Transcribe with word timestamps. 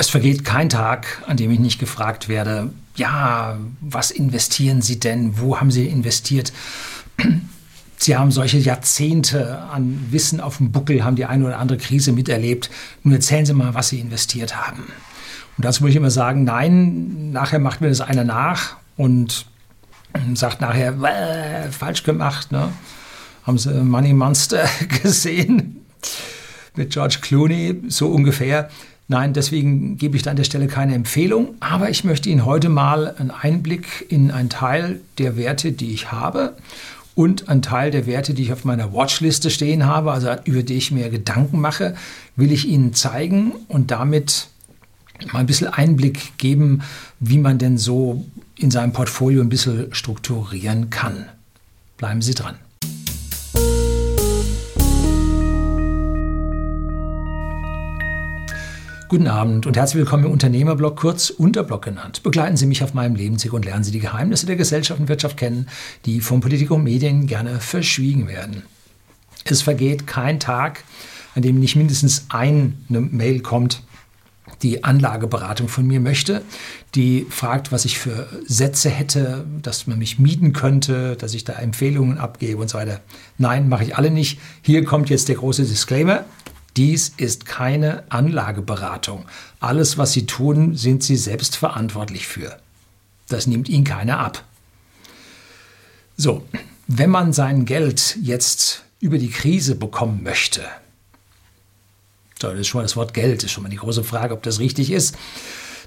Es 0.00 0.08
vergeht 0.08 0.46
kein 0.46 0.70
Tag, 0.70 1.22
an 1.26 1.36
dem 1.36 1.50
ich 1.50 1.58
nicht 1.58 1.78
gefragt 1.78 2.30
werde, 2.30 2.70
ja, 2.96 3.58
was 3.82 4.10
investieren 4.10 4.80
Sie 4.80 4.98
denn? 4.98 5.38
Wo 5.38 5.60
haben 5.60 5.70
Sie 5.70 5.86
investiert? 5.88 6.54
Sie 7.98 8.16
haben 8.16 8.30
solche 8.30 8.56
Jahrzehnte 8.56 9.58
an 9.58 10.06
Wissen 10.10 10.40
auf 10.40 10.56
dem 10.56 10.72
Buckel, 10.72 11.04
haben 11.04 11.16
die 11.16 11.26
eine 11.26 11.44
oder 11.44 11.58
andere 11.58 11.76
Krise 11.76 12.12
miterlebt. 12.12 12.70
Nun 13.02 13.12
erzählen 13.12 13.44
Sie 13.44 13.52
mal, 13.52 13.74
was 13.74 13.90
Sie 13.90 14.00
investiert 14.00 14.56
haben. 14.56 14.84
Und 15.58 15.66
dazu 15.66 15.82
muss 15.82 15.90
ich 15.90 15.96
immer 15.96 16.10
sagen, 16.10 16.44
nein, 16.44 17.30
nachher 17.32 17.58
macht 17.58 17.82
mir 17.82 17.90
das 17.90 18.00
einer 18.00 18.24
nach 18.24 18.78
und 18.96 19.44
sagt 20.32 20.62
nachher, 20.62 20.94
falsch 21.72 22.04
gemacht. 22.04 22.52
Ne? 22.52 22.72
Haben 23.42 23.58
Sie 23.58 23.70
Money 23.84 24.14
Monster 24.14 24.66
gesehen 25.02 25.84
mit 26.74 26.88
George 26.88 27.18
Clooney, 27.20 27.82
so 27.88 28.08
ungefähr. 28.08 28.70
Nein, 29.10 29.32
deswegen 29.32 29.96
gebe 29.96 30.16
ich 30.16 30.22
da 30.22 30.30
an 30.30 30.36
der 30.36 30.44
Stelle 30.44 30.68
keine 30.68 30.94
Empfehlung, 30.94 31.56
aber 31.58 31.90
ich 31.90 32.04
möchte 32.04 32.28
Ihnen 32.28 32.44
heute 32.44 32.68
mal 32.68 33.12
einen 33.18 33.32
Einblick 33.32 34.06
in 34.08 34.30
einen 34.30 34.50
Teil 34.50 35.00
der 35.18 35.36
Werte, 35.36 35.72
die 35.72 35.92
ich 35.92 36.12
habe 36.12 36.54
und 37.16 37.48
einen 37.48 37.60
Teil 37.60 37.90
der 37.90 38.06
Werte, 38.06 38.34
die 38.34 38.44
ich 38.44 38.52
auf 38.52 38.64
meiner 38.64 38.92
Watchliste 38.92 39.50
stehen 39.50 39.84
habe, 39.84 40.12
also 40.12 40.28
über 40.44 40.62
die 40.62 40.74
ich 40.74 40.92
mir 40.92 41.10
Gedanken 41.10 41.60
mache, 41.60 41.96
will 42.36 42.52
ich 42.52 42.68
Ihnen 42.68 42.94
zeigen 42.94 43.50
und 43.66 43.90
damit 43.90 44.46
mal 45.32 45.40
ein 45.40 45.46
bisschen 45.46 45.66
Einblick 45.66 46.38
geben, 46.38 46.82
wie 47.18 47.38
man 47.38 47.58
denn 47.58 47.78
so 47.78 48.24
in 48.54 48.70
seinem 48.70 48.92
Portfolio 48.92 49.42
ein 49.42 49.48
bisschen 49.48 49.92
strukturieren 49.92 50.90
kann. 50.90 51.26
Bleiben 51.96 52.22
Sie 52.22 52.34
dran. 52.34 52.54
Guten 59.10 59.26
Abend 59.26 59.66
und 59.66 59.76
herzlich 59.76 59.98
willkommen 59.98 60.26
im 60.26 60.30
Unternehmerblog, 60.30 60.94
kurz 60.94 61.30
Unterblog 61.30 61.82
genannt. 61.82 62.22
Begleiten 62.22 62.56
Sie 62.56 62.66
mich 62.66 62.84
auf 62.84 62.94
meinem 62.94 63.16
Lebensweg 63.16 63.52
und 63.52 63.64
lernen 63.64 63.82
Sie 63.82 63.90
die 63.90 63.98
Geheimnisse 63.98 64.46
der 64.46 64.54
Gesellschaft 64.54 65.00
und 65.00 65.08
Wirtschaft 65.08 65.36
kennen, 65.36 65.66
die 66.06 66.20
von 66.20 66.40
Politik 66.40 66.70
und 66.70 66.84
Medien 66.84 67.26
gerne 67.26 67.58
verschwiegen 67.58 68.28
werden. 68.28 68.62
Es 69.42 69.62
vergeht 69.62 70.06
kein 70.06 70.38
Tag, 70.38 70.84
an 71.34 71.42
dem 71.42 71.58
nicht 71.58 71.74
mindestens 71.74 72.26
eine 72.28 72.72
Mail 72.88 73.40
kommt, 73.40 73.82
die 74.62 74.84
Anlageberatung 74.84 75.66
von 75.66 75.88
mir 75.88 75.98
möchte, 75.98 76.42
die 76.94 77.26
fragt, 77.30 77.72
was 77.72 77.84
ich 77.84 77.98
für 77.98 78.28
Sätze 78.46 78.90
hätte, 78.90 79.44
dass 79.60 79.88
man 79.88 79.98
mich 79.98 80.20
mieten 80.20 80.52
könnte, 80.52 81.16
dass 81.16 81.34
ich 81.34 81.42
da 81.42 81.54
Empfehlungen 81.54 82.18
abgebe 82.18 82.62
und 82.62 82.70
so 82.70 82.78
weiter. 82.78 83.00
Nein, 83.38 83.68
mache 83.68 83.82
ich 83.82 83.96
alle 83.96 84.12
nicht. 84.12 84.38
Hier 84.62 84.84
kommt 84.84 85.10
jetzt 85.10 85.28
der 85.28 85.34
große 85.34 85.64
Disclaimer. 85.64 86.26
Dies 86.76 87.12
ist 87.16 87.46
keine 87.46 88.04
Anlageberatung. 88.10 89.26
Alles, 89.58 89.98
was 89.98 90.12
Sie 90.12 90.26
tun, 90.26 90.76
sind 90.76 91.02
Sie 91.02 91.16
selbst 91.16 91.56
verantwortlich 91.56 92.26
für. 92.26 92.58
Das 93.28 93.46
nimmt 93.46 93.68
Ihnen 93.68 93.84
keiner 93.84 94.18
ab. 94.18 94.44
So, 96.16 96.44
wenn 96.86 97.10
man 97.10 97.32
sein 97.32 97.64
Geld 97.64 98.18
jetzt 98.22 98.84
über 99.00 99.18
die 99.18 99.30
Krise 99.30 99.74
bekommen 99.74 100.22
möchte, 100.22 100.62
das 102.38 102.58
ist 102.58 102.68
schon 102.68 102.80
mal 102.80 102.82
das 102.84 102.96
Wort 102.96 103.14
Geld, 103.14 103.42
ist 103.44 103.52
schon 103.52 103.62
mal 103.62 103.68
die 103.68 103.76
große 103.76 104.04
Frage, 104.04 104.34
ob 104.34 104.42
das 104.42 104.60
richtig 104.60 104.90
ist, 104.90 105.16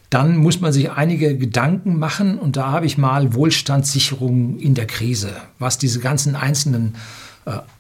dann 0.10 0.38
muss 0.38 0.62
man 0.62 0.72
sich 0.72 0.92
einige 0.92 1.38
Gedanken 1.38 1.98
machen 1.98 2.38
und 2.38 2.56
da 2.56 2.72
habe 2.72 2.86
ich 2.86 2.98
mal 3.00 3.34
Wohlstandssicherung 3.34 4.60
in 4.60 4.76
der 4.76 4.86
Krise, 4.86 5.36
was 5.58 5.80
diese 5.80 6.00
ganzen 6.00 6.36
einzelnen 6.36 6.94
äh, 6.94 7.23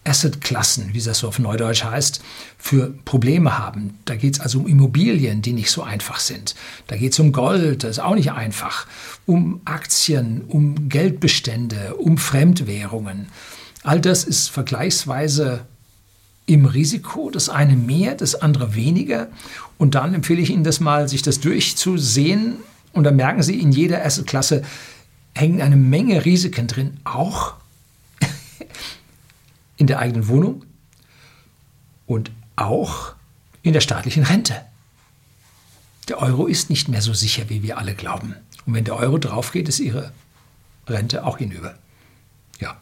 Assetklassen, 0.03 0.93
wie 0.93 1.01
das 1.01 1.19
so 1.19 1.27
auf 1.27 1.39
Neudeutsch 1.39 1.83
heißt, 1.83 2.21
für 2.57 2.93
Probleme 3.05 3.57
haben. 3.57 3.97
Da 4.05 4.15
geht 4.15 4.35
es 4.35 4.39
also 4.39 4.59
um 4.59 4.67
Immobilien, 4.67 5.41
die 5.41 5.53
nicht 5.53 5.71
so 5.71 5.83
einfach 5.83 6.19
sind. 6.19 6.55
Da 6.87 6.97
geht 6.97 7.13
es 7.13 7.19
um 7.19 7.31
Gold, 7.31 7.83
das 7.83 7.91
ist 7.91 7.99
auch 7.99 8.15
nicht 8.15 8.31
einfach. 8.31 8.87
Um 9.25 9.61
Aktien, 9.65 10.43
um 10.47 10.89
Geldbestände, 10.89 11.95
um 11.95 12.17
Fremdwährungen. 12.17 13.27
All 13.83 13.99
das 13.99 14.23
ist 14.23 14.49
vergleichsweise 14.49 15.65
im 16.45 16.65
Risiko, 16.65 17.29
das 17.29 17.49
eine 17.49 17.75
mehr, 17.75 18.15
das 18.15 18.35
andere 18.35 18.75
weniger. 18.75 19.27
Und 19.77 19.95
dann 19.95 20.13
empfehle 20.13 20.41
ich 20.41 20.49
Ihnen 20.49 20.63
das 20.63 20.79
mal, 20.79 21.07
sich 21.07 21.21
das 21.21 21.39
durchzusehen. 21.39 22.55
Und 22.91 23.05
dann 23.05 23.15
merken 23.15 23.43
Sie, 23.43 23.59
in 23.59 23.71
jeder 23.71 24.05
Assetklasse 24.05 24.63
hängen 25.33 25.61
eine 25.61 25.77
Menge 25.77 26.25
Risiken 26.25 26.67
drin, 26.67 26.97
auch 27.03 27.53
in 29.77 29.87
der 29.87 29.99
eigenen 29.99 30.27
Wohnung 30.27 30.65
und 32.05 32.31
auch 32.55 33.13
in 33.61 33.73
der 33.73 33.81
staatlichen 33.81 34.23
Rente. 34.23 34.61
Der 36.09 36.19
Euro 36.19 36.47
ist 36.47 36.69
nicht 36.69 36.89
mehr 36.89 37.01
so 37.01 37.13
sicher, 37.13 37.49
wie 37.49 37.63
wir 37.63 37.77
alle 37.77 37.95
glauben. 37.95 38.35
Und 38.65 38.73
wenn 38.73 38.83
der 38.83 38.95
Euro 38.95 39.17
draufgeht, 39.17 39.69
ist 39.69 39.79
Ihre 39.79 40.11
Rente 40.87 41.25
auch 41.25 41.37
hinüber. 41.37 41.75
Ja, 42.59 42.77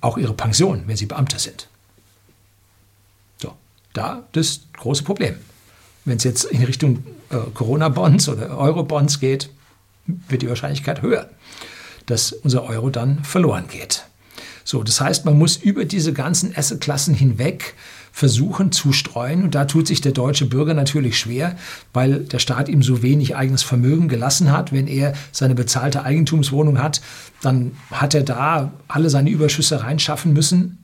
auch 0.00 0.16
Ihre 0.16 0.34
Pension, 0.34 0.84
wenn 0.86 0.96
Sie 0.96 1.06
Beamter 1.06 1.38
sind. 1.38 1.68
So, 3.38 3.54
da 3.92 4.24
das 4.32 4.62
große 4.72 5.04
Problem. 5.04 5.36
Wenn 6.06 6.16
es 6.16 6.24
jetzt 6.24 6.44
in 6.44 6.64
Richtung 6.64 7.04
äh, 7.28 7.36
Corona-Bonds 7.54 8.28
oder 8.30 8.56
Euro-Bonds 8.56 9.20
geht, 9.20 9.50
wird 10.06 10.42
die 10.42 10.48
Wahrscheinlichkeit 10.48 11.02
höher, 11.02 11.28
dass 12.06 12.32
unser 12.32 12.64
Euro 12.64 12.88
dann 12.90 13.22
verloren 13.22 13.68
geht. 13.68 14.06
So, 14.70 14.84
das 14.84 15.00
heißt, 15.00 15.24
man 15.24 15.36
muss 15.36 15.56
über 15.56 15.84
diese 15.84 16.12
ganzen 16.12 16.56
Assetklassen 16.56 17.12
hinweg 17.12 17.74
versuchen 18.12 18.70
zu 18.70 18.92
streuen. 18.92 19.42
Und 19.42 19.56
da 19.56 19.64
tut 19.64 19.88
sich 19.88 20.00
der 20.00 20.12
deutsche 20.12 20.46
Bürger 20.46 20.74
natürlich 20.74 21.18
schwer, 21.18 21.56
weil 21.92 22.20
der 22.20 22.38
Staat 22.38 22.68
ihm 22.68 22.80
so 22.80 23.02
wenig 23.02 23.34
eigenes 23.34 23.64
Vermögen 23.64 24.06
gelassen 24.06 24.52
hat. 24.52 24.70
Wenn 24.70 24.86
er 24.86 25.14
seine 25.32 25.56
bezahlte 25.56 26.04
Eigentumswohnung 26.04 26.80
hat, 26.80 27.00
dann 27.42 27.72
hat 27.90 28.14
er 28.14 28.22
da 28.22 28.72
alle 28.86 29.10
seine 29.10 29.30
Überschüsse 29.30 29.82
reinschaffen 29.82 30.32
müssen. 30.32 30.78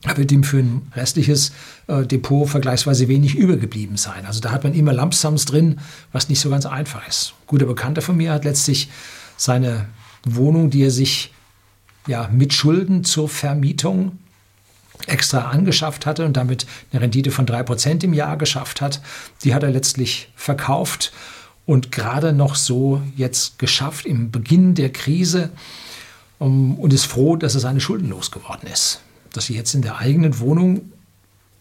Da 0.00 0.16
wird 0.16 0.32
ihm 0.32 0.42
für 0.42 0.60
ein 0.60 0.90
restliches 0.96 1.52
äh, 1.86 2.06
Depot 2.06 2.48
vergleichsweise 2.48 3.08
wenig 3.08 3.34
übergeblieben 3.34 3.98
sein. 3.98 4.24
Also 4.24 4.40
da 4.40 4.52
hat 4.52 4.64
man 4.64 4.72
immer 4.72 4.94
Lumpsums 4.94 5.44
drin, 5.44 5.80
was 6.12 6.30
nicht 6.30 6.40
so 6.40 6.48
ganz 6.48 6.64
einfach 6.64 7.06
ist. 7.06 7.34
Guter 7.46 7.66
Bekannter 7.66 8.00
von 8.00 8.16
mir 8.16 8.32
hat 8.32 8.46
letztlich 8.46 8.88
seine 9.36 9.84
Wohnung, 10.24 10.70
die 10.70 10.84
er 10.84 10.90
sich 10.90 11.30
ja, 12.08 12.28
mit 12.32 12.52
Schulden 12.52 13.04
zur 13.04 13.28
Vermietung 13.28 14.18
extra 15.06 15.50
angeschafft 15.50 16.06
hatte 16.06 16.24
und 16.24 16.36
damit 16.36 16.66
eine 16.90 17.02
Rendite 17.02 17.30
von 17.30 17.46
3% 17.46 18.02
im 18.02 18.14
Jahr 18.14 18.36
geschafft 18.36 18.80
hat. 18.80 19.00
Die 19.44 19.54
hat 19.54 19.62
er 19.62 19.70
letztlich 19.70 20.32
verkauft 20.34 21.12
und 21.66 21.92
gerade 21.92 22.32
noch 22.32 22.56
so 22.56 23.00
jetzt 23.16 23.58
geschafft 23.58 24.06
im 24.06 24.30
Beginn 24.30 24.74
der 24.74 24.90
Krise 24.90 25.50
und 26.38 26.92
ist 26.92 27.06
froh, 27.06 27.36
dass 27.36 27.54
er 27.54 27.60
seine 27.60 27.80
Schulden 27.80 28.08
losgeworden 28.08 28.68
ist. 28.68 29.00
Dass 29.32 29.46
sie 29.46 29.54
jetzt 29.54 29.74
in 29.74 29.82
der 29.82 29.98
eigenen 29.98 30.40
Wohnung 30.40 30.92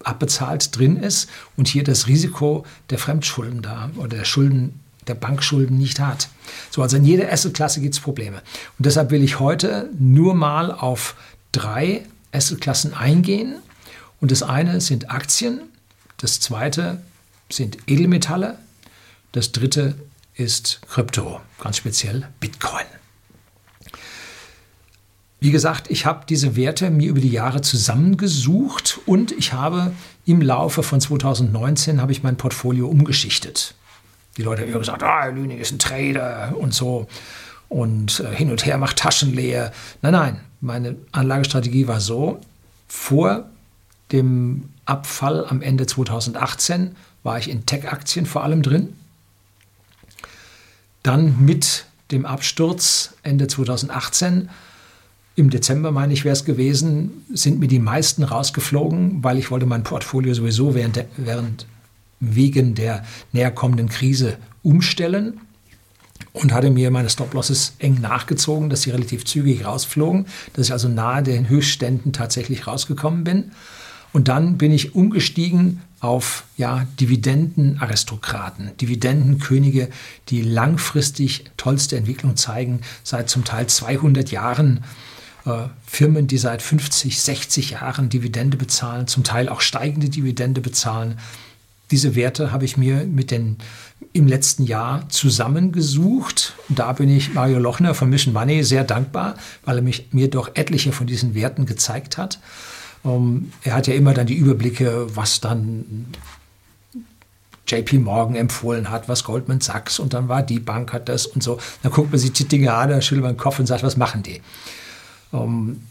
abbezahlt 0.03 0.77
drin 0.77 0.97
ist 0.97 1.29
und 1.57 1.67
hier 1.67 1.83
das 1.83 2.07
Risiko 2.07 2.65
der 2.89 2.99
Fremdschulden 2.99 3.61
da 3.61 3.89
oder 3.97 4.17
der 4.17 4.25
Schulden 4.25 4.79
der 5.07 5.15
Bankschulden 5.15 5.77
nicht 5.77 5.99
hat. 5.99 6.29
So, 6.69 6.81
also 6.81 6.97
in 6.97 7.05
jeder 7.05 7.31
Assetklasse 7.31 7.81
gibt 7.81 7.95
es 7.95 7.99
Probleme. 7.99 8.37
Und 8.77 8.85
deshalb 8.85 9.11
will 9.11 9.23
ich 9.23 9.39
heute 9.39 9.89
nur 9.97 10.33
mal 10.33 10.71
auf 10.71 11.15
drei 11.51 12.03
Assetklassen 12.31 12.93
eingehen. 12.93 13.57
Und 14.19 14.31
das 14.31 14.43
eine 14.43 14.81
sind 14.81 15.11
Aktien, 15.11 15.61
das 16.17 16.39
zweite 16.39 17.01
sind 17.49 17.77
Edelmetalle, 17.87 18.57
das 19.31 19.51
dritte 19.51 19.95
ist 20.33 20.81
Krypto, 20.89 21.39
ganz 21.59 21.77
speziell 21.77 22.27
Bitcoin. 22.39 22.85
Wie 25.39 25.51
gesagt, 25.51 25.91
ich 25.91 26.05
habe 26.07 26.25
diese 26.27 26.55
Werte 26.55 26.89
mir 26.89 27.09
über 27.09 27.21
die 27.21 27.29
Jahre 27.29 27.61
zusammengesucht 27.61 28.99
und 29.05 29.31
ich 29.31 29.53
habe 29.53 29.93
im 30.25 30.41
Laufe 30.41 30.81
von 30.81 30.99
2019 30.99 32.01
habe 32.01 32.11
ich 32.11 32.23
mein 32.23 32.37
Portfolio 32.37 32.87
umgeschichtet. 32.87 33.75
Die 34.37 34.43
Leute 34.43 34.61
haben 34.61 34.69
immer 34.69 34.79
gesagt, 34.79 35.03
ah, 35.03 35.25
Lüning 35.25 35.57
ist 35.57 35.71
ein 35.71 35.79
Trader 35.79 36.53
und 36.55 36.73
so 36.73 37.07
und 37.69 38.19
äh, 38.19 38.35
hin 38.35 38.51
und 38.51 38.65
her 38.65 38.77
macht 38.77 38.97
Taschen 38.97 39.33
leer. 39.33 39.71
Nein, 40.01 40.13
nein, 40.13 40.39
meine 40.61 40.95
Anlagestrategie 41.11 41.87
war 41.87 41.99
so, 41.99 42.39
vor 42.87 43.49
dem 44.11 44.69
Abfall 44.85 45.45
am 45.47 45.61
Ende 45.61 45.85
2018 45.85 46.95
war 47.23 47.37
ich 47.37 47.49
in 47.49 47.65
Tech-Aktien 47.65 48.25
vor 48.25 48.43
allem 48.43 48.61
drin. 48.61 48.93
Dann 51.03 51.43
mit 51.43 51.85
dem 52.11 52.25
Absturz 52.25 53.15
Ende 53.23 53.47
2018, 53.47 54.49
im 55.35 55.49
Dezember 55.49 55.91
meine 55.91 56.13
ich 56.13 56.23
wäre 56.23 56.33
es 56.33 56.45
gewesen, 56.45 57.25
sind 57.31 57.59
mir 57.59 57.67
die 57.67 57.79
meisten 57.79 58.23
rausgeflogen, 58.23 59.23
weil 59.23 59.37
ich 59.37 59.51
wollte 59.51 59.65
mein 59.65 59.83
Portfolio 59.83 60.33
sowieso 60.33 60.73
während, 60.73 61.03
während 61.17 61.67
wegen 62.19 62.75
der 62.75 63.03
näherkommenden 63.31 63.89
Krise 63.89 64.37
umstellen 64.63 65.39
und 66.33 66.53
hatte 66.53 66.69
mir 66.69 66.91
meine 66.91 67.09
Stop-Losses 67.09 67.75
eng 67.79 67.99
nachgezogen, 68.01 68.69
dass 68.69 68.83
sie 68.83 68.91
relativ 68.91 69.25
zügig 69.25 69.65
rausflogen, 69.65 70.25
dass 70.53 70.67
ich 70.67 70.73
also 70.73 70.87
nahe 70.87 71.23
den 71.23 71.49
Höchstständen 71.49 72.13
tatsächlich 72.13 72.67
rausgekommen 72.67 73.23
bin. 73.23 73.51
Und 74.13 74.29
dann 74.29 74.57
bin 74.57 74.71
ich 74.71 74.95
umgestiegen 74.95 75.81
auf 75.99 76.43
ja, 76.57 76.87
Dividendenaristokraten, 76.99 78.71
Dividendenkönige, 78.77 79.89
die 80.29 80.41
langfristig 80.41 81.45
tollste 81.57 81.97
Entwicklung 81.97 82.35
zeigen, 82.35 82.81
seit 83.03 83.29
zum 83.29 83.43
Teil 83.43 83.67
200 83.67 84.31
Jahren. 84.31 84.83
Äh, 85.45 85.69
Firmen, 85.85 86.27
die 86.27 86.37
seit 86.37 86.61
50, 86.61 87.19
60 87.21 87.69
Jahren 87.71 88.09
Dividende 88.09 88.57
bezahlen, 88.57 89.07
zum 89.07 89.23
Teil 89.23 89.49
auch 89.49 89.61
steigende 89.61 90.09
Dividende 90.09 90.61
bezahlen. 90.61 91.17
Diese 91.91 92.15
Werte 92.15 92.51
habe 92.51 92.65
ich 92.65 92.75
mir 92.77 93.05
mit 93.05 93.31
den 93.31 93.57
im 94.13 94.27
letzten 94.27 94.63
Jahr 94.63 95.07
zusammengesucht. 95.09 96.55
Da 96.69 96.91
bin 96.93 97.09
ich 97.09 97.33
Mario 97.33 97.59
Lochner 97.59 97.93
von 97.93 98.09
Mission 98.09 98.33
Money 98.33 98.63
sehr 98.63 98.83
dankbar, 98.83 99.35
weil 99.63 99.77
er 99.77 99.81
mich, 99.81 100.09
mir 100.11 100.29
doch 100.29 100.51
etliche 100.55 100.91
von 100.91 101.07
diesen 101.07 101.33
Werten 101.33 101.65
gezeigt 101.65 102.17
hat. 102.17 102.39
Um, 103.03 103.13
ähm, 103.13 103.51
er 103.63 103.75
hat 103.75 103.87
ja 103.87 103.93
immer 103.93 104.13
dann 104.13 104.27
die 104.27 104.35
Überblicke, 104.35 105.15
was 105.15 105.39
dann 105.39 106.07
JP 107.67 107.99
Morgan 107.99 108.35
empfohlen 108.35 108.89
hat, 108.89 109.07
was 109.07 109.23
Goldman 109.23 109.61
Sachs 109.61 109.99
und 109.99 110.13
dann 110.13 110.29
war 110.29 110.41
die 110.41 110.59
Bank 110.59 110.93
hat 110.93 111.09
das 111.09 111.25
und 111.27 111.43
so. 111.43 111.59
Dann 111.83 111.91
guckt 111.91 112.11
man 112.11 112.19
sich 112.19 112.33
die 112.33 112.47
Dinge 112.47 112.73
an, 112.73 112.89
dann 112.89 113.01
schüttelt 113.01 113.23
man 113.23 113.33
den 113.33 113.39
Kopf 113.39 113.59
und 113.59 113.65
sagt, 113.65 113.83
was 113.83 113.97
machen 113.97 114.23
die? 114.23 114.41
Um, 115.31 115.41
ähm, 115.41 115.81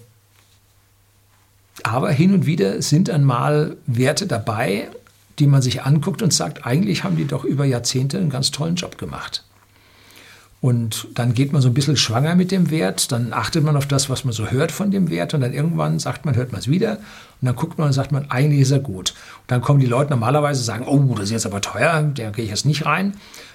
aber 1.82 2.10
hin 2.10 2.32
und 2.32 2.46
wieder 2.46 2.80
sind 2.82 3.08
dann 3.08 3.22
mal 3.22 3.76
Werte 3.86 4.26
dabei, 4.26 4.88
die 5.38 5.46
man 5.46 5.62
sich 5.62 5.82
anguckt 5.82 6.22
und 6.22 6.32
sagt, 6.32 6.66
eigentlich 6.66 7.04
haben 7.04 7.16
die 7.16 7.26
doch 7.26 7.44
über 7.44 7.64
Jahrzehnte 7.64 8.18
einen 8.18 8.30
ganz 8.30 8.50
tollen 8.50 8.76
Job 8.76 8.98
gemacht. 8.98 9.44
Und 10.62 11.08
dann 11.14 11.34
geht 11.34 11.52
man 11.52 11.60
so 11.60 11.68
ein 11.68 11.74
bisschen 11.74 11.96
schwanger 11.96 12.34
mit 12.34 12.50
dem 12.50 12.70
Wert, 12.70 13.12
dann 13.12 13.32
achtet 13.32 13.62
man 13.62 13.76
auf 13.76 13.86
das, 13.86 14.08
was 14.08 14.24
man 14.24 14.32
so 14.32 14.50
hört 14.50 14.72
von 14.72 14.90
dem 14.90 15.10
Wert 15.10 15.34
und 15.34 15.42
dann 15.42 15.52
irgendwann 15.52 15.98
sagt 15.98 16.24
man, 16.24 16.34
hört 16.34 16.50
man 16.50 16.60
es 16.60 16.66
wieder 16.66 16.92
und 16.92 17.46
dann 17.46 17.54
guckt 17.54 17.78
man 17.78 17.88
und 17.88 17.92
sagt 17.92 18.10
man, 18.10 18.30
eigentlich 18.30 18.62
ist 18.62 18.70
er 18.70 18.80
gut. 18.80 19.10
Und 19.10 19.50
dann 19.50 19.60
kommen 19.60 19.80
die 19.80 19.86
Leute 19.86 20.10
normalerweise 20.10 20.60
und 20.60 20.64
sagen, 20.64 20.86
oh, 20.88 21.14
das 21.14 21.26
ist 21.26 21.30
jetzt 21.32 21.46
aber 21.46 21.60
teuer, 21.60 22.02
da 22.14 22.30
gehe 22.30 22.44
ich 22.44 22.50
jetzt 22.50 22.64
nicht 22.64 22.86
rein. 22.86 23.14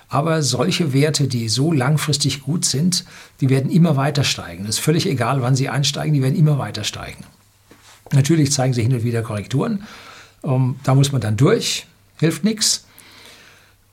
Aber 0.09 0.43
solche 0.43 0.93
Werte, 0.93 1.27
die 1.27 1.49
so 1.49 1.71
langfristig 1.71 2.43
gut 2.43 2.65
sind, 2.65 3.05
die 3.39 3.49
werden 3.49 3.71
immer 3.71 3.97
weiter 3.97 4.23
steigen. 4.23 4.63
Es 4.65 4.71
ist 4.71 4.79
völlig 4.79 5.07
egal, 5.07 5.41
wann 5.41 5.55
sie 5.55 5.69
einsteigen, 5.69 6.13
die 6.13 6.21
werden 6.21 6.37
immer 6.37 6.59
weiter 6.59 6.83
steigen. 6.83 7.23
Natürlich 8.11 8.51
zeigen 8.51 8.73
sie 8.73 8.83
hin 8.83 8.93
und 8.93 9.03
wieder 9.03 9.21
Korrekturen, 9.21 9.83
ähm, 10.43 10.75
da 10.83 10.95
muss 10.95 11.11
man 11.11 11.21
dann 11.21 11.37
durch, 11.37 11.87
hilft 12.17 12.43
nichts. 12.43 12.85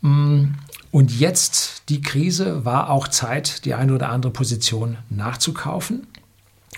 Mm, 0.01 0.47
und 0.91 1.19
jetzt 1.19 1.83
die 1.89 2.01
Krise 2.01 2.65
war 2.65 2.91
auch 2.91 3.09
Zeit, 3.09 3.65
die 3.65 3.75
eine 3.75 3.95
oder 3.95 4.09
andere 4.09 4.33
Position 4.33 4.97
nachzukaufen. 5.11 6.07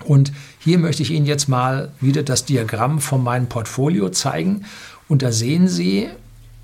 Und 0.04 0.32
hier 0.58 0.78
möchte 0.78 1.02
ich 1.02 1.10
Ihnen 1.10 1.26
jetzt 1.26 1.48
mal 1.48 1.92
wieder 2.00 2.22
das 2.22 2.44
Diagramm 2.44 3.00
von 3.00 3.22
meinem 3.22 3.48
Portfolio 3.48 4.08
zeigen. 4.08 4.64
Und 5.08 5.22
da 5.22 5.32
sehen 5.32 5.68
Sie 5.68 6.08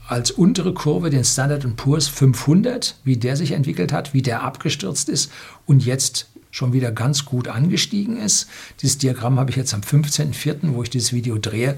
als 0.09 0.31
untere 0.31 0.73
Kurve 0.73 1.11
den 1.11 1.25
Standard 1.25 1.77
Poor's 1.77 2.09
500, 2.09 2.97
wie 3.05 3.17
der 3.17 3.37
sich 3.37 3.53
entwickelt 3.53 3.93
hat, 3.93 4.15
wie 4.15 4.23
der 4.23 4.43
abgestürzt 4.43 5.09
ist 5.09 5.33
und 5.67 5.85
jetzt 5.85 6.29
schon 6.57 6.73
wieder 6.73 6.91
ganz 6.91 7.27
gut 7.27 7.49
angestiegen 7.49 8.17
ist. 8.17 8.49
Dieses 8.81 8.97
Diagramm 8.97 9.39
habe 9.39 9.51
ich 9.51 9.57
jetzt 9.57 9.75
am 9.75 9.83
15.04., 9.83 10.73
wo 10.73 10.83
ich 10.83 10.89
dieses 10.89 11.13
Video 11.13 11.37
drehe, 11.37 11.77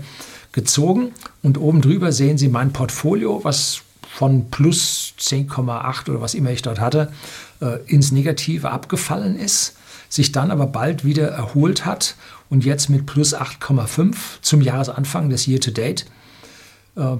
gezogen. 0.52 1.10
Und 1.42 1.58
oben 1.58 1.80
drüber 1.80 2.12
sehen 2.12 2.38
Sie 2.38 2.48
mein 2.48 2.72
Portfolio, 2.72 3.40
was 3.42 3.80
von 4.08 4.50
plus 4.50 5.14
10,8 5.19 6.10
oder 6.10 6.20
was 6.20 6.34
immer 6.34 6.52
ich 6.52 6.62
dort 6.62 6.78
hatte, 6.78 7.12
äh, 7.60 7.82
ins 7.86 8.12
Negative 8.12 8.70
abgefallen 8.70 9.36
ist, 9.36 9.76
sich 10.08 10.30
dann 10.30 10.52
aber 10.52 10.69
bald 10.69 11.04
wieder 11.04 11.26
erholt 11.26 11.84
hat 11.84 12.14
und 12.48 12.64
jetzt 12.64 12.88
mit 12.88 13.04
plus 13.04 13.34
8,5 13.34 14.14
zum 14.42 14.62
Jahresanfang 14.62 15.28
des 15.28 15.48
Year-to-Date 15.48 16.06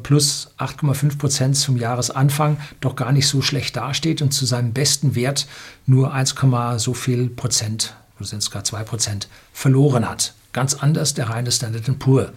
plus 0.03 0.51
8,5 0.59 1.19
Prozent 1.19 1.57
zum 1.57 1.77
Jahresanfang 1.77 2.59
doch 2.81 2.97
gar 2.97 3.13
nicht 3.13 3.29
so 3.29 3.43
schlecht 3.43 3.77
dasteht 3.77 4.23
und 4.23 4.33
zu 4.33 4.45
seinem 4.45 4.73
besten 4.73 5.15
Wert 5.15 5.47
nur 5.87 6.13
1, 6.13 6.35
so 6.79 6.95
viel 6.95 7.29
Prozent, 7.29 7.95
oder 8.17 8.27
sind 8.27 8.43
es 8.43 8.51
gerade 8.51 8.65
2 8.65 8.83
Prozent, 8.83 9.29
verloren 9.53 10.09
hat. 10.09 10.35
Ganz 10.53 10.75
anders 10.75 11.15
der 11.15 11.29
reine 11.29 11.53
Standard 11.53 11.99
Poor. 11.99 12.33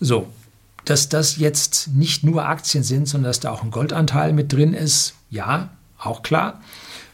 So, 0.00 0.28
dass 0.84 1.08
das 1.08 1.36
jetzt 1.36 1.88
nicht 1.88 2.24
nur 2.24 2.46
Aktien 2.46 2.82
sind, 2.82 3.06
sondern 3.06 3.30
dass 3.30 3.40
da 3.40 3.50
auch 3.50 3.62
ein 3.62 3.70
Goldanteil 3.70 4.32
mit 4.32 4.52
drin 4.52 4.74
ist, 4.74 5.14
ja, 5.30 5.70
auch 5.98 6.22
klar. 6.22 6.60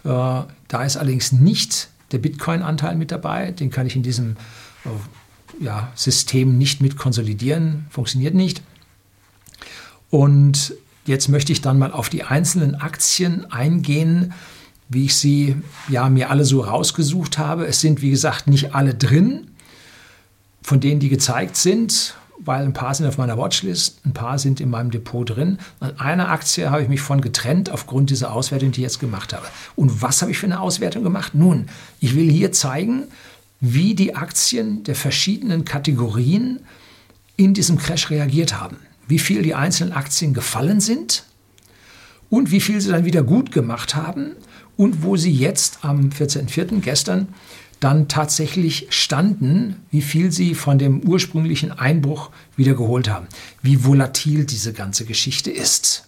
Äh, 0.05 0.09
da 0.09 0.85
ist 0.85 0.97
allerdings 0.97 1.33
nicht 1.33 1.89
der 2.13 2.19
Bitcoin-Anteil 2.19 2.97
mit 2.97 3.13
dabei. 3.13 3.53
Den 3.53 3.71
kann 3.71 3.87
ich 3.87 3.97
in 3.97 4.03
diesem 4.03 4.37
äh, 4.85 5.65
ja, 5.65 5.93
System 5.95 6.59
nicht 6.59 6.81
mit 6.81 6.97
konsolidieren, 6.97 7.87
funktioniert 7.91 8.35
nicht. 8.35 8.63
Und 10.11 10.75
jetzt 11.07 11.29
möchte 11.29 11.53
ich 11.53 11.61
dann 11.61 11.79
mal 11.79 11.93
auf 11.93 12.09
die 12.09 12.25
einzelnen 12.25 12.75
Aktien 12.75 13.51
eingehen, 13.51 14.33
wie 14.89 15.07
ich 15.07 15.15
sie 15.15 15.57
ja 15.89 16.09
mir 16.09 16.31
alle 16.31 16.45
so 16.45 16.61
rausgesucht 16.61 17.39
habe. 17.39 17.67
Es 17.67 17.81
sind 17.81 18.03
wie 18.03 18.11
gesagt 18.11 18.49
nicht 18.49 18.75
alle 18.75 18.95
drin, 18.95 19.53
von 20.63 20.81
denen 20.81 21.01
die 21.01 21.09
gezeigt 21.09 21.57
sind 21.57 22.15
weil 22.43 22.65
ein 22.65 22.73
paar 22.73 22.95
sind 22.95 23.07
auf 23.07 23.19
meiner 23.19 23.37
Watchlist, 23.37 24.05
ein 24.05 24.13
paar 24.13 24.39
sind 24.39 24.61
in 24.61 24.71
meinem 24.71 24.91
Depot 24.91 25.29
drin. 25.29 25.59
An 25.79 25.99
einer 26.01 26.31
Aktie 26.31 26.71
habe 26.71 26.83
ich 26.83 26.89
mich 26.89 27.01
von 27.01 27.21
getrennt 27.21 27.71
aufgrund 27.71 28.11
dieser 28.11 28.33
Auswertung, 28.33 28.73
die 28.73 28.81
ich 28.81 28.85
jetzt 28.85 29.01
gemacht 29.01 29.33
habe. 29.33 29.47
Und 29.77 30.01
was 30.03 30.23
habe 30.23 30.31
ich 30.31 30.39
für 30.39 30.47
eine 30.47 30.61
Auswertung 30.61 31.03
gemacht? 31.03 31.35
Nun, 31.35 31.67
ich 32.01 32.15
will 32.15 32.31
hier 32.31 32.53
zeigen, 32.53 33.05
wie 33.61 33.95
die 33.95 34.17
Aktien 34.17 34.83
der 34.85 34.95
verschiedenen 34.95 35.67
Kategorien 35.67 36.61
in 37.37 37.53
diesem 37.53 37.77
Crash 37.77 38.09
reagiert 38.09 38.59
haben. 38.59 38.77
Wie 39.11 39.19
viel 39.19 39.43
die 39.43 39.57
einzelnen 39.57 39.93
Aktien 39.93 40.35
gefallen 40.35 40.81
sind 40.81 41.25
und 42.29 42.53
wie 42.53 42.61
viel 42.61 42.81
sie 42.81 42.91
dann 42.91 43.05
wieder 43.05 43.25
gut 43.25 43.51
gemacht 43.51 43.97
haben 43.97 44.37
und 44.77 45.03
wo 45.03 45.17
sie 45.17 45.33
jetzt 45.33 45.81
am 45.83 46.11
14.04. 46.11 46.81
gestern 46.81 47.27
dann 47.81 48.07
tatsächlich 48.07 48.87
standen, 48.91 49.83
wie 49.91 50.01
viel 50.01 50.31
sie 50.31 50.55
von 50.55 50.79
dem 50.79 51.01
ursprünglichen 51.01 51.73
Einbruch 51.73 52.31
wieder 52.57 52.75
geholt 52.75 53.11
haben, 53.11 53.27
wie 53.63 53.85
volatil 53.85 54.45
diese 54.45 54.73
ganze 54.73 55.07
Geschichte 55.07 55.51
ist. 55.51 56.07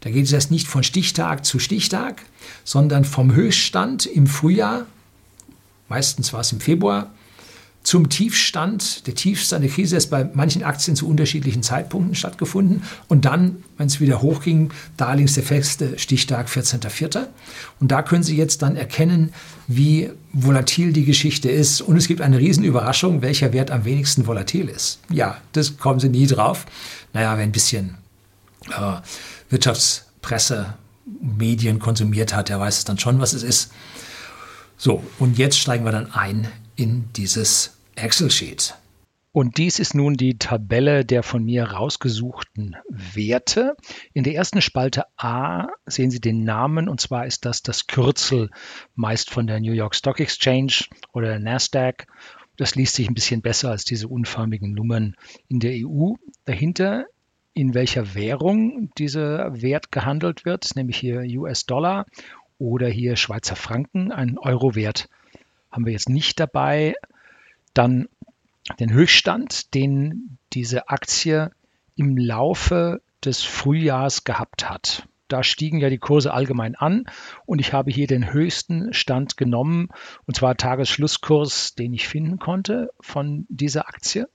Da 0.00 0.08
geht 0.08 0.24
es 0.24 0.32
erst 0.32 0.50
nicht 0.50 0.66
von 0.66 0.82
Stichtag 0.82 1.44
zu 1.44 1.58
Stichtag, 1.58 2.22
sondern 2.64 3.04
vom 3.04 3.34
Höchststand 3.34 4.06
im 4.06 4.26
Frühjahr, 4.26 4.86
meistens 5.90 6.32
war 6.32 6.40
es 6.40 6.52
im 6.52 6.60
Februar, 6.60 7.12
zum 7.82 8.08
Tiefstand. 8.08 9.06
Der 9.06 9.14
Tiefstand 9.14 9.64
der 9.64 9.70
Krise 9.70 9.96
ist 9.96 10.10
bei 10.10 10.28
manchen 10.34 10.62
Aktien 10.62 10.96
zu 10.96 11.08
unterschiedlichen 11.08 11.62
Zeitpunkten 11.62 12.14
stattgefunden. 12.14 12.82
Und 13.08 13.24
dann, 13.24 13.62
wenn 13.78 13.86
es 13.86 14.00
wieder 14.00 14.20
hochging, 14.20 14.70
da 14.96 15.14
links 15.14 15.34
der 15.34 15.42
feste 15.42 15.98
Stichtag 15.98 16.48
14.04. 16.48 17.26
Und 17.80 17.90
da 17.90 18.02
können 18.02 18.22
Sie 18.22 18.36
jetzt 18.36 18.62
dann 18.62 18.76
erkennen, 18.76 19.32
wie 19.66 20.10
volatil 20.32 20.92
die 20.92 21.04
Geschichte 21.04 21.50
ist. 21.50 21.80
Und 21.80 21.96
es 21.96 22.06
gibt 22.06 22.20
eine 22.20 22.38
Riesenüberraschung, 22.38 23.22
welcher 23.22 23.52
Wert 23.52 23.70
am 23.70 23.84
wenigsten 23.84 24.26
volatil 24.26 24.68
ist. 24.68 25.00
Ja, 25.10 25.38
das 25.52 25.78
kommen 25.78 26.00
Sie 26.00 26.10
nie 26.10 26.26
drauf. 26.26 26.66
Naja, 27.12 27.36
wer 27.36 27.44
ein 27.44 27.52
bisschen 27.52 27.96
äh, 28.68 29.00
Wirtschaftspresse, 29.48 30.74
Medien 31.20 31.78
konsumiert 31.78 32.34
hat, 32.34 32.50
der 32.50 32.60
weiß 32.60 32.78
es 32.78 32.84
dann 32.84 32.98
schon, 32.98 33.20
was 33.20 33.32
es 33.32 33.42
ist. 33.42 33.72
So, 34.76 35.02
und 35.18 35.38
jetzt 35.38 35.58
steigen 35.58 35.84
wir 35.84 35.92
dann 35.92 36.12
ein 36.12 36.48
in 36.80 37.10
dieses 37.14 37.78
Excel-Sheet. 37.94 38.74
Und 39.32 39.58
dies 39.58 39.78
ist 39.78 39.94
nun 39.94 40.14
die 40.14 40.38
Tabelle 40.38 41.04
der 41.04 41.22
von 41.22 41.44
mir 41.44 41.64
rausgesuchten 41.64 42.74
Werte. 42.88 43.76
In 44.14 44.24
der 44.24 44.34
ersten 44.34 44.62
Spalte 44.62 45.04
A 45.16 45.68
sehen 45.84 46.10
Sie 46.10 46.20
den 46.20 46.42
Namen 46.42 46.88
und 46.88 47.00
zwar 47.00 47.26
ist 47.26 47.44
das 47.44 47.62
das 47.62 47.86
Kürzel 47.86 48.50
meist 48.94 49.30
von 49.30 49.46
der 49.46 49.60
New 49.60 49.72
York 49.72 49.94
Stock 49.94 50.18
Exchange 50.18 50.86
oder 51.12 51.28
der 51.28 51.38
Nasdaq. 51.38 52.06
Das 52.56 52.74
liest 52.74 52.94
sich 52.94 53.08
ein 53.08 53.14
bisschen 53.14 53.42
besser 53.42 53.70
als 53.70 53.84
diese 53.84 54.08
unförmigen 54.08 54.72
Nummern 54.72 55.14
in 55.48 55.60
der 55.60 55.72
EU. 55.86 56.14
Dahinter 56.46 57.04
in 57.52 57.74
welcher 57.74 58.14
Währung 58.14 58.90
dieser 58.96 59.60
Wert 59.60 59.92
gehandelt 59.92 60.46
wird, 60.46 60.74
nämlich 60.76 60.96
hier 60.96 61.20
US-Dollar 61.40 62.06
oder 62.58 62.88
hier 62.88 63.16
Schweizer 63.16 63.56
Franken, 63.56 64.12
ein 64.12 64.38
Euro-Wert 64.38 65.08
haben 65.70 65.86
wir 65.86 65.92
jetzt 65.92 66.08
nicht 66.08 66.40
dabei. 66.40 66.94
Dann 67.74 68.08
den 68.78 68.92
Höchststand, 68.92 69.74
den 69.74 70.38
diese 70.52 70.88
Aktie 70.88 71.50
im 71.96 72.16
Laufe 72.16 73.02
des 73.24 73.42
Frühjahrs 73.42 74.24
gehabt 74.24 74.68
hat. 74.68 75.06
Da 75.28 75.44
stiegen 75.44 75.78
ja 75.78 75.90
die 75.90 75.98
Kurse 75.98 76.34
allgemein 76.34 76.74
an 76.74 77.04
und 77.46 77.60
ich 77.60 77.72
habe 77.72 77.90
hier 77.92 78.08
den 78.08 78.32
höchsten 78.32 78.92
Stand 78.92 79.36
genommen 79.36 79.88
und 80.26 80.36
zwar 80.36 80.56
Tagesschlusskurs, 80.56 81.76
den 81.76 81.92
ich 81.92 82.08
finden 82.08 82.38
konnte 82.38 82.90
von 83.00 83.46
dieser 83.48 83.88
Aktie. 83.88 84.28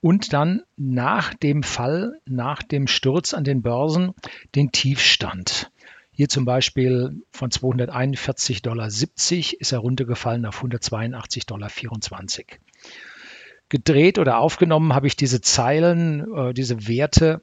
Und 0.00 0.32
dann 0.32 0.62
nach 0.76 1.34
dem 1.34 1.62
Fall, 1.62 2.20
nach 2.24 2.62
dem 2.62 2.86
Sturz 2.86 3.32
an 3.34 3.44
den 3.44 3.62
Börsen, 3.62 4.14
den 4.54 4.72
Tiefstand. 4.72 5.70
Hier 6.18 6.28
zum 6.28 6.44
Beispiel 6.44 7.22
von 7.30 7.48
241,70 7.48 8.62
Dollar 8.64 8.88
ist 8.88 9.72
er 9.72 9.78
runtergefallen 9.78 10.46
auf 10.46 10.64
182,24 10.64 11.46
Dollar. 11.46 11.68
Gedreht 13.68 14.18
oder 14.18 14.38
aufgenommen 14.38 14.94
habe 14.94 15.06
ich 15.06 15.14
diese 15.14 15.40
Zeilen, 15.40 16.26
äh, 16.34 16.52
diese 16.54 16.88
Werte 16.88 17.42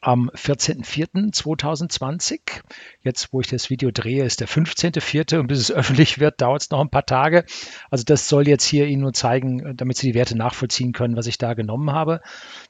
am 0.00 0.30
14.04.2020. 0.30 2.62
Jetzt, 3.02 3.32
wo 3.32 3.40
ich 3.40 3.48
das 3.48 3.70
Video 3.70 3.90
drehe, 3.90 4.24
ist 4.24 4.40
der 4.40 4.48
15.04. 4.48 5.38
und 5.38 5.46
bis 5.46 5.58
es 5.58 5.72
öffentlich 5.72 6.18
wird, 6.18 6.40
dauert 6.40 6.62
es 6.62 6.70
noch 6.70 6.80
ein 6.80 6.90
paar 6.90 7.06
Tage. 7.06 7.44
Also 7.90 8.04
das 8.04 8.28
soll 8.28 8.48
jetzt 8.48 8.64
hier 8.64 8.86
Ihnen 8.86 9.02
nur 9.02 9.12
zeigen, 9.12 9.76
damit 9.76 9.98
Sie 9.98 10.08
die 10.08 10.14
Werte 10.14 10.36
nachvollziehen 10.36 10.92
können, 10.92 11.16
was 11.16 11.26
ich 11.26 11.38
da 11.38 11.54
genommen 11.54 11.92
habe. 11.92 12.20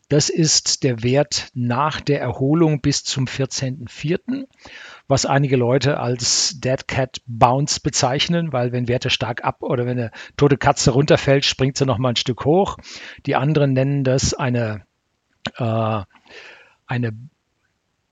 Das 0.08 0.28
ist 0.28 0.82
der 0.82 1.02
Wert 1.02 1.48
nach 1.54 2.00
der 2.00 2.20
Erholung 2.20 2.80
bis 2.80 3.04
zum 3.04 3.26
14.04., 3.26 4.46
was 5.06 5.26
einige 5.26 5.56
Leute 5.56 5.98
als 5.98 6.60
Dead 6.60 6.88
Cat 6.88 7.20
Bounce 7.26 7.80
bezeichnen, 7.80 8.52
weil 8.52 8.72
wenn 8.72 8.88
Werte 8.88 9.10
stark 9.10 9.44
ab 9.44 9.62
oder 9.62 9.86
wenn 9.86 9.98
eine 9.98 10.10
tote 10.36 10.56
Katze 10.56 10.92
runterfällt, 10.92 11.44
springt 11.44 11.76
sie 11.76 11.86
noch 11.86 11.98
mal 11.98 12.10
ein 12.10 12.16
Stück 12.16 12.44
hoch. 12.44 12.76
Die 13.26 13.36
anderen 13.36 13.72
nennen 13.72 14.04
das 14.04 14.34
eine 14.34 14.84
äh, 15.56 16.02
eine 16.90 17.12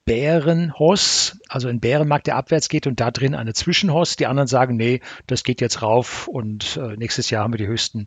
Bärenhoss, 0.05 1.39
also 1.49 1.69
ein 1.69 1.81
Bärenmarkt, 1.81 2.29
der 2.29 2.37
abwärts 2.37 2.69
geht 2.69 2.87
und 2.87 3.01
da 3.01 3.11
drin 3.11 3.35
eine 3.35 3.53
Zwischenhoss. 3.53 4.17
Die 4.17 4.27
anderen 4.27 4.47
sagen, 4.47 4.77
nee, 4.77 5.01
das 5.27 5.45
geht 5.45 5.61
jetzt 5.61 5.83
rauf 5.83 6.29
und 6.29 6.79
äh, 6.79 6.97
nächstes 6.97 7.29
Jahr 7.29 7.43
haben 7.43 7.53
wir 7.53 7.59
die 7.59 7.67
höchsten 7.67 8.07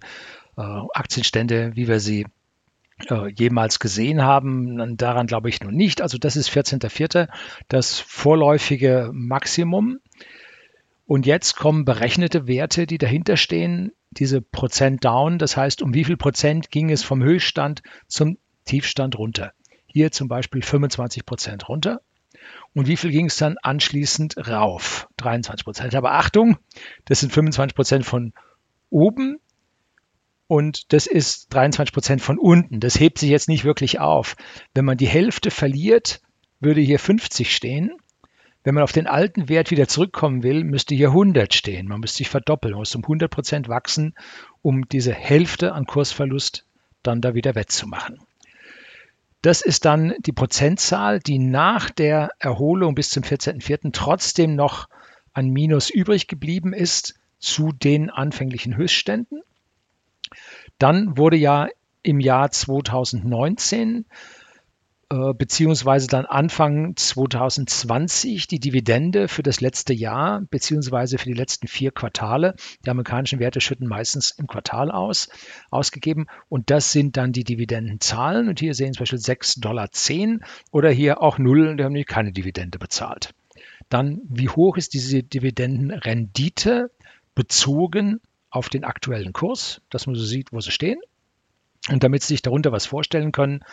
äh, 0.58 0.62
Aktienstände, 0.62 1.76
wie 1.76 1.88
wir 1.88 2.00
sie 2.00 2.26
äh, 3.10 3.30
jemals 3.32 3.80
gesehen 3.80 4.24
haben. 4.24 4.98
Daran 4.98 5.28
glaube 5.28 5.50
ich 5.50 5.62
nun 5.62 5.76
nicht. 5.76 6.02
Also 6.02 6.18
das 6.18 6.38
ist 6.38 6.50
14.04. 6.50 7.28
das 7.68 8.00
vorläufige 8.00 9.12
Maximum. 9.14 10.00
Und 11.06 11.26
jetzt 11.26 11.58
kommen 11.58 11.84
berechnete 11.84 12.48
Werte, 12.48 12.88
die 12.88 12.98
dahinter 12.98 13.36
stehen, 13.36 13.92
diese 14.12 14.42
Prozent 14.42 15.04
down. 15.04 15.38
Das 15.38 15.58
heißt, 15.58 15.82
um 15.82 15.94
wie 15.94 16.06
viel 16.06 16.18
Prozent 16.18 16.72
ging 16.72 16.90
es 16.90 17.04
vom 17.04 17.22
Höchststand 17.22 17.84
zum 18.08 18.38
Tiefstand 18.66 19.20
runter? 19.20 19.52
Hier 19.92 20.12
zum 20.12 20.28
Beispiel 20.28 20.62
25 20.62 21.26
Prozent 21.26 21.68
runter. 21.70 22.02
Und 22.74 22.88
wie 22.88 22.98
viel 22.98 23.12
ging 23.12 23.26
es 23.26 23.38
dann 23.38 23.58
anschließend 23.62 24.48
rauf? 24.48 25.10
23 25.18 25.66
Prozent. 25.66 25.96
Aber 25.96 26.14
Achtung, 26.14 26.58
das 27.06 27.20
sind 27.20 27.34
25 27.34 27.76
Prozent 27.76 28.06
von 28.06 28.34
oben 28.90 29.40
und 30.48 30.94
das 30.94 31.08
ist 31.08 31.54
23 31.54 31.94
Prozent 31.94 32.22
von 32.22 32.38
unten. 32.38 32.80
Das 32.80 33.00
hebt 33.00 33.20
sich 33.20 33.30
jetzt 33.30 33.50
nicht 33.50 33.64
wirklich 33.64 34.00
auf. 34.00 34.36
Wenn 34.74 34.86
man 34.86 34.98
die 34.98 35.08
Hälfte 35.08 35.52
verliert, 35.52 36.22
würde 36.60 36.82
hier 36.82 37.00
50 37.00 37.54
stehen. 37.54 37.92
Wenn 38.64 38.76
man 38.76 38.84
auf 38.84 38.92
den 38.92 39.08
alten 39.08 39.50
Wert 39.50 39.72
wieder 39.72 39.88
zurückkommen 39.88 40.44
will, 40.44 40.64
müsste 40.64 40.94
hier 40.94 41.08
100 41.08 41.54
stehen. 41.54 41.88
Man 41.88 42.00
müsste 42.00 42.20
sich 42.20 42.30
verdoppeln, 42.30 42.74
man 42.74 42.82
muss 42.82 42.96
um 42.96 43.04
100 43.04 43.32
Prozent 43.32 43.70
wachsen, 43.70 44.14
um 44.62 44.88
diese 44.88 45.14
Hälfte 45.14 45.74
an 45.74 45.86
Kursverlust 45.86 46.66
dann 47.02 47.22
da 47.22 47.34
wieder 47.34 47.56
wettzumachen. 47.56 48.20
Das 49.42 49.62
ist 49.62 49.86
dann 49.86 50.14
die 50.20 50.34
Prozentzahl, 50.34 51.20
die 51.20 51.40
nach 51.40 51.90
der 51.90 52.30
Erholung 52.38 52.94
bis 52.94 53.10
zum 53.10 53.24
14.04. 53.24 53.92
trotzdem 53.92 54.56
noch 54.56 54.88
ein 55.34 55.50
Minus 55.50 55.90
übrig 55.90 56.28
geblieben 56.28 56.74
ist 56.74 57.16
zu 57.40 57.72
den 57.72 58.10
anfänglichen 58.12 58.76
Höchstständen. 58.76 59.42
Dann 60.78 61.18
wurde 61.18 61.38
ja 61.38 61.68
im 62.04 62.20
Jahr 62.20 62.52
2019 62.52 64.06
äh, 64.06 64.41
beziehungsweise 65.38 66.08
dann 66.08 66.26
Anfang 66.26 66.96
2020 66.96 68.48
die 68.48 68.60
Dividende 68.60 69.28
für 69.28 69.44
das 69.44 69.60
letzte 69.60 69.94
Jahr 69.94 70.42
beziehungsweise 70.50 71.18
für 71.18 71.26
die 71.26 71.34
letzten 71.34 71.68
vier 71.68 71.92
Quartale. 71.92 72.56
Die 72.86 72.90
amerikanischen 72.90 73.40
Werte 73.40 73.60
schütten 73.60 73.88
meistens 73.88 74.32
im 74.32 74.48
Quartal 74.48 74.90
aus, 74.90 75.30
ausgegeben 75.70 76.28
und 76.48 76.70
das 76.70 76.94
sind 76.94 77.18
dann 77.18 77.34
die 77.34 77.44
Dividendenzahlen 77.44 78.48
und 78.48 78.60
hier 78.60 78.74
sehen 78.74 78.94
Sie 78.94 78.98
zum 78.98 79.04
Beispiel 79.04 79.20
6,10 79.20 79.60
Dollar 79.60 79.90
oder 80.72 80.90
hier 80.90 81.22
auch 81.22 81.38
null, 81.38 81.76
die 81.76 81.84
haben 81.84 81.92
nämlich 81.92 82.08
keine 82.08 82.32
Dividende 82.32 82.80
bezahlt. 82.80 83.34
Dann, 83.90 84.22
wie 84.30 84.48
hoch 84.48 84.78
ist 84.78 84.94
diese 84.94 85.24
Dividendenrendite 85.24 86.90
bezogen 87.36 88.22
auf 88.50 88.70
den 88.70 88.86
aktuellen 88.86 89.34
Kurs, 89.34 89.82
dass 89.90 90.08
man 90.08 90.16
so 90.16 90.24
sieht, 90.24 90.54
wo 90.54 90.62
sie 90.62 90.72
stehen. 90.72 91.02
Und 91.90 92.04
damit 92.04 92.22
Sie 92.22 92.36
sich 92.36 92.44
darunter 92.44 92.72
was 92.72 92.86
vorstellen 92.86 93.32
können, 93.32 93.64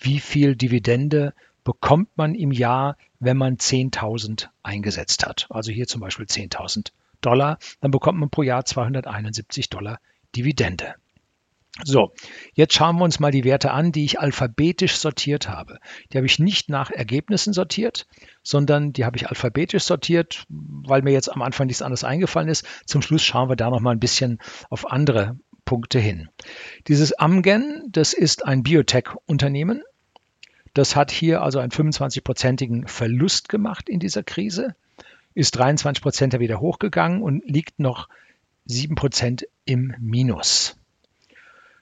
wie 0.00 0.20
viel 0.20 0.56
Dividende 0.56 1.34
bekommt 1.64 2.16
man 2.16 2.34
im 2.34 2.52
Jahr, 2.52 2.96
wenn 3.18 3.36
man 3.36 3.56
10.000 3.56 4.48
eingesetzt 4.62 5.26
hat. 5.26 5.46
Also 5.50 5.72
hier 5.72 5.86
zum 5.86 6.00
Beispiel 6.00 6.26
10.000 6.26 6.92
Dollar, 7.20 7.58
dann 7.80 7.90
bekommt 7.90 8.18
man 8.20 8.30
pro 8.30 8.42
Jahr 8.42 8.64
271 8.64 9.68
Dollar 9.68 9.98
Dividende. 10.34 10.94
So, 11.84 12.14
jetzt 12.54 12.72
schauen 12.72 12.96
wir 12.96 13.04
uns 13.04 13.20
mal 13.20 13.32
die 13.32 13.44
Werte 13.44 13.70
an, 13.70 13.92
die 13.92 14.04
ich 14.04 14.18
alphabetisch 14.18 14.96
sortiert 14.96 15.48
habe. 15.48 15.78
Die 16.10 16.16
habe 16.16 16.26
ich 16.26 16.38
nicht 16.38 16.70
nach 16.70 16.90
Ergebnissen 16.90 17.52
sortiert, 17.52 18.06
sondern 18.42 18.94
die 18.94 19.04
habe 19.04 19.18
ich 19.18 19.28
alphabetisch 19.28 19.84
sortiert, 19.84 20.44
weil 20.48 21.02
mir 21.02 21.12
jetzt 21.12 21.30
am 21.30 21.42
Anfang 21.42 21.66
nichts 21.66 21.82
anderes 21.82 22.02
eingefallen 22.02 22.48
ist. 22.48 22.64
Zum 22.86 23.02
Schluss 23.02 23.22
schauen 23.22 23.50
wir 23.50 23.56
da 23.56 23.68
noch 23.68 23.80
mal 23.80 23.90
ein 23.90 24.00
bisschen 24.00 24.38
auf 24.70 24.90
andere 24.90 25.38
Punkte 25.66 25.98
hin. 25.98 26.30
Dieses 26.88 27.12
Amgen, 27.12 27.84
das 27.90 28.14
ist 28.14 28.46
ein 28.46 28.62
Biotech-Unternehmen. 28.62 29.82
Das 30.72 30.96
hat 30.96 31.10
hier 31.10 31.42
also 31.42 31.58
einen 31.58 31.72
25-prozentigen 31.72 32.88
Verlust 32.88 33.50
gemacht 33.50 33.90
in 33.90 34.00
dieser 34.00 34.22
Krise, 34.22 34.74
ist 35.34 35.50
23 35.56 36.02
Prozent 36.02 36.38
wieder 36.38 36.60
hochgegangen 36.60 37.20
und 37.20 37.44
liegt 37.46 37.78
noch 37.78 38.08
7 38.64 38.94
Prozent 38.94 39.46
im 39.66 39.94
Minus. 40.00 40.76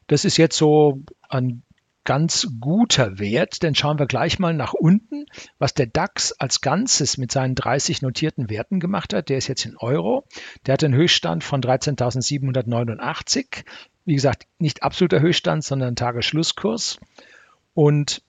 Das 0.08 0.24
ist 0.24 0.36
jetzt 0.36 0.56
so 0.56 1.00
ein 1.28 1.62
ganz 2.04 2.46
guter 2.60 3.18
Wert, 3.18 3.62
denn 3.62 3.74
schauen 3.74 3.98
wir 3.98 4.06
gleich 4.06 4.38
mal 4.38 4.54
nach 4.54 4.74
unten, 4.74 5.26
was 5.58 5.74
der 5.74 5.86
DAX 5.86 6.32
als 6.32 6.60
Ganzes 6.60 7.18
mit 7.18 7.32
seinen 7.32 7.54
30 7.54 8.02
notierten 8.02 8.50
Werten 8.50 8.80
gemacht 8.80 9.14
hat. 9.14 9.28
Der 9.28 9.38
ist 9.38 9.48
jetzt 9.48 9.64
in 9.64 9.76
Euro. 9.76 10.26
Der 10.66 10.74
hat 10.74 10.84
einen 10.84 10.94
Höchststand 10.94 11.42
von 11.42 11.62
13.789. 11.62 13.64
Wie 14.04 14.14
gesagt, 14.14 14.46
nicht 14.58 14.82
absoluter 14.82 15.20
Höchststand, 15.20 15.64
sondern 15.64 15.96
Tagesschlusskurs. 15.96 16.98
Und 17.72 18.22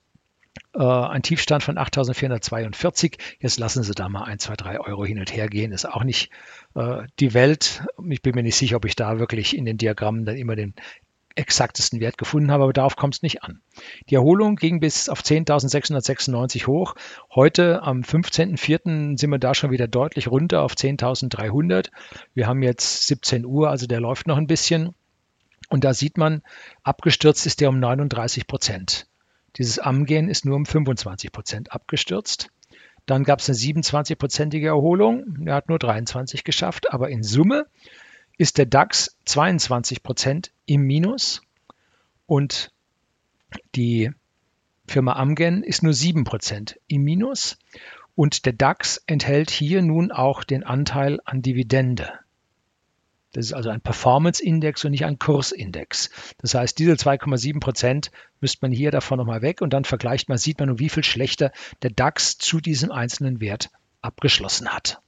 äh, 0.74 0.84
ein 0.84 1.22
Tiefstand 1.22 1.63
von 1.63 1.77
8.442. 1.77 3.17
Jetzt 3.39 3.60
lassen 3.60 3.84
Sie 3.84 3.94
da 3.94 4.10
mal 4.10 4.24
1, 4.24 4.44
2, 4.44 4.55
3 4.55 4.79
Euro 4.79 5.05
hin 5.05 5.20
und 5.20 5.34
her 5.34 5.48
gehen. 5.48 5.72
Ist 5.72 5.88
auch 5.88 6.03
nicht 6.03 6.32
äh, 6.75 7.03
die 7.20 7.34
Welt. 7.34 7.84
Ich 8.10 8.22
bin 8.22 8.36
mir 8.36 8.44
nicht 8.44 8.55
sicher, 8.55 8.77
ob 8.77 8.86
ich 8.86 8.96
da 8.96 9.20
wirklich 9.20 9.55
in 9.55 9.65
den 9.65 9.77
Diagrammen 9.77 10.25
dann 10.25 10.38
immer 10.38 10.55
den 10.55 10.74
exaktesten 11.36 12.00
Wert 12.00 12.18
gefunden 12.18 12.51
habe, 12.51 12.63
aber 12.63 12.74
darauf 12.74 12.96
kommt 12.96 13.15
es 13.15 13.22
nicht 13.22 13.44
an. 13.44 13.62
Die 14.10 14.15
Erholung 14.15 14.56
ging 14.56 14.80
bis 14.80 15.10
auf 15.10 15.22
10.696 15.22 16.65
hoch. 16.65 16.96
Heute 17.34 17.84
am 17.84 18.01
15.04. 18.01 19.18
sind 19.20 19.30
wir 19.30 19.39
da 19.39 19.54
schon 19.54 19.72
wieder 19.72 19.88
deutlich 19.88 20.30
runter 20.30 20.62
auf 20.63 20.74
10.300. 20.74 21.89
Wir 22.34 22.48
haben 22.48 22.63
jetzt 22.63 23.08
17 23.08 23.46
Uhr, 23.46 23.70
also 23.70 23.86
der 23.86 24.00
läuft 24.00 24.27
noch 24.27 24.38
ein 24.38 24.48
bisschen. 24.48 24.96
Und 25.70 25.84
da 25.84 25.94
sieht 25.94 26.18
man, 26.18 26.42
abgestürzt 26.84 27.46
ist 27.46 27.60
der 27.60 27.70
um 27.70 27.80
39 27.80 28.48
Prozent. 28.48 29.08
Dieses 29.58 29.80
Amgen 29.80 30.30
ist 30.30 30.46
nur 30.46 30.56
um 30.56 30.65
25 30.65 31.32
Prozent 31.32 31.72
abgestürzt. 31.72 32.50
Dann 33.06 33.24
gab 33.24 33.39
es 33.39 33.50
eine 33.50 33.58
27-prozentige 33.58 34.68
Erholung. 34.68 35.46
Er 35.46 35.56
hat 35.56 35.70
nur 35.70 35.80
23 35.80 36.44
geschafft, 36.44 36.92
aber 36.92 37.10
in 37.10 37.24
Summe 37.24 37.68
ist 38.38 38.58
der 38.58 38.65
DAX 38.65 39.18
22 39.25 40.04
Prozent 40.04 40.51
im 40.65 40.82
Minus 40.82 41.42
und 42.25 42.72
die 43.75 44.12
Firma 44.88 45.13
Amgen 45.13 45.63
ist 45.63 45.84
nur 45.84 45.94
7 45.94 46.24
Prozent 46.24 46.80
im 46.88 47.04
Minus. 47.04 47.58
Und 48.15 48.46
der 48.46 48.54
DAX 48.54 49.01
enthält 49.08 49.50
hier 49.51 49.82
nun 49.82 50.12
auch 50.12 50.44
den 50.44 50.63
Anteil 50.63 51.20
an 51.25 51.42
Dividende. 51.42 52.12
Das 53.34 53.48
ist 53.48 53.54
also 53.54 53.70
ein 53.70 53.82
Performance-Index 53.82 54.86
und 54.86 54.92
nicht 54.92 55.04
ein 55.04 55.20
Kursindex. 55.20 56.10
Das 56.38 56.54
heißt, 56.54 56.80
diese 56.80 56.94
2,7 56.94 57.60
Prozent 57.60 58.12
müsste 58.39 58.60
man 58.62 58.72
hier 58.72 58.92
davon 58.92 59.18
nochmal 59.18 59.42
weg 59.42 59.62
und 59.62 59.74
dann 59.74 59.84
vergleicht 59.84 60.30
man, 60.30 60.38
sieht 60.38 60.60
man, 60.60 60.80
wie 60.80 60.88
viel 60.88 61.04
schlechter 61.04 61.51
der 61.82 61.89
DAX 61.89 62.38
zu 62.38 62.62
diesem 62.62 62.94
einzelnen 62.94 63.42
Wert 63.42 63.72
abgeschlossen 64.01 64.70
hat. 64.70 65.01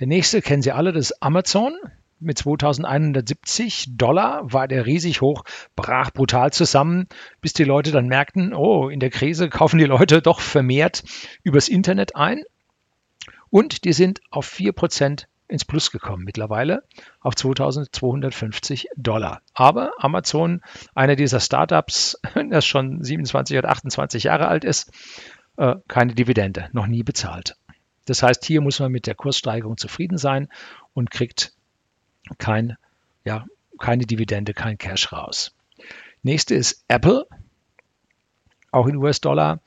Der 0.00 0.08
nächste 0.08 0.42
kennen 0.42 0.62
Sie 0.62 0.72
alle, 0.72 0.92
das 0.92 1.10
ist 1.10 1.22
Amazon 1.22 1.76
mit 2.20 2.38
2170 2.38 3.96
Dollar 3.96 4.52
war 4.52 4.68
der 4.68 4.86
riesig 4.86 5.20
hoch, 5.20 5.44
brach 5.76 6.10
brutal 6.10 6.52
zusammen, 6.52 7.06
bis 7.40 7.52
die 7.52 7.64
Leute 7.64 7.90
dann 7.90 8.06
merkten, 8.06 8.54
oh, 8.54 8.88
in 8.88 9.00
der 9.00 9.10
Krise 9.10 9.48
kaufen 9.48 9.78
die 9.78 9.84
Leute 9.84 10.22
doch 10.22 10.40
vermehrt 10.40 11.04
übers 11.42 11.68
Internet 11.68 12.16
ein. 12.16 12.42
Und 13.50 13.84
die 13.84 13.92
sind 13.92 14.20
auf 14.30 14.50
4% 14.50 15.26
ins 15.48 15.64
Plus 15.64 15.90
gekommen 15.90 16.24
mittlerweile, 16.24 16.82
auf 17.20 17.34
2250 17.34 18.88
Dollar. 18.96 19.40
Aber 19.54 19.92
Amazon, 19.98 20.60
einer 20.94 21.16
dieser 21.16 21.40
Startups, 21.40 22.20
das 22.50 22.66
schon 22.66 23.02
27 23.02 23.56
oder 23.56 23.70
28 23.70 24.24
Jahre 24.24 24.48
alt 24.48 24.64
ist, 24.64 24.92
äh, 25.56 25.76
keine 25.88 26.14
Dividende, 26.14 26.68
noch 26.72 26.86
nie 26.86 27.02
bezahlt. 27.02 27.56
Das 28.04 28.22
heißt, 28.22 28.44
hier 28.44 28.60
muss 28.60 28.80
man 28.80 28.92
mit 28.92 29.06
der 29.06 29.14
Kurssteigerung 29.14 29.76
zufrieden 29.76 30.18
sein 30.18 30.48
und 30.94 31.10
kriegt 31.10 31.52
kein, 32.38 32.76
ja, 33.24 33.46
keine 33.78 34.06
Dividende, 34.06 34.54
kein 34.54 34.78
Cash 34.78 35.12
raus. 35.12 35.54
Nächste 36.22 36.54
ist 36.54 36.84
Apple, 36.88 37.26
auch 38.70 38.86
in 38.86 38.96
US-Dollar. 38.96 39.60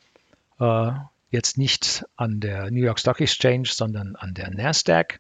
Äh, 0.60 0.92
jetzt 1.32 1.58
nicht 1.58 2.06
an 2.18 2.40
der 2.40 2.70
New 2.72 2.84
York 2.84 3.00
Stock 3.00 3.22
Exchange, 3.22 3.70
sondern 3.72 4.16
an 4.16 4.34
der 4.34 4.52
Nasdaq. 4.52 5.20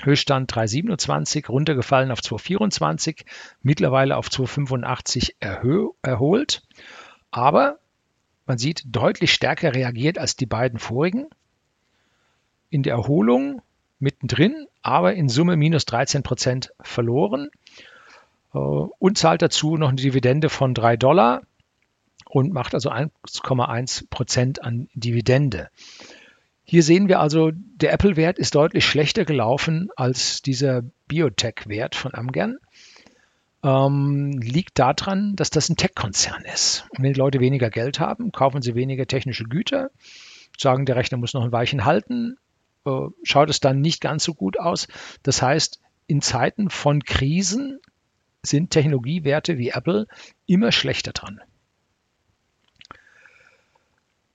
Höchststand 0.00 0.50
3,27, 0.50 1.48
runtergefallen 1.48 2.10
auf 2.10 2.20
2,24, 2.20 3.26
mittlerweile 3.60 4.16
auf 4.16 4.28
2,85 4.28 5.34
erholt. 6.00 6.62
Aber 7.30 7.78
man 8.46 8.56
sieht, 8.56 8.84
deutlich 8.86 9.34
stärker 9.34 9.74
reagiert 9.74 10.16
als 10.18 10.34
die 10.34 10.46
beiden 10.46 10.78
vorigen. 10.78 11.26
In 12.70 12.82
der 12.82 12.94
Erholung 12.94 13.60
mittendrin, 14.02 14.66
aber 14.82 15.14
in 15.14 15.28
Summe 15.28 15.56
minus 15.56 15.86
13 15.86 16.22
Prozent 16.22 16.72
verloren 16.80 17.48
äh, 18.52 18.58
und 18.58 19.16
zahlt 19.16 19.40
dazu 19.40 19.76
noch 19.76 19.88
eine 19.88 19.96
Dividende 19.96 20.50
von 20.50 20.74
3 20.74 20.96
Dollar 20.96 21.42
und 22.26 22.52
macht 22.52 22.74
also 22.74 22.90
1,1 22.90 24.08
Prozent 24.10 24.64
an 24.64 24.88
Dividende. 24.94 25.68
Hier 26.64 26.82
sehen 26.82 27.08
wir 27.08 27.20
also, 27.20 27.50
der 27.52 27.92
Apple-Wert 27.92 28.38
ist 28.38 28.54
deutlich 28.54 28.86
schlechter 28.86 29.24
gelaufen 29.24 29.90
als 29.96 30.42
dieser 30.42 30.82
Biotech-Wert 31.08 31.94
von 31.94 32.14
Amgen. 32.14 32.58
Ähm, 33.64 34.40
liegt 34.40 34.78
daran, 34.78 35.36
dass 35.36 35.50
das 35.50 35.68
ein 35.68 35.76
Tech-Konzern 35.76 36.44
ist. 36.52 36.86
Und 36.90 37.04
wenn 37.04 37.12
die 37.12 37.18
Leute 37.18 37.40
weniger 37.40 37.70
Geld 37.70 38.00
haben, 38.00 38.32
kaufen 38.32 38.62
sie 38.62 38.74
weniger 38.74 39.06
technische 39.06 39.44
Güter, 39.44 39.90
sagen, 40.58 40.86
der 40.86 40.96
Rechner 40.96 41.18
muss 41.18 41.34
noch 41.34 41.44
ein 41.44 41.52
Weichen 41.52 41.84
halten, 41.84 42.38
äh, 42.84 43.08
schaut 43.22 43.50
es 43.50 43.60
dann 43.60 43.80
nicht 43.80 44.00
ganz 44.00 44.24
so 44.24 44.34
gut 44.34 44.58
aus. 44.58 44.88
Das 45.22 45.42
heißt, 45.42 45.80
in 46.06 46.20
Zeiten 46.20 46.70
von 46.70 47.02
Krisen 47.02 47.80
sind 48.42 48.70
Technologiewerte 48.70 49.58
wie 49.58 49.70
Apple 49.70 50.06
immer 50.46 50.72
schlechter 50.72 51.12
dran. 51.12 51.40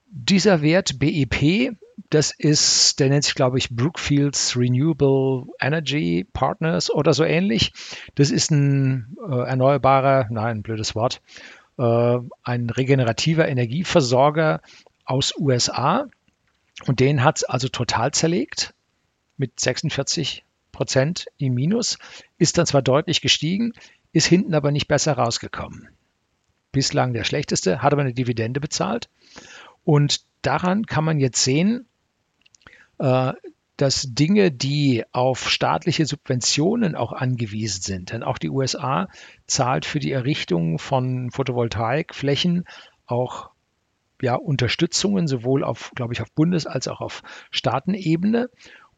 Dieser 0.10 0.62
Wert 0.62 0.98
BEP, 1.00 1.76
das 2.10 2.32
ist, 2.32 3.00
der 3.00 3.10
nennt 3.10 3.26
sich, 3.26 3.36
glaube 3.36 3.58
ich, 3.58 3.70
Brookfields 3.70 4.56
Renewable 4.56 5.48
Energy 5.60 6.26
Partners 6.32 6.90
oder 6.90 7.14
so 7.14 7.24
ähnlich. 7.24 7.74
Das 8.16 8.32
ist 8.32 8.50
ein 8.52 9.18
äh, 9.30 9.42
erneuerbarer, 9.42 10.28
nein, 10.30 10.58
ein 10.58 10.64
blödes 10.64 10.96
Wort, 10.96 11.22
äh, 11.78 12.18
ein 12.44 12.70
regenerativer 12.70 13.48
Energieversorger 13.48 14.62
aus 15.06 15.34
USA. 15.38 16.08
Und 16.86 17.00
den 17.00 17.24
hat 17.24 17.38
es 17.38 17.44
also 17.44 17.70
total 17.70 18.12
zerlegt 18.12 18.74
mit 19.38 19.60
46 19.60 20.44
Prozent 20.72 21.28
im 21.38 21.56
Minus, 21.56 21.98
ist 22.38 22.58
dann 22.58 22.68
zwar 22.68 22.82
deutlich 22.82 23.22
gestiegen, 23.22 23.74
ist 24.12 24.28
hinten 24.28 24.54
aber 24.54 24.72
nicht 24.72 24.88
besser 24.88 25.14
rausgekommen. 25.14 25.90
Bislang 26.72 27.14
der 27.14 27.24
schlechteste, 27.24 27.82
hat 27.82 27.94
aber 27.94 28.04
eine 28.04 28.14
Dividende 28.14 28.60
bezahlt. 28.60 29.10
Und 29.84 30.22
daran 30.42 30.86
kann 30.86 31.04
man 31.04 31.20
jetzt 31.20 31.44
sehen, 31.44 31.88
äh, 33.00 33.34
dass 33.78 34.08
Dinge, 34.10 34.52
die 34.52 35.04
auf 35.12 35.50
staatliche 35.50 36.06
Subventionen 36.06 36.96
auch 36.96 37.12
angewiesen 37.12 37.82
sind, 37.82 38.12
denn 38.12 38.24
auch 38.24 38.40
die 38.40 38.50
USA 38.50 39.08
zahlt 39.46 39.86
für 39.86 40.00
die 40.00 40.12
Errichtung 40.12 40.80
von 40.80 41.30
Photovoltaikflächen 41.32 42.66
auch 43.06 43.52
ja, 44.22 44.36
Unterstützungen, 44.36 45.28
sowohl 45.28 45.64
auf, 45.64 45.92
glaube 45.96 46.14
ich, 46.14 46.22
auf 46.22 46.32
Bundes- 46.34 46.68
als 46.68 46.88
auch 46.88 47.02
auf 47.02 47.22
Staatenebene. 47.52 48.50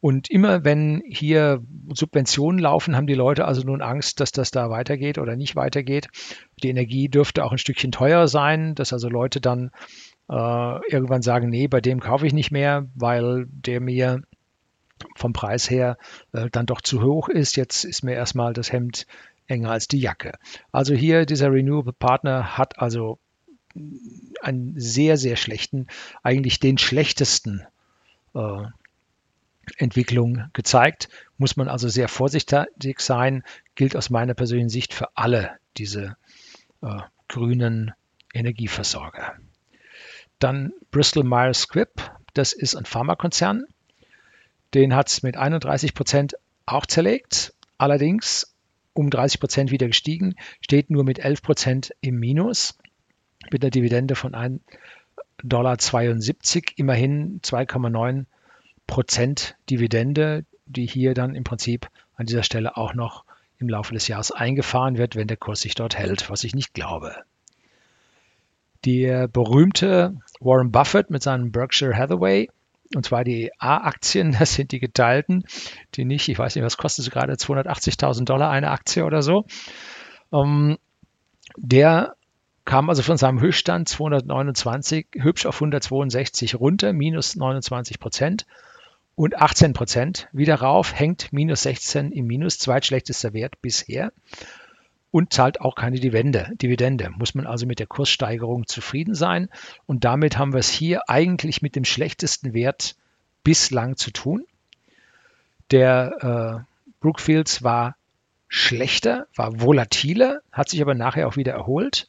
Und 0.01 0.29
immer 0.29 0.63
wenn 0.63 1.01
hier 1.05 1.61
Subventionen 1.93 2.59
laufen, 2.59 2.95
haben 2.95 3.07
die 3.07 3.15
Leute 3.15 3.45
also 3.45 3.63
nun 3.63 3.81
Angst, 3.81 4.21
dass 4.21 4.31
das 4.31 4.49
da 4.49 4.69
weitergeht 4.69 5.17
oder 5.17 5.35
nicht 5.35 5.57
weitergeht. 5.57 6.07
Die 6.63 6.69
Energie 6.69 7.09
dürfte 7.09 7.43
auch 7.43 7.51
ein 7.51 7.57
Stückchen 7.57 7.91
teuer 7.91 8.29
sein, 8.29 8.75
dass 8.75 8.93
also 8.93 9.09
Leute 9.09 9.41
dann 9.41 9.71
äh, 10.29 10.91
irgendwann 10.91 11.21
sagen, 11.21 11.49
nee, 11.49 11.67
bei 11.67 11.81
dem 11.81 11.99
kaufe 11.99 12.25
ich 12.25 12.33
nicht 12.33 12.51
mehr, 12.51 12.87
weil 12.95 13.47
der 13.49 13.81
mir 13.81 14.21
vom 15.15 15.33
Preis 15.33 15.69
her 15.69 15.97
äh, 16.31 16.49
dann 16.49 16.65
doch 16.65 16.81
zu 16.81 17.01
hoch 17.01 17.27
ist. 17.27 17.57
Jetzt 17.57 17.83
ist 17.83 18.03
mir 18.03 18.13
erstmal 18.13 18.53
das 18.53 18.71
Hemd 18.71 19.05
enger 19.47 19.71
als 19.71 19.87
die 19.87 19.99
Jacke. 19.99 20.33
Also 20.71 20.93
hier 20.93 21.25
dieser 21.25 21.51
Renewable 21.51 21.93
Partner 21.93 22.57
hat 22.57 22.79
also 22.79 23.19
einen 24.41 24.79
sehr, 24.79 25.17
sehr 25.17 25.35
schlechten, 25.35 25.87
eigentlich 26.23 26.59
den 26.59 26.77
schlechtesten 26.77 27.65
äh, 28.33 28.63
Entwicklung 29.77 30.45
gezeigt. 30.53 31.09
Muss 31.37 31.55
man 31.57 31.67
also 31.67 31.89
sehr 31.89 32.07
vorsichtig 32.07 32.99
sein, 32.99 33.43
gilt 33.75 33.95
aus 33.95 34.09
meiner 34.09 34.33
persönlichen 34.33 34.69
Sicht 34.69 34.93
für 34.93 35.15
alle 35.15 35.51
diese 35.77 36.17
äh, 36.81 37.01
grünen 37.27 37.93
Energieversorger. 38.33 39.35
Dann 40.39 40.71
Bristol 40.91 41.23
Myers 41.23 41.61
Squibb, 41.61 42.11
das 42.33 42.53
ist 42.53 42.75
ein 42.75 42.85
Pharmakonzern. 42.85 43.65
Den 44.73 44.95
hat 44.95 45.09
es 45.09 45.23
mit 45.23 45.35
31 45.35 45.93
Prozent 45.93 46.35
auch 46.65 46.85
zerlegt, 46.85 47.53
allerdings 47.77 48.55
um 48.93 49.09
30 49.09 49.39
Prozent 49.39 49.71
wieder 49.71 49.87
gestiegen, 49.87 50.35
steht 50.61 50.89
nur 50.89 51.03
mit 51.03 51.19
11 51.19 51.41
Prozent 51.41 51.95
im 52.01 52.19
Minus 52.19 52.77
mit 53.51 53.63
einer 53.63 53.71
Dividende 53.71 54.15
von 54.15 54.33
1,72 54.33 54.61
Dollar, 55.43 55.77
immerhin 56.75 57.41
2,9 57.41 58.25
Prozent 58.87 59.55
Dividende, 59.69 60.45
die 60.65 60.85
hier 60.85 61.13
dann 61.13 61.35
im 61.35 61.43
Prinzip 61.43 61.87
an 62.15 62.25
dieser 62.25 62.43
Stelle 62.43 62.77
auch 62.77 62.93
noch 62.93 63.23
im 63.59 63.69
Laufe 63.69 63.93
des 63.93 64.07
Jahres 64.07 64.31
eingefahren 64.31 64.97
wird, 64.97 65.15
wenn 65.15 65.27
der 65.27 65.37
Kurs 65.37 65.61
sich 65.61 65.75
dort 65.75 65.97
hält, 65.97 66.29
was 66.29 66.43
ich 66.43 66.55
nicht 66.55 66.73
glaube. 66.73 67.15
Der 68.85 69.27
berühmte 69.27 70.15
Warren 70.39 70.71
Buffett 70.71 71.09
mit 71.09 71.21
seinem 71.21 71.51
Berkshire 71.51 71.95
Hathaway, 71.95 72.49
und 72.95 73.05
zwar 73.05 73.23
die 73.23 73.51
A-Aktien, 73.59 74.31
das 74.39 74.53
sind 74.53 74.71
die 74.71 74.79
geteilten, 74.79 75.43
die 75.95 76.05
nicht, 76.05 76.29
ich 76.29 76.39
weiß 76.39 76.55
nicht, 76.55 76.63
was 76.63 76.77
kostet 76.77 77.05
sie 77.05 77.11
gerade, 77.11 77.33
280.000 77.33 78.23
Dollar 78.23 78.49
eine 78.49 78.71
Aktie 78.71 79.05
oder 79.05 79.21
so. 79.21 79.45
Ähm, 80.31 80.77
der 81.57 82.15
kam 82.69 82.87
also 82.87 83.01
von 83.01 83.17
seinem 83.17 83.41
Höchststand 83.41 83.89
229 83.89 85.07
hübsch 85.15 85.47
auf 85.47 85.55
162 85.55 86.53
runter, 86.53 86.93
minus 86.93 87.35
29 87.35 87.99
Prozent 87.99 88.45
und 89.15 89.41
18 89.41 89.73
Prozent 89.73 90.27
wieder 90.33 90.53
rauf, 90.53 90.93
hängt 90.93 91.33
minus 91.33 91.63
16 91.63 92.11
im 92.11 92.27
Minus, 92.27 92.59
zweitschlechtester 92.59 93.33
Wert 93.33 93.59
bisher 93.63 94.13
und 95.09 95.33
zahlt 95.33 95.61
auch 95.61 95.73
keine 95.73 95.99
Dividende. 95.99 96.51
Dividende. 96.61 97.09
Muss 97.09 97.33
man 97.33 97.47
also 97.47 97.65
mit 97.65 97.79
der 97.79 97.87
Kurssteigerung 97.87 98.67
zufrieden 98.67 99.15
sein. 99.15 99.49
Und 99.87 100.03
damit 100.03 100.37
haben 100.37 100.53
wir 100.53 100.59
es 100.59 100.69
hier 100.69 101.09
eigentlich 101.09 101.63
mit 101.63 101.75
dem 101.75 101.85
schlechtesten 101.85 102.53
Wert 102.53 102.97
bislang 103.43 103.97
zu 103.97 104.11
tun. 104.11 104.45
Der 105.71 106.65
äh, 106.69 106.91
Brookfields 106.99 107.63
war 107.63 107.95
schlechter, 108.47 109.25
war 109.35 109.59
volatiler, 109.59 110.41
hat 110.51 110.69
sich 110.69 110.83
aber 110.83 110.93
nachher 110.93 111.27
auch 111.27 111.35
wieder 111.35 111.53
erholt. 111.53 112.07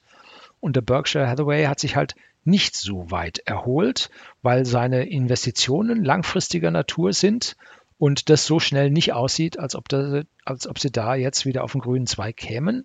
Und 0.60 0.76
der 0.76 0.82
Berkshire 0.82 1.28
Hathaway 1.28 1.64
hat 1.64 1.80
sich 1.80 1.96
halt 1.96 2.14
nicht 2.44 2.76
so 2.76 3.10
weit 3.10 3.38
erholt, 3.40 4.10
weil 4.42 4.64
seine 4.64 5.08
Investitionen 5.08 6.04
langfristiger 6.04 6.70
Natur 6.70 7.12
sind 7.12 7.56
und 7.98 8.30
das 8.30 8.46
so 8.46 8.60
schnell 8.60 8.90
nicht 8.90 9.12
aussieht, 9.12 9.58
als 9.58 9.74
ob, 9.74 9.88
das, 9.88 10.24
als 10.44 10.66
ob 10.66 10.78
sie 10.78 10.90
da 10.90 11.14
jetzt 11.14 11.44
wieder 11.44 11.62
auf 11.64 11.72
den 11.72 11.82
grünen 11.82 12.06
Zweig 12.06 12.36
kämen. 12.36 12.84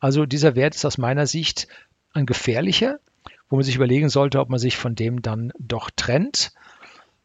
Also 0.00 0.24
dieser 0.24 0.54
Wert 0.54 0.74
ist 0.74 0.86
aus 0.86 0.96
meiner 0.96 1.26
Sicht 1.26 1.68
ein 2.14 2.24
gefährlicher, 2.24 2.98
wo 3.50 3.56
man 3.56 3.64
sich 3.64 3.76
überlegen 3.76 4.08
sollte, 4.08 4.40
ob 4.40 4.48
man 4.48 4.58
sich 4.58 4.76
von 4.76 4.94
dem 4.94 5.20
dann 5.20 5.52
doch 5.58 5.90
trennt. 5.94 6.52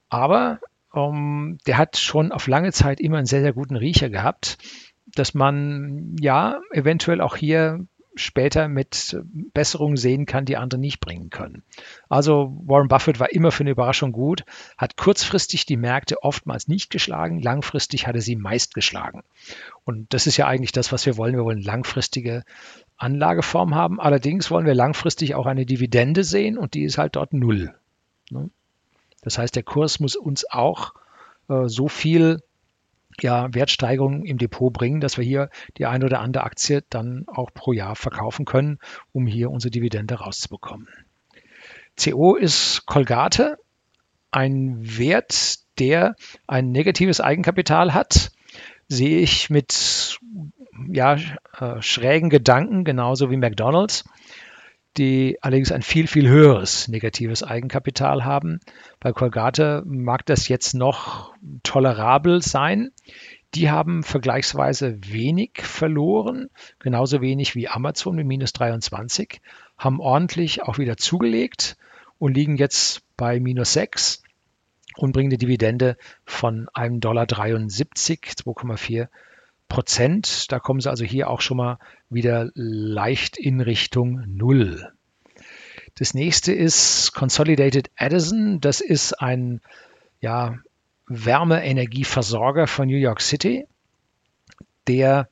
Aber 0.10 0.60
ähm, 0.94 1.60
der 1.66 1.78
hat 1.78 1.98
schon 1.98 2.32
auf 2.32 2.48
lange 2.48 2.74
Zeit 2.74 3.00
immer 3.00 3.18
einen 3.18 3.26
sehr, 3.26 3.42
sehr 3.42 3.54
guten 3.54 3.78
Riecher 3.78 4.10
gehabt, 4.10 4.58
dass 5.06 5.34
man 5.34 6.18
ja 6.20 6.60
eventuell 6.72 7.22
auch 7.22 7.38
hier 7.38 7.86
später 8.16 8.68
mit 8.68 9.18
Besserungen 9.54 9.98
sehen 9.98 10.26
kann, 10.26 10.46
die 10.46 10.58
andere 10.58 10.80
nicht 10.80 11.00
bringen 11.00 11.30
können. 11.30 11.64
Also 12.10 12.58
Warren 12.66 12.88
Buffett 12.88 13.20
war 13.20 13.32
immer 13.32 13.52
für 13.52 13.62
eine 13.62 13.72
Überraschung 13.72 14.12
gut, 14.12 14.44
hat 14.78 14.98
kurzfristig 14.98 15.66
die 15.66 15.78
Märkte 15.78 16.24
oftmals 16.24 16.68
nicht 16.68 16.90
geschlagen, 16.90 17.42
langfristig 17.42 18.08
hat 18.08 18.16
er 18.16 18.22
sie 18.22 18.36
meist 18.36 18.74
geschlagen. 18.74 19.24
Und 19.84 20.14
das 20.14 20.28
ist 20.28 20.38
ja 20.38 20.48
eigentlich 20.48 20.72
das, 20.72 20.92
was 20.92 21.06
wir 21.06 21.18
wollen. 21.18 21.36
Wir 21.36 21.46
wollen 21.46 21.62
langfristige 21.62 22.44
Anlageform 22.98 23.76
haben. 23.76 24.00
Allerdings 24.00 24.52
wollen 24.52 24.66
wir 24.66 24.76
langfristig 24.76 25.36
auch 25.36 25.46
eine 25.46 25.66
Dividende 25.66 26.24
sehen 26.24 26.58
und 26.58 26.74
die 26.74 26.84
ist 26.84 26.98
halt 26.98 27.16
dort 27.16 27.34
null. 27.34 27.74
Ne? 28.30 28.50
Das 29.22 29.38
heißt, 29.38 29.56
der 29.56 29.64
Kurs 29.64 30.00
muss 30.00 30.16
uns 30.16 30.50
auch 30.50 30.94
äh, 31.50 31.68
so 31.68 31.88
viel 31.88 32.42
ja, 33.22 33.54
Wertsteigerung 33.54 34.24
im 34.26 34.38
Depot 34.38 34.72
bringen, 34.72 35.02
dass 35.02 35.18
wir 35.18 35.26
hier 35.26 35.50
die 35.78 35.86
eine 35.86 36.06
oder 36.06 36.20
andere 36.20 36.44
Aktie 36.44 36.84
dann 36.90 37.26
auch 37.28 37.54
pro 37.54 37.74
Jahr 37.74 37.96
verkaufen 37.96 38.46
können, 38.46 38.80
um 39.12 39.28
hier 39.28 39.52
unsere 39.52 39.72
Dividende 39.72 40.16
rauszubekommen. 40.16 40.88
CO 42.02 42.36
ist 42.36 42.86
Colgate, 42.86 43.58
ein 44.32 44.78
Wert, 44.98 45.60
der 45.80 46.16
ein 46.48 46.72
negatives 46.72 47.20
Eigenkapital 47.20 47.94
hat, 47.94 48.32
sehe 48.88 49.20
ich 49.20 49.50
mit 49.50 50.20
ja, 50.92 51.18
äh, 51.60 51.82
schrägen 51.82 52.30
Gedanken, 52.30 52.84
genauso 52.84 53.30
wie 53.30 53.38
McDonald's. 53.38 54.06
Die 54.98 55.38
allerdings 55.42 55.72
ein 55.72 55.82
viel, 55.82 56.08
viel 56.08 56.28
höheres 56.28 56.88
negatives 56.88 57.44
Eigenkapital 57.44 58.26
haben. 58.26 58.60
Bei 59.00 59.12
Colgate 59.14 59.84
mag 59.86 60.26
das 60.26 60.48
jetzt 60.48 60.74
noch 60.74 61.34
tolerabel 61.64 62.42
sein. 62.42 62.92
Die 63.56 63.72
haben 63.72 64.04
vergleichsweise 64.04 64.98
wenig 65.02 65.62
verloren, 65.62 66.50
genauso 66.80 67.22
wenig 67.22 67.56
wie 67.56 67.68
Amazon 67.68 68.16
mit 68.16 68.28
minus 68.28 68.54
23, 68.54 69.42
haben 69.78 70.00
ordentlich 70.00 70.62
auch 70.64 70.78
wieder 70.78 70.98
zugelegt 70.98 71.78
und 72.20 72.36
liegen 72.36 72.58
jetzt 72.58 73.02
bei 73.18 73.40
minus 73.40 73.74
6 73.74 74.22
und 74.98 75.14
bringen 75.14 75.32
eine 75.32 75.38
Dividende 75.38 75.98
von 76.26 76.68
1,73 76.68 77.00
Dollar, 77.00 77.24
2,4 77.24 79.08
Prozent. 79.70 80.52
Da 80.52 80.60
kommen 80.60 80.82
sie 80.82 80.90
also 80.90 81.06
hier 81.06 81.30
auch 81.30 81.40
schon 81.40 81.58
mal 81.58 81.80
wieder 82.10 82.50
leicht 82.54 83.38
in 83.38 83.62
Richtung 83.62 84.24
Null. 84.28 84.92
Das 85.96 86.14
nächste 86.14 86.52
ist 86.52 87.14
Consolidated 87.14 87.90
Edison. 87.96 88.60
Das 88.60 88.82
ist 88.82 89.14
ein 89.14 89.62
ja, 90.20 90.58
Wärmeenergieversorger 91.08 92.68
von 92.68 92.88
New 92.88 92.98
York 92.98 93.22
City, 93.22 93.66
der 94.88 95.30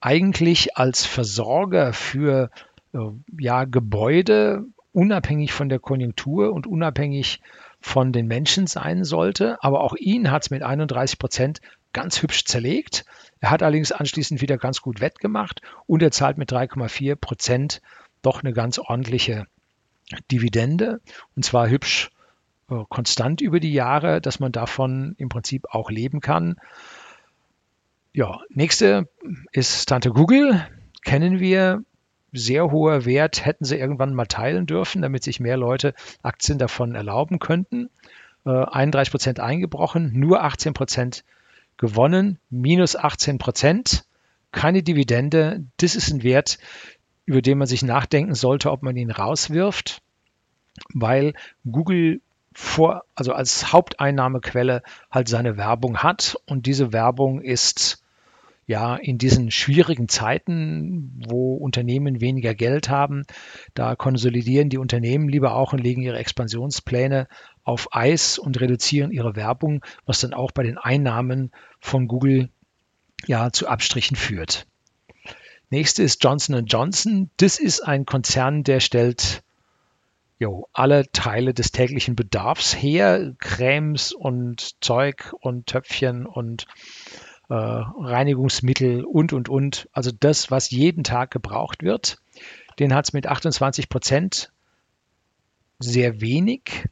eigentlich 0.00 0.76
als 0.76 1.06
Versorger 1.06 1.92
für 1.92 2.50
äh, 2.92 2.98
ja, 3.38 3.64
Gebäude 3.64 4.64
unabhängig 4.92 5.52
von 5.52 5.68
der 5.68 5.78
Konjunktur 5.78 6.52
und 6.52 6.66
unabhängig 6.66 7.40
von 7.80 8.12
den 8.12 8.26
Menschen 8.26 8.66
sein 8.66 9.04
sollte. 9.04 9.56
Aber 9.62 9.80
auch 9.80 9.96
ihn 9.96 10.30
hat 10.30 10.42
es 10.42 10.50
mit 10.50 10.62
31 10.62 11.18
Prozent 11.18 11.60
ganz 11.94 12.20
hübsch 12.20 12.44
zerlegt. 12.44 13.06
Er 13.40 13.50
hat 13.50 13.62
allerdings 13.62 13.92
anschließend 13.92 14.42
wieder 14.42 14.58
ganz 14.58 14.82
gut 14.82 15.00
wettgemacht 15.00 15.62
und 15.86 16.02
er 16.02 16.10
zahlt 16.10 16.36
mit 16.36 16.52
3,4 16.52 17.16
Prozent 17.16 17.80
doch 18.20 18.42
eine 18.42 18.52
ganz 18.52 18.78
ordentliche 18.78 19.46
Dividende 20.30 21.00
und 21.34 21.44
zwar 21.44 21.70
hübsch 21.70 22.10
äh, 22.70 22.84
konstant 22.88 23.40
über 23.40 23.60
die 23.60 23.72
Jahre, 23.72 24.20
dass 24.20 24.40
man 24.40 24.52
davon 24.52 25.14
im 25.18 25.28
Prinzip 25.28 25.66
auch 25.70 25.90
leben 25.90 26.20
kann. 26.20 26.56
Ja, 28.12 28.40
nächste 28.48 29.08
ist 29.52 29.88
Tante 29.88 30.10
Google. 30.10 30.66
Kennen 31.02 31.40
wir, 31.40 31.82
sehr 32.32 32.70
hoher 32.70 33.04
Wert, 33.04 33.44
hätten 33.44 33.64
sie 33.64 33.76
irgendwann 33.76 34.14
mal 34.14 34.26
teilen 34.26 34.66
dürfen, 34.66 35.02
damit 35.02 35.22
sich 35.22 35.40
mehr 35.40 35.56
Leute 35.56 35.94
Aktien 36.22 36.58
davon 36.58 36.94
erlauben 36.94 37.38
könnten. 37.38 37.90
31 38.44 39.08
äh, 39.08 39.10
Prozent 39.10 39.40
eingebrochen, 39.40 40.12
nur 40.12 40.42
18 40.42 40.74
Prozent 40.74 41.24
gewonnen, 41.76 42.38
minus 42.50 42.96
18 42.96 43.38
Prozent, 43.38 44.04
keine 44.52 44.82
Dividende. 44.82 45.64
Das 45.78 45.96
ist 45.96 46.10
ein 46.10 46.22
Wert, 46.22 46.58
über 47.26 47.42
den 47.42 47.58
man 47.58 47.66
sich 47.66 47.82
nachdenken 47.82 48.34
sollte, 48.34 48.70
ob 48.70 48.82
man 48.82 48.96
ihn 48.96 49.10
rauswirft, 49.10 50.02
weil 50.92 51.34
Google 51.70 52.20
vor, 52.52 53.02
also 53.14 53.32
als 53.32 53.72
Haupteinnahmequelle 53.72 54.82
halt 55.10 55.28
seine 55.28 55.56
Werbung 55.56 55.98
hat 55.98 56.38
und 56.46 56.66
diese 56.66 56.92
Werbung 56.92 57.40
ist 57.40 58.04
ja, 58.66 58.96
in 58.96 59.18
diesen 59.18 59.50
schwierigen 59.50 60.08
Zeiten, 60.08 61.22
wo 61.28 61.54
Unternehmen 61.54 62.20
weniger 62.20 62.54
Geld 62.54 62.88
haben, 62.88 63.24
da 63.74 63.94
konsolidieren 63.94 64.70
die 64.70 64.78
Unternehmen 64.78 65.28
lieber 65.28 65.54
auch 65.54 65.72
und 65.74 65.80
legen 65.80 66.02
ihre 66.02 66.18
Expansionspläne 66.18 67.28
auf 67.64 67.88
Eis 67.92 68.38
und 68.38 68.60
reduzieren 68.60 69.10
ihre 69.10 69.36
Werbung, 69.36 69.84
was 70.06 70.20
dann 70.20 70.34
auch 70.34 70.52
bei 70.52 70.62
den 70.62 70.78
Einnahmen 70.78 71.50
von 71.80 72.06
Google 72.06 72.50
ja 73.26 73.50
zu 73.50 73.66
Abstrichen 73.68 74.16
führt. 74.16 74.66
Nächste 75.70 76.02
ist 76.02 76.22
Johnson 76.22 76.66
Johnson. 76.66 77.30
Das 77.38 77.58
ist 77.58 77.80
ein 77.80 78.06
Konzern, 78.06 78.62
der 78.64 78.80
stellt 78.80 79.42
jo, 80.38 80.68
alle 80.72 81.10
Teile 81.10 81.54
des 81.54 81.72
täglichen 81.72 82.16
Bedarfs 82.16 82.74
her, 82.74 83.34
Cremes 83.38 84.12
und 84.12 84.82
Zeug 84.82 85.32
und 85.40 85.66
Töpfchen 85.66 86.26
und 86.26 86.66
äh, 87.48 87.54
Reinigungsmittel 87.54 89.04
und, 89.04 89.32
und, 89.32 89.48
und. 89.48 89.88
Also 89.92 90.10
das, 90.12 90.50
was 90.50 90.70
jeden 90.70 91.02
Tag 91.02 91.30
gebraucht 91.30 91.82
wird. 91.82 92.18
Den 92.78 92.94
hat 92.94 93.06
es 93.06 93.12
mit 93.12 93.26
28 93.26 93.88
Prozent 93.88 94.52
sehr 95.78 96.20
wenig 96.20 96.88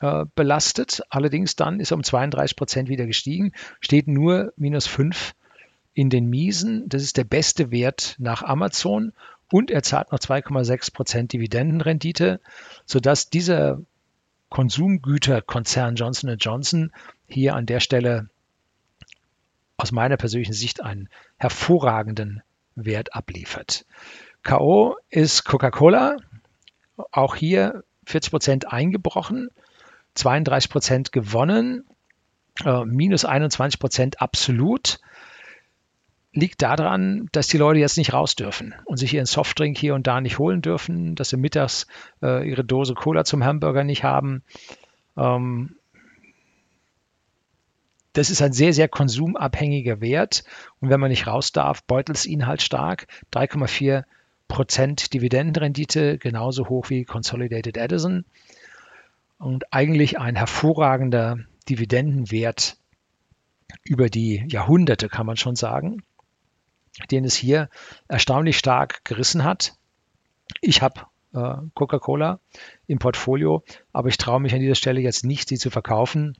äh, 0.00 0.24
belastet. 0.34 1.02
Allerdings 1.10 1.56
dann 1.56 1.80
ist 1.80 1.90
er 1.90 1.96
um 1.96 2.04
32 2.04 2.56
Prozent 2.56 2.88
wieder 2.88 3.06
gestiegen, 3.06 3.52
steht 3.80 4.08
nur 4.08 4.52
minus 4.56 4.86
5 4.86 5.34
in 5.94 6.10
den 6.10 6.28
Miesen. 6.28 6.88
Das 6.88 7.02
ist 7.02 7.16
der 7.16 7.24
beste 7.24 7.70
Wert 7.70 8.16
nach 8.18 8.42
Amazon 8.42 9.12
und 9.50 9.70
er 9.70 9.82
zahlt 9.82 10.12
noch 10.12 10.18
2,6 10.18 10.92
Prozent 10.92 11.32
Dividendenrendite, 11.32 12.40
sodass 12.84 13.30
dieser 13.30 13.80
Konsumgüterkonzern 14.50 15.96
Johnson 15.96 16.36
Johnson 16.38 16.92
hier 17.26 17.54
an 17.54 17.66
der 17.66 17.80
Stelle 17.80 18.28
aus 19.76 19.92
meiner 19.92 20.16
persönlichen 20.16 20.52
Sicht 20.52 20.82
einen 20.82 21.08
hervorragenden 21.36 22.42
Wert 22.74 23.14
abliefert. 23.14 23.84
K.O. 24.42 24.96
ist 25.10 25.44
Coca-Cola, 25.44 26.16
auch 27.10 27.34
hier 27.34 27.82
40 28.06 28.30
Prozent 28.30 28.72
eingebrochen, 28.72 29.48
32 30.16 30.70
Prozent 30.70 31.12
gewonnen, 31.12 31.84
äh, 32.64 32.84
minus 32.84 33.24
21 33.24 33.78
Prozent 33.78 34.20
absolut. 34.20 34.98
Liegt 36.32 36.60
daran, 36.60 37.28
dass 37.32 37.46
die 37.46 37.56
Leute 37.56 37.80
jetzt 37.80 37.96
nicht 37.96 38.12
raus 38.12 38.34
dürfen 38.34 38.74
und 38.84 38.98
sich 38.98 39.14
ihren 39.14 39.24
Softdrink 39.24 39.78
hier 39.78 39.94
und 39.94 40.06
da 40.06 40.20
nicht 40.20 40.38
holen 40.38 40.60
dürfen, 40.60 41.14
dass 41.14 41.30
sie 41.30 41.38
mittags 41.38 41.86
äh, 42.22 42.46
ihre 42.46 42.62
Dose 42.62 42.92
Cola 42.92 43.24
zum 43.24 43.42
Hamburger 43.42 43.84
nicht 43.84 44.04
haben. 44.04 44.42
Ähm, 45.16 45.76
das 48.16 48.30
ist 48.30 48.40
ein 48.40 48.52
sehr, 48.52 48.72
sehr 48.72 48.88
konsumabhängiger 48.88 50.00
Wert. 50.00 50.44
Und 50.80 50.88
wenn 50.88 51.00
man 51.00 51.10
nicht 51.10 51.26
raus 51.26 51.52
darf, 51.52 51.82
beutelt 51.84 52.16
es 52.16 52.26
ihn 52.26 52.46
halt 52.46 52.62
stark. 52.62 53.06
3,4 53.32 54.04
Prozent 54.48 55.12
Dividendenrendite, 55.12 56.18
genauso 56.18 56.68
hoch 56.68 56.88
wie 56.88 57.04
Consolidated 57.04 57.76
Edison. 57.76 58.24
Und 59.38 59.72
eigentlich 59.72 60.18
ein 60.18 60.36
hervorragender 60.36 61.38
Dividendenwert 61.68 62.78
über 63.84 64.08
die 64.08 64.44
Jahrhunderte, 64.48 65.08
kann 65.08 65.26
man 65.26 65.36
schon 65.36 65.56
sagen, 65.56 66.02
den 67.10 67.24
es 67.24 67.34
hier 67.34 67.68
erstaunlich 68.08 68.58
stark 68.58 69.04
gerissen 69.04 69.44
hat. 69.44 69.74
Ich 70.60 70.80
habe 70.80 71.02
äh, 71.34 71.56
Coca-Cola 71.74 72.40
im 72.86 72.98
Portfolio, 72.98 73.62
aber 73.92 74.08
ich 74.08 74.16
traue 74.16 74.40
mich 74.40 74.54
an 74.54 74.60
dieser 74.60 74.74
Stelle 74.74 75.00
jetzt 75.00 75.24
nicht, 75.24 75.48
sie 75.48 75.58
zu 75.58 75.70
verkaufen, 75.70 76.36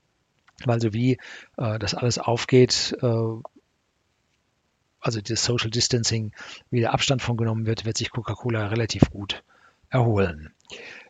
weil 0.65 0.81
so 0.81 0.93
wie 0.93 1.19
äh, 1.57 1.77
das 1.77 1.93
alles 1.93 2.17
aufgeht, 2.17 2.97
äh, 3.01 3.41
also 4.99 5.21
das 5.21 5.43
Social 5.43 5.69
Distancing, 5.69 6.33
wie 6.71 6.79
der 6.79 6.93
Abstand 6.93 7.21
von 7.21 7.37
genommen 7.37 7.65
wird, 7.65 7.85
wird 7.85 7.97
sich 7.97 8.09
Coca-Cola 8.09 8.67
relativ 8.67 9.09
gut 9.11 9.43
erholen. 9.89 10.53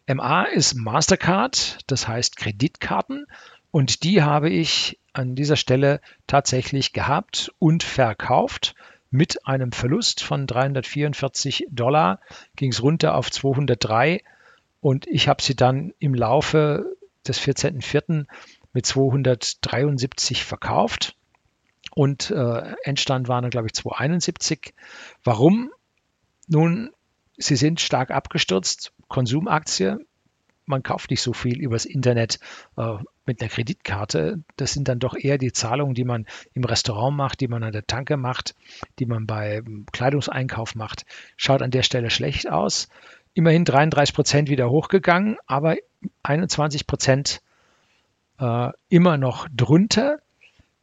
MA 0.07 0.43
ist 0.43 0.75
Mastercard, 0.75 1.79
das 1.87 2.07
heißt 2.07 2.37
Kreditkarten, 2.37 3.27
und 3.71 4.03
die 4.03 4.23
habe 4.23 4.49
ich 4.49 4.99
an 5.13 5.35
dieser 5.35 5.57
Stelle 5.57 5.99
tatsächlich 6.25 6.93
gehabt 6.93 7.51
und 7.59 7.83
verkauft. 7.83 8.75
Mit 9.09 9.45
einem 9.47 9.71
Verlust 9.71 10.23
von 10.23 10.47
344 10.47 11.67
Dollar 11.69 12.19
ging 12.55 12.71
es 12.71 12.81
runter 12.81 13.15
auf 13.15 13.31
203 13.31 14.23
und 14.81 15.07
ich 15.07 15.27
habe 15.27 15.41
sie 15.41 15.55
dann 15.55 15.93
im 15.99 16.13
Laufe 16.13 16.97
des 17.27 17.39
14.04 17.39 18.25
mit 18.73 18.85
273 18.85 20.43
verkauft 20.43 21.15
und 21.95 22.31
äh, 22.31 22.75
Endstand 22.83 23.27
waren 23.27 23.43
dann, 23.43 23.51
glaube 23.51 23.67
ich, 23.67 23.73
271. 23.73 24.73
Warum? 25.23 25.71
Nun, 26.47 26.91
sie 27.37 27.55
sind 27.55 27.79
stark 27.79 28.11
abgestürzt. 28.11 28.91
Konsumaktie. 29.07 29.97
Man 30.65 30.83
kauft 30.83 31.11
nicht 31.11 31.21
so 31.21 31.31
viel 31.31 31.61
übers 31.61 31.85
Internet 31.85 32.39
äh, 32.75 32.95
mit 33.25 33.41
einer 33.41 33.49
Kreditkarte. 33.49 34.41
Das 34.57 34.73
sind 34.73 34.89
dann 34.89 34.99
doch 34.99 35.15
eher 35.15 35.37
die 35.37 35.53
Zahlungen, 35.53 35.93
die 35.93 36.03
man 36.03 36.25
im 36.53 36.65
Restaurant 36.65 37.15
macht, 37.15 37.39
die 37.39 37.47
man 37.47 37.63
an 37.63 37.71
der 37.71 37.87
Tanke 37.87 38.17
macht, 38.17 38.53
die 38.99 39.05
man 39.05 39.27
bei 39.27 39.61
Kleidungseinkauf 39.93 40.75
macht. 40.75 41.05
Schaut 41.37 41.61
an 41.61 41.71
der 41.71 41.83
Stelle 41.83 42.09
schlecht 42.09 42.49
aus. 42.49 42.89
Immerhin 43.33 43.63
33 43.63 44.13
Prozent 44.13 44.49
wieder 44.49 44.69
hochgegangen, 44.69 45.37
aber 45.45 45.77
21 46.23 46.85
Prozent 46.85 47.41
äh, 48.39 48.69
immer 48.89 49.17
noch 49.17 49.47
drunter. 49.55 50.19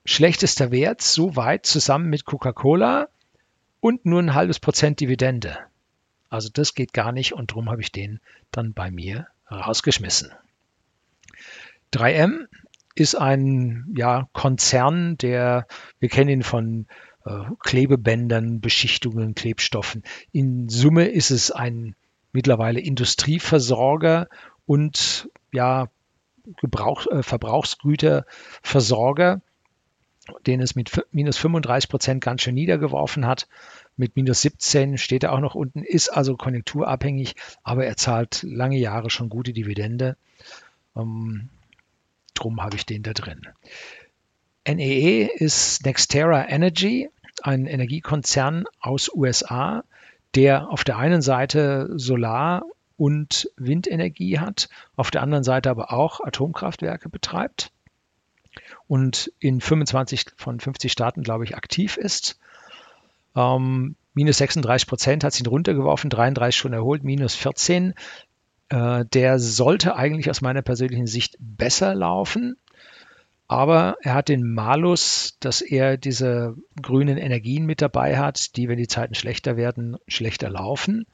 Schlechtester 0.06 0.70
Wert, 0.70 1.02
so 1.02 1.36
weit 1.36 1.66
zusammen 1.66 2.08
mit 2.10 2.24
Coca-Cola 2.24 3.08
und 3.80 4.06
nur 4.06 4.20
ein 4.20 4.34
halbes 4.34 4.60
Prozent 4.60 5.00
Dividende. 5.00 5.58
Also 6.34 6.50
das 6.52 6.74
geht 6.74 6.92
gar 6.92 7.12
nicht 7.12 7.32
und 7.32 7.52
darum 7.52 7.70
habe 7.70 7.80
ich 7.80 7.92
den 7.92 8.18
dann 8.50 8.74
bei 8.74 8.90
mir 8.90 9.28
rausgeschmissen. 9.48 10.32
3M 11.92 12.46
ist 12.96 13.14
ein 13.14 13.94
ja, 13.96 14.28
Konzern, 14.32 15.16
der, 15.16 15.68
wir 16.00 16.08
kennen 16.08 16.30
ihn 16.30 16.42
von 16.42 16.88
äh, 17.24 17.44
Klebebändern, 17.60 18.60
Beschichtungen, 18.60 19.36
Klebstoffen. 19.36 20.02
In 20.32 20.68
Summe 20.68 21.06
ist 21.06 21.30
es 21.30 21.52
ein 21.52 21.94
mittlerweile 22.32 22.80
Industrieversorger 22.80 24.26
und 24.66 25.30
ja, 25.52 25.86
Gebrauch, 26.60 27.06
äh, 27.06 27.22
Verbrauchsgüterversorger, 27.22 29.40
den 30.48 30.60
es 30.60 30.74
mit 30.74 31.06
minus 31.12 31.38
35 31.38 31.88
Prozent 31.88 32.24
ganz 32.24 32.42
schön 32.42 32.56
niedergeworfen 32.56 33.24
hat. 33.24 33.46
Mit 33.96 34.16
minus 34.16 34.40
17 34.42 34.98
steht 34.98 35.22
er 35.22 35.32
auch 35.32 35.40
noch 35.40 35.54
unten, 35.54 35.82
ist 35.82 36.08
also 36.08 36.36
konjunkturabhängig, 36.36 37.36
aber 37.62 37.86
er 37.86 37.96
zahlt 37.96 38.42
lange 38.42 38.78
Jahre 38.78 39.10
schon 39.10 39.28
gute 39.28 39.52
Dividende. 39.52 40.16
Ähm, 40.96 41.48
drum 42.34 42.62
habe 42.62 42.76
ich 42.76 42.86
den 42.86 43.02
da 43.02 43.12
drin. 43.12 43.46
NEE 44.66 45.22
e 45.22 45.30
ist 45.36 45.84
Nextera 45.84 46.48
Energy, 46.48 47.08
ein 47.42 47.66
Energiekonzern 47.66 48.64
aus 48.80 49.10
USA, 49.14 49.84
der 50.34 50.70
auf 50.70 50.84
der 50.84 50.98
einen 50.98 51.22
Seite 51.22 51.90
Solar- 51.96 52.64
und 52.96 53.50
Windenergie 53.56 54.38
hat, 54.38 54.68
auf 54.96 55.10
der 55.10 55.22
anderen 55.22 55.44
Seite 55.44 55.70
aber 55.70 55.92
auch 55.92 56.20
Atomkraftwerke 56.20 57.08
betreibt 57.08 57.70
und 58.86 59.32
in 59.38 59.60
25 59.60 60.26
von 60.36 60.60
50 60.60 60.92
Staaten, 60.92 61.22
glaube 61.22 61.44
ich, 61.44 61.56
aktiv 61.56 61.96
ist. 61.96 62.38
Ähm, 63.34 63.96
minus 64.14 64.38
36 64.38 64.86
Prozent 64.86 65.24
hat 65.24 65.32
sich 65.32 65.46
runtergeworfen, 65.46 66.10
33 66.10 66.58
schon 66.58 66.72
erholt, 66.72 67.04
minus 67.04 67.34
14. 67.34 67.94
Äh, 68.68 69.04
der 69.06 69.38
sollte 69.38 69.96
eigentlich 69.96 70.30
aus 70.30 70.40
meiner 70.40 70.62
persönlichen 70.62 71.06
Sicht 71.06 71.36
besser 71.38 71.94
laufen. 71.94 72.56
Aber 73.46 73.96
er 74.00 74.14
hat 74.14 74.28
den 74.28 74.54
Malus, 74.54 75.36
dass 75.40 75.60
er 75.60 75.98
diese 75.98 76.56
grünen 76.80 77.18
Energien 77.18 77.66
mit 77.66 77.82
dabei 77.82 78.16
hat, 78.16 78.56
die, 78.56 78.68
wenn 78.68 78.78
die 78.78 78.88
Zeiten 78.88 79.14
schlechter 79.14 79.56
werden, 79.56 79.96
schlechter 80.08 80.48
laufen. 80.48 81.06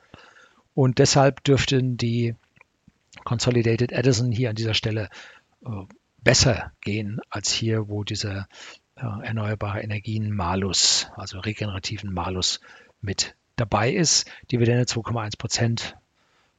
Und 0.74 0.98
deshalb 0.98 1.42
dürften 1.42 1.96
die 1.96 2.36
Consolidated 3.24 3.92
Edison 3.92 4.30
hier 4.30 4.50
an 4.50 4.56
dieser 4.56 4.74
Stelle 4.74 5.08
äh, 5.66 5.70
besser 6.22 6.72
gehen 6.80 7.20
als 7.30 7.50
hier, 7.50 7.88
wo 7.88 8.04
dieser 8.04 8.46
erneuerbare 9.06 9.82
Energien 9.82 10.34
Malus, 10.34 11.08
also 11.16 11.38
regenerativen 11.38 12.12
Malus 12.12 12.60
mit 13.00 13.34
dabei 13.56 13.92
ist. 13.92 14.30
Dividende 14.50 14.84
2,1 14.84 15.38
Prozent 15.38 15.96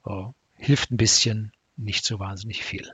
äh, 0.05 0.23
hilft 0.55 0.91
ein 0.91 0.97
bisschen, 0.97 1.51
nicht 1.77 2.05
so 2.05 2.19
wahnsinnig 2.19 2.63
viel. 2.63 2.91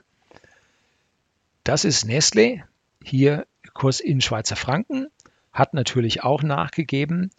Das 1.64 1.84
ist 1.84 2.06
Nestlé, 2.06 2.62
hier 3.02 3.46
Kurs 3.74 4.00
in 4.00 4.20
Schweizer 4.20 4.56
Franken, 4.56 5.08
hat 5.52 5.74
natürlich 5.74 6.22
auch 6.22 6.42
nachgegeben. 6.42 7.30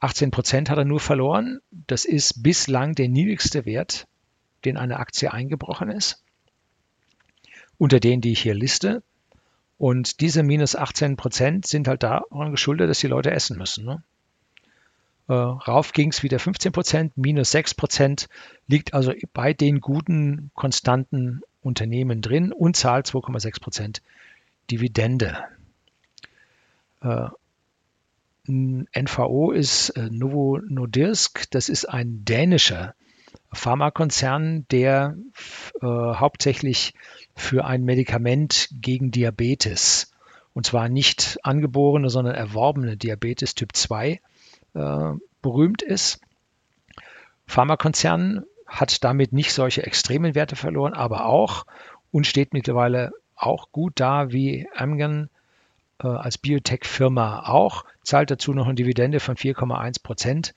18 0.00 0.30
Prozent 0.30 0.70
hat 0.70 0.78
er 0.78 0.84
nur 0.84 1.00
verloren. 1.00 1.60
Das 1.70 2.04
ist 2.04 2.42
bislang 2.42 2.94
der 2.94 3.08
niedrigste 3.08 3.66
Wert, 3.66 4.06
den 4.64 4.76
eine 4.76 4.98
Aktie 4.98 5.32
eingebrochen 5.32 5.90
ist 5.90 6.22
unter 7.78 8.00
denen, 8.00 8.20
die 8.20 8.32
ich 8.32 8.42
hier 8.42 8.54
liste. 8.54 9.02
Und 9.78 10.20
diese 10.20 10.42
minus 10.42 10.74
18 10.74 11.16
Prozent 11.16 11.66
sind 11.66 11.86
halt 11.86 12.02
daran 12.02 12.50
geschuldet, 12.50 12.90
dass 12.90 12.98
die 12.98 13.06
Leute 13.06 13.30
essen 13.30 13.56
müssen. 13.56 13.84
Ne? 13.84 14.02
Äh, 15.28 15.32
rauf 15.32 15.92
ging 15.92 16.10
es 16.10 16.22
wieder 16.22 16.40
15 16.40 16.72
Prozent, 16.72 17.16
minus 17.16 17.52
6 17.52 17.74
Prozent, 17.74 18.28
liegt 18.66 18.92
also 18.92 19.12
bei 19.32 19.52
den 19.54 19.80
guten, 19.80 20.50
konstanten 20.54 21.42
Unternehmen 21.62 22.22
drin 22.22 22.52
und 22.52 22.76
zahlt 22.76 23.06
2,6 23.06 23.60
Prozent 23.60 24.02
Dividende. 24.70 25.44
Äh, 27.00 27.28
NVO 28.48 29.52
ist 29.52 29.90
äh, 29.90 30.08
Novo 30.10 30.58
Nordisk, 30.66 31.50
das 31.50 31.68
ist 31.68 31.84
ein 31.84 32.24
dänischer 32.24 32.94
Pharmakonzern, 33.52 34.66
der 34.70 35.16
äh, 35.80 35.86
hauptsächlich 35.86 36.94
für 37.38 37.64
ein 37.64 37.84
Medikament 37.84 38.68
gegen 38.72 39.12
Diabetes, 39.12 40.10
und 40.54 40.66
zwar 40.66 40.88
nicht 40.88 41.38
angeborene, 41.44 42.10
sondern 42.10 42.34
erworbene 42.34 42.96
Diabetes 42.96 43.54
Typ 43.54 43.76
2, 43.76 44.20
äh, 44.74 45.12
berühmt 45.40 45.82
ist. 45.82 46.20
Pharmakonzern 47.46 48.44
hat 48.66 49.04
damit 49.04 49.32
nicht 49.32 49.52
solche 49.52 49.84
extremen 49.84 50.34
Werte 50.34 50.56
verloren, 50.56 50.94
aber 50.94 51.26
auch 51.26 51.64
und 52.10 52.26
steht 52.26 52.52
mittlerweile 52.52 53.12
auch 53.36 53.70
gut 53.70 53.94
da 54.00 54.32
wie 54.32 54.68
Amgen 54.74 55.30
äh, 56.02 56.08
als 56.08 56.38
Biotech-Firma 56.38 57.48
auch, 57.48 57.84
zahlt 58.02 58.32
dazu 58.32 58.52
noch 58.52 58.66
eine 58.66 58.74
Dividende 58.74 59.20
von 59.20 59.36
4,1 59.36 60.02
Prozent. 60.02 60.54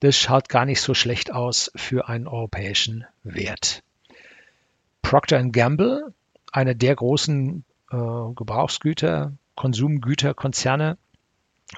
Das 0.00 0.16
schaut 0.16 0.48
gar 0.48 0.64
nicht 0.64 0.80
so 0.80 0.94
schlecht 0.94 1.32
aus 1.32 1.70
für 1.76 2.08
einen 2.08 2.26
europäischen 2.26 3.04
Wert. 3.22 3.82
Procter 5.14 5.44
Gamble, 5.44 6.12
einer 6.50 6.74
der 6.74 6.96
großen 6.96 7.64
äh, 7.92 7.96
Gebrauchsgüter, 8.34 9.32
Konsumgüterkonzerne, 9.54 10.98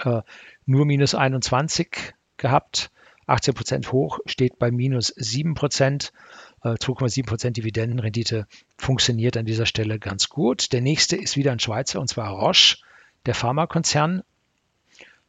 äh, 0.02 0.22
nur 0.64 0.86
minus 0.86 1.14
21 1.14 2.14
gehabt, 2.38 2.90
18 3.26 3.52
Prozent 3.52 3.92
hoch, 3.92 4.20
steht 4.24 4.58
bei 4.58 4.70
minus 4.70 5.08
7 5.08 5.52
Prozent. 5.52 6.14
2,7 6.62 7.18
äh, 7.18 7.22
Prozent 7.24 7.58
Dividendenrendite 7.58 8.46
funktioniert 8.78 9.36
an 9.36 9.44
dieser 9.44 9.66
Stelle 9.66 9.98
ganz 9.98 10.30
gut. 10.30 10.72
Der 10.72 10.80
nächste 10.80 11.16
ist 11.16 11.36
wieder 11.36 11.52
ein 11.52 11.60
Schweizer 11.60 12.00
und 12.00 12.08
zwar 12.08 12.30
Roche, 12.30 12.78
der 13.26 13.34
Pharmakonzern. 13.34 14.22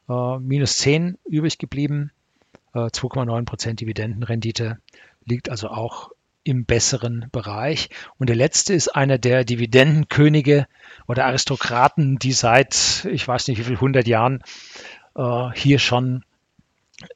Äh, 0.07 0.39
minus 0.39 0.77
10 0.77 1.17
übrig 1.25 1.57
geblieben. 1.57 2.11
2,9 2.73 3.41
äh, 3.41 3.43
Prozent 3.43 3.81
Dividendenrendite 3.81 4.77
liegt 5.25 5.49
also 5.49 5.67
auch 5.67 6.11
im 6.47 6.65
besseren 6.65 7.27
Bereich. 7.31 7.89
Und 8.17 8.27
der 8.27 8.35
letzte 8.35 8.73
ist 8.73 8.89
einer 8.89 9.17
der 9.17 9.43
Dividendenkönige 9.43 10.67
oder 11.07 11.25
Aristokraten, 11.25 12.17
die 12.19 12.33
seit, 12.33 13.05
ich 13.11 13.27
weiß 13.27 13.47
nicht 13.47 13.59
wie 13.59 13.63
viel, 13.63 13.75
100 13.75 14.07
Jahren 14.07 14.41
äh, 15.15 15.49
hier 15.53 15.79
schon 15.79 16.23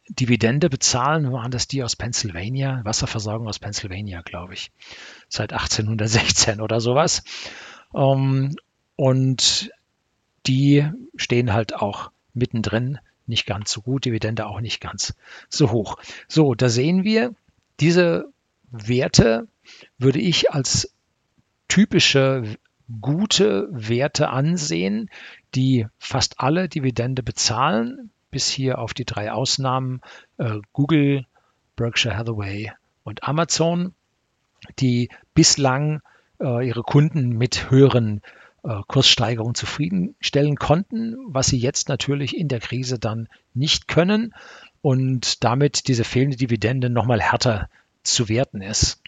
Dividende 0.10 0.70
bezahlen. 0.70 1.32
Waren 1.32 1.52
das 1.52 1.67
die 1.67 1.84
aus 1.84 1.96
Pennsylvania? 1.96 2.82
Wasserversorgung 2.84 3.48
aus 3.48 3.60
Pennsylvania, 3.60 4.22
glaube 4.22 4.54
ich. 4.54 4.72
Seit 5.28 5.54
1816 5.54 6.62
oder 6.62 6.82
sowas. 6.82 7.24
Ähm, 7.96 8.56
und 8.96 9.72
die 10.46 10.86
stehen 11.15 11.54
halt 11.54 11.76
auch 11.76 12.12
mittendrin 12.34 13.00
nicht 13.28 13.46
ganz 13.46 13.72
so 13.72 13.82
gut, 13.82 14.06
Dividende 14.06 14.46
auch 14.46 14.62
nicht 14.62 14.82
ganz 14.82 15.15
so 15.50 15.72
hoch. 15.72 15.98
So, 16.28 16.54
da 16.54 16.70
sehen 16.70 17.04
wir, 17.04 17.34
diese 17.80 18.32
Werte 18.71 19.47
würde 19.97 20.19
ich 20.19 20.51
als 20.51 20.93
typische 21.67 22.57
gute 22.99 23.67
Werte 23.71 24.29
ansehen, 24.29 25.10
die 25.55 25.88
fast 25.99 26.39
alle 26.39 26.67
Dividende 26.67 27.23
bezahlen, 27.23 28.12
bis 28.31 28.49
hier 28.49 28.79
auf 28.79 28.93
die 28.93 29.05
drei 29.05 29.31
Ausnahmen 29.31 30.01
äh, 30.38 30.60
Google, 30.73 31.25
Berkshire 31.75 32.17
Hathaway 32.17 32.71
und 33.03 33.23
Amazon, 33.23 33.93
die 34.79 35.10
bislang 35.34 36.01
äh, 36.39 36.67
ihre 36.67 36.84
Kunden 36.84 37.29
mit 37.29 37.69
höheren 37.69 38.21
äh, 38.63 38.81
Kurssteigerung 38.88 39.55
zufriedenstellen 39.55 40.55
konnten, 40.55 41.15
was 41.27 41.47
sie 41.47 41.57
jetzt 41.57 41.89
natürlich 41.89 42.38
in 42.38 42.47
der 42.47 42.60
Krise 42.60 42.99
dann 42.99 43.27
nicht 43.53 43.88
können 43.88 44.34
und 44.81 45.43
damit 45.43 45.88
diese 45.88 46.03
fehlende 46.03 46.38
Dividende 46.38 46.89
nochmal 46.89 47.21
härter 47.21 47.69
zu 48.03 48.29
werten 48.29 48.61
ist. 48.61 49.01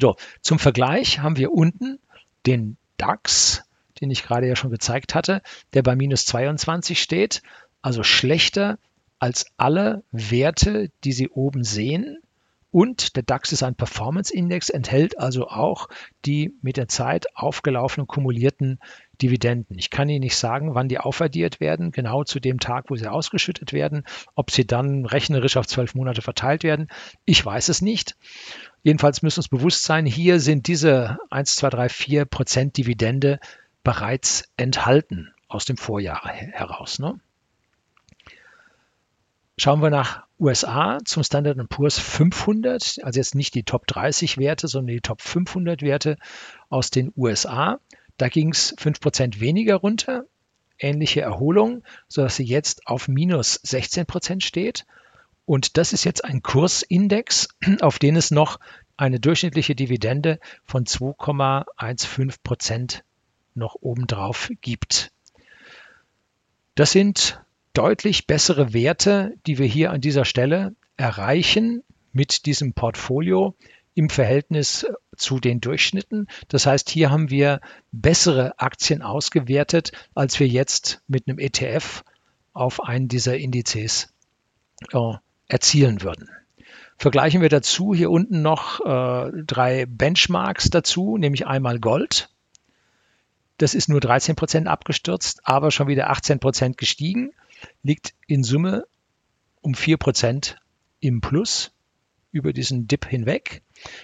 So, 0.00 0.16
zum 0.40 0.58
Vergleich 0.58 1.18
haben 1.18 1.36
wir 1.36 1.52
unten 1.52 1.98
den 2.46 2.76
DAX, 2.96 3.62
den 4.00 4.10
ich 4.10 4.22
gerade 4.22 4.46
ja 4.46 4.56
schon 4.56 4.70
gezeigt 4.70 5.14
hatte, 5.14 5.42
der 5.74 5.82
bei 5.82 5.96
minus 5.96 6.24
22 6.26 7.00
steht, 7.00 7.42
also 7.82 8.02
schlechter 8.02 8.78
als 9.18 9.46
alle 9.56 10.02
Werte, 10.10 10.90
die 11.04 11.12
Sie 11.12 11.28
oben 11.28 11.62
sehen. 11.64 12.18
Und 12.72 13.16
der 13.16 13.22
DAX 13.22 13.52
ist 13.52 13.62
ein 13.62 13.74
Performance-Index, 13.74 14.70
enthält 14.70 15.18
also 15.18 15.46
auch 15.46 15.88
die 16.24 16.54
mit 16.62 16.78
der 16.78 16.88
Zeit 16.88 17.26
aufgelaufenen 17.36 18.06
kumulierten 18.06 18.78
Dividenden. 19.20 19.78
Ich 19.78 19.90
kann 19.90 20.08
Ihnen 20.08 20.22
nicht 20.22 20.36
sagen, 20.36 20.74
wann 20.74 20.88
die 20.88 20.98
aufaddiert 20.98 21.60
werden, 21.60 21.92
genau 21.92 22.24
zu 22.24 22.40
dem 22.40 22.60
Tag, 22.60 22.86
wo 22.88 22.96
sie 22.96 23.06
ausgeschüttet 23.06 23.74
werden, 23.74 24.04
ob 24.34 24.50
sie 24.50 24.66
dann 24.66 25.04
rechnerisch 25.04 25.58
auf 25.58 25.66
zwölf 25.66 25.94
Monate 25.94 26.22
verteilt 26.22 26.64
werden. 26.64 26.88
Ich 27.26 27.44
weiß 27.44 27.68
es 27.68 27.82
nicht. 27.82 28.16
Jedenfalls 28.82 29.20
müssen 29.20 29.40
uns 29.40 29.48
bewusst 29.48 29.84
sein, 29.84 30.06
hier 30.06 30.40
sind 30.40 30.66
diese 30.66 31.18
1, 31.30 31.56
2, 31.56 31.68
3, 31.68 31.88
4 31.90 32.24
Prozent 32.24 32.78
Dividende 32.78 33.38
bereits 33.84 34.44
enthalten 34.56 35.34
aus 35.46 35.66
dem 35.66 35.76
Vorjahr 35.76 36.26
heraus. 36.26 36.98
Ne? 36.98 37.20
Schauen 39.62 39.80
wir 39.80 39.90
nach 39.90 40.24
USA 40.40 40.98
zum 41.04 41.22
Standard 41.22 41.68
Poor's 41.68 41.96
500, 41.96 42.98
also 43.04 43.20
jetzt 43.20 43.36
nicht 43.36 43.54
die 43.54 43.62
Top 43.62 43.86
30 43.86 44.36
Werte, 44.36 44.66
sondern 44.66 44.96
die 44.96 45.00
Top 45.00 45.22
500 45.22 45.82
Werte 45.82 46.16
aus 46.68 46.90
den 46.90 47.12
USA. 47.16 47.78
Da 48.16 48.28
ging 48.28 48.48
es 48.48 48.76
5% 48.76 49.38
weniger 49.38 49.76
runter, 49.76 50.24
ähnliche 50.80 51.20
Erholung, 51.20 51.84
sodass 52.08 52.34
sie 52.34 52.44
jetzt 52.44 52.88
auf 52.88 53.06
minus 53.06 53.60
16% 53.62 54.42
steht. 54.42 54.84
Und 55.46 55.76
das 55.76 55.92
ist 55.92 56.02
jetzt 56.02 56.24
ein 56.24 56.42
Kursindex, 56.42 57.46
auf 57.82 58.00
den 58.00 58.16
es 58.16 58.32
noch 58.32 58.58
eine 58.96 59.20
durchschnittliche 59.20 59.76
Dividende 59.76 60.40
von 60.64 60.86
2,15 60.86 62.34
Prozent 62.42 63.04
noch 63.54 63.76
obendrauf 63.80 64.50
gibt. 64.60 65.12
Das 66.74 66.90
sind 66.90 67.40
deutlich 67.72 68.26
bessere 68.26 68.72
Werte, 68.72 69.34
die 69.46 69.58
wir 69.58 69.66
hier 69.66 69.90
an 69.90 70.00
dieser 70.00 70.24
Stelle 70.24 70.74
erreichen 70.96 71.82
mit 72.12 72.46
diesem 72.46 72.74
Portfolio 72.74 73.54
im 73.94 74.08
Verhältnis 74.08 74.86
zu 75.16 75.38
den 75.38 75.60
Durchschnitten. 75.60 76.26
Das 76.48 76.66
heißt, 76.66 76.88
hier 76.88 77.10
haben 77.10 77.30
wir 77.30 77.60
bessere 77.90 78.58
Aktien 78.58 79.02
ausgewertet, 79.02 79.92
als 80.14 80.40
wir 80.40 80.46
jetzt 80.46 81.02
mit 81.08 81.28
einem 81.28 81.38
ETF 81.38 82.04
auf 82.52 82.82
einen 82.82 83.08
dieser 83.08 83.36
Indizes 83.36 84.12
äh, 84.92 85.14
erzielen 85.48 86.02
würden. 86.02 86.28
Vergleichen 86.96 87.42
wir 87.42 87.48
dazu 87.48 87.94
hier 87.94 88.10
unten 88.10 88.42
noch 88.42 88.80
äh, 88.80 89.32
drei 89.44 89.86
Benchmarks 89.86 90.70
dazu, 90.70 91.16
nämlich 91.18 91.46
einmal 91.46 91.80
Gold. 91.80 92.30
Das 93.58 93.74
ist 93.74 93.88
nur 93.88 94.00
13 94.00 94.36
Prozent 94.36 94.68
abgestürzt, 94.68 95.40
aber 95.44 95.70
schon 95.70 95.88
wieder 95.88 96.10
18 96.10 96.40
Prozent 96.40 96.78
gestiegen, 96.78 97.32
liegt 97.82 98.14
in 98.26 98.44
Summe 98.44 98.84
um 99.60 99.74
4 99.74 99.96
Prozent 99.96 100.56
im 101.00 101.20
Plus 101.20 101.72
über 102.30 102.52
diesen 102.52 102.86
Dip 102.88 103.06
hinweg. 103.06 103.62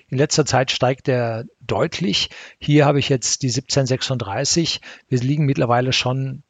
In 0.09 0.19
letzter 0.19 0.45
Zeit 0.45 0.71
steigt 0.71 1.09
er 1.09 1.45
deutlich. 1.61 2.31
Hier 2.59 2.85
habe 2.85 2.99
ich 2.99 3.09
jetzt 3.09 3.43
die 3.43 3.49
1736. 3.49 4.81
Wir 5.09 5.21
liegen 5.21 5.47
mittlerweile 5.47 5.93
schon 5.93 6.43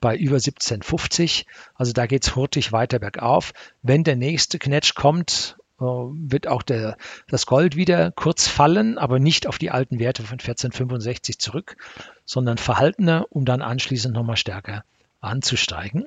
bei 0.00 0.16
über 0.16 0.36
1750. 0.36 1.46
Also 1.74 1.92
da 1.92 2.06
geht 2.06 2.24
es 2.24 2.36
hurtig 2.36 2.72
weiter 2.72 2.98
bergauf. 2.98 3.52
Wenn 3.82 4.04
der 4.04 4.16
nächste 4.16 4.58
Knetsch 4.58 4.94
kommt, 4.94 5.56
äh, 5.80 5.84
wird 5.84 6.46
auch 6.46 6.62
der, 6.62 6.96
das 7.28 7.46
Gold 7.46 7.76
wieder 7.76 8.10
kurz 8.10 8.48
fallen, 8.48 8.98
aber 8.98 9.18
nicht 9.18 9.46
auf 9.46 9.58
die 9.58 9.70
alten 9.70 9.98
Werte 9.98 10.22
von 10.22 10.38
1465 10.38 11.38
zurück, 11.38 11.76
sondern 12.24 12.58
verhaltener, 12.58 13.26
um 13.30 13.44
dann 13.44 13.62
anschließend 13.62 14.14
nochmal 14.14 14.36
stärker 14.36 14.84
anzusteigen. 15.20 16.06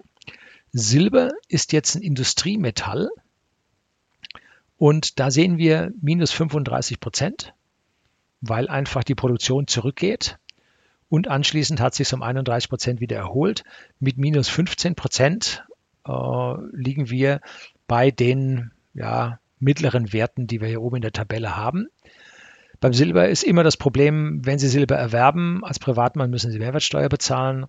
Silber 0.72 1.32
ist 1.48 1.74
jetzt 1.74 1.96
ein 1.96 2.02
Industriemetall 2.02 3.10
und 4.78 5.20
da 5.20 5.32
sehen 5.32 5.58
wir 5.58 5.92
minus 6.02 6.32
35 6.32 7.00
Prozent, 7.00 7.54
weil 8.42 8.68
einfach 8.70 9.04
die 9.04 9.16
Produktion 9.16 9.68
zurückgeht. 9.68 10.38
Und 11.10 11.28
anschließend 11.30 11.80
hat 11.80 11.96
sich 11.96 12.14
um 12.14 12.22
31 12.22 12.70
Prozent 12.70 13.00
wieder 13.00 13.18
erholt. 13.18 13.64
Mit 14.00 14.18
minus 14.18 14.50
15 14.50 14.96
Prozent 14.96 15.66
äh, 16.06 16.12
liegen 16.74 17.10
wir 17.10 17.42
bei 17.88 18.12
den 18.12 18.72
ja, 18.94 19.40
mittleren 19.60 20.12
Werten, 20.12 20.48
die 20.48 20.60
wir 20.62 20.68
hier 20.68 20.82
oben 20.82 20.98
in 20.98 21.02
der 21.02 21.14
Tabelle 21.14 21.56
haben. 21.56 21.88
Beim 22.80 22.94
Silber 22.94 23.30
ist 23.30 23.44
immer 23.44 23.64
das 23.64 23.78
Problem, 23.78 24.46
wenn 24.46 24.60
Sie 24.60 24.68
Silber 24.68 24.96
erwerben, 24.96 25.64
als 25.64 25.80
Privatmann 25.80 26.30
müssen 26.30 26.52
Sie 26.52 26.60
Mehrwertsteuer 26.60 27.10
bezahlen. 27.10 27.66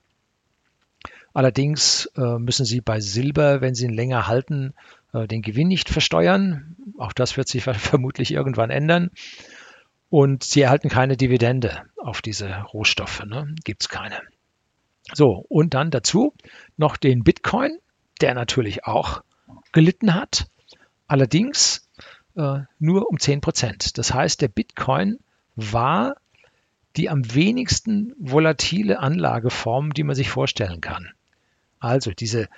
Allerdings 1.38 2.06
äh, 2.16 2.40
müssen 2.40 2.66
Sie 2.66 2.80
bei 2.80 2.98
Silber, 2.98 3.60
wenn 3.60 3.72
Sie 3.72 3.84
ihn 3.84 3.94
länger 3.94 4.26
halten, 4.26 4.74
äh, 5.12 5.28
den 5.28 5.40
Gewinn 5.40 5.68
nicht 5.68 5.88
versteuern. 5.88 6.74
Auch 6.98 7.12
das 7.12 7.36
wird 7.36 7.46
sich 7.46 7.62
vermutlich 7.62 8.32
irgendwann 8.32 8.70
ändern. 8.70 9.12
Und 10.10 10.42
Sie 10.42 10.62
erhalten 10.62 10.88
keine 10.88 11.16
Dividende 11.16 11.84
auf 11.96 12.22
diese 12.22 12.48
Rohstoffe. 12.62 13.24
Ne? 13.24 13.54
Gibt 13.62 13.82
es 13.82 13.88
keine. 13.88 14.20
So, 15.14 15.44
und 15.48 15.74
dann 15.74 15.92
dazu 15.92 16.34
noch 16.76 16.96
den 16.96 17.22
Bitcoin, 17.22 17.78
der 18.20 18.34
natürlich 18.34 18.86
auch 18.86 19.22
gelitten 19.70 20.14
hat. 20.14 20.48
Allerdings 21.06 21.88
äh, 22.34 22.62
nur 22.80 23.08
um 23.08 23.20
10 23.20 23.42
Prozent. 23.42 23.96
Das 23.96 24.12
heißt, 24.12 24.42
der 24.42 24.48
Bitcoin 24.48 25.20
war 25.54 26.16
die 26.96 27.08
am 27.08 27.32
wenigsten 27.32 28.12
volatile 28.18 28.98
Anlageform, 28.98 29.94
die 29.94 30.02
man 30.02 30.16
sich 30.16 30.30
vorstellen 30.30 30.80
kann. 30.80 31.12
Also 31.80 32.10
diese 32.12 32.48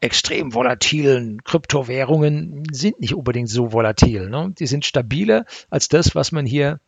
extrem 0.00 0.52
volatilen 0.52 1.42
Kryptowährungen 1.44 2.64
sind 2.70 3.00
nicht 3.00 3.14
unbedingt 3.14 3.48
so 3.48 3.72
volatil. 3.72 4.28
Ne? 4.28 4.52
Die 4.58 4.66
sind 4.66 4.84
stabiler 4.84 5.46
als 5.70 5.88
das, 5.88 6.14
was 6.14 6.30
man 6.30 6.44
hier 6.44 6.80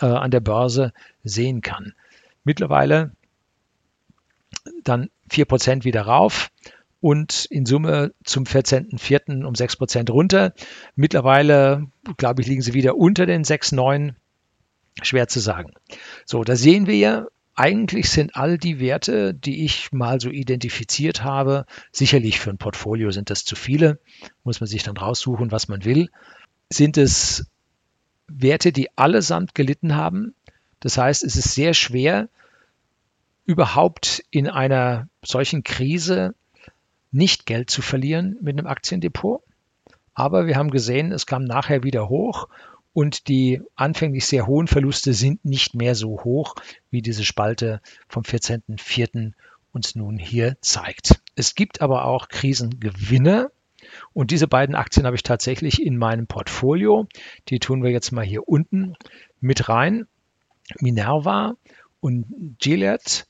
äh, 0.00 0.06
an 0.06 0.30
der 0.30 0.40
Börse 0.40 0.92
sehen 1.24 1.62
kann. 1.62 1.94
Mittlerweile 2.44 3.12
dann 4.84 5.10
4% 5.30 5.84
wieder 5.84 6.02
rauf 6.02 6.50
und 7.00 7.46
in 7.46 7.64
Summe 7.64 8.12
zum 8.24 8.44
14.04. 8.44 9.44
um 9.44 9.54
6% 9.54 10.10
runter. 10.10 10.52
Mittlerweile, 10.96 11.86
glaube 12.16 12.42
ich, 12.42 12.48
liegen 12.48 12.62
sie 12.62 12.74
wieder 12.74 12.96
unter 12.96 13.26
den 13.26 13.44
6,9. 13.44 14.14
Schwer 15.02 15.28
zu 15.28 15.38
sagen. 15.38 15.72
So, 16.26 16.42
da 16.42 16.56
sehen 16.56 16.88
wir 16.88 16.96
ja, 16.96 17.26
eigentlich 17.58 18.08
sind 18.10 18.36
all 18.36 18.56
die 18.56 18.78
Werte, 18.78 19.34
die 19.34 19.64
ich 19.64 19.90
mal 19.90 20.20
so 20.20 20.30
identifiziert 20.30 21.24
habe, 21.24 21.66
sicherlich 21.90 22.38
für 22.38 22.50
ein 22.50 22.58
Portfolio 22.58 23.10
sind 23.10 23.30
das 23.30 23.44
zu 23.44 23.56
viele, 23.56 23.98
muss 24.44 24.60
man 24.60 24.68
sich 24.68 24.84
dann 24.84 24.96
raussuchen, 24.96 25.50
was 25.50 25.66
man 25.66 25.84
will. 25.84 26.08
Sind 26.70 26.96
es 26.96 27.46
Werte, 28.28 28.70
die 28.70 28.96
allesamt 28.96 29.56
gelitten 29.56 29.96
haben? 29.96 30.36
Das 30.78 30.98
heißt, 30.98 31.24
es 31.24 31.34
ist 31.34 31.54
sehr 31.54 31.74
schwer, 31.74 32.28
überhaupt 33.44 34.22
in 34.30 34.48
einer 34.48 35.08
solchen 35.24 35.64
Krise 35.64 36.36
nicht 37.10 37.44
Geld 37.44 37.70
zu 37.70 37.82
verlieren 37.82 38.36
mit 38.40 38.56
einem 38.56 38.68
Aktiendepot. 38.68 39.42
Aber 40.14 40.46
wir 40.46 40.54
haben 40.54 40.70
gesehen, 40.70 41.10
es 41.10 41.26
kam 41.26 41.42
nachher 41.42 41.82
wieder 41.82 42.08
hoch 42.08 42.46
und 42.98 43.28
die 43.28 43.62
anfänglich 43.76 44.26
sehr 44.26 44.48
hohen 44.48 44.66
Verluste 44.66 45.14
sind 45.14 45.44
nicht 45.44 45.72
mehr 45.72 45.94
so 45.94 46.24
hoch, 46.24 46.56
wie 46.90 47.00
diese 47.00 47.24
Spalte 47.24 47.80
vom 48.08 48.24
14.04. 48.24 49.34
uns 49.70 49.94
nun 49.94 50.18
hier 50.18 50.56
zeigt. 50.62 51.22
Es 51.36 51.54
gibt 51.54 51.80
aber 51.80 52.06
auch 52.06 52.26
Krisengewinne 52.26 53.52
und 54.14 54.32
diese 54.32 54.48
beiden 54.48 54.74
Aktien 54.74 55.06
habe 55.06 55.14
ich 55.14 55.22
tatsächlich 55.22 55.80
in 55.80 55.96
meinem 55.96 56.26
Portfolio. 56.26 57.06
Die 57.46 57.60
tun 57.60 57.84
wir 57.84 57.92
jetzt 57.92 58.10
mal 58.10 58.24
hier 58.24 58.48
unten 58.48 58.96
mit 59.40 59.68
rein. 59.68 60.08
Minerva 60.80 61.54
und 62.00 62.26
Gilead 62.58 63.28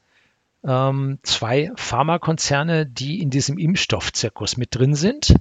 ähm, 0.67 1.19
zwei 1.25 1.73
Pharmakonzerne, 1.77 2.87
die 2.87 3.21
in 3.21 3.29
diesem 3.29 3.59
Impfstoffzirkus 3.59 4.57
mit 4.57 4.75
drin 4.75 4.95
sind. 4.95 5.35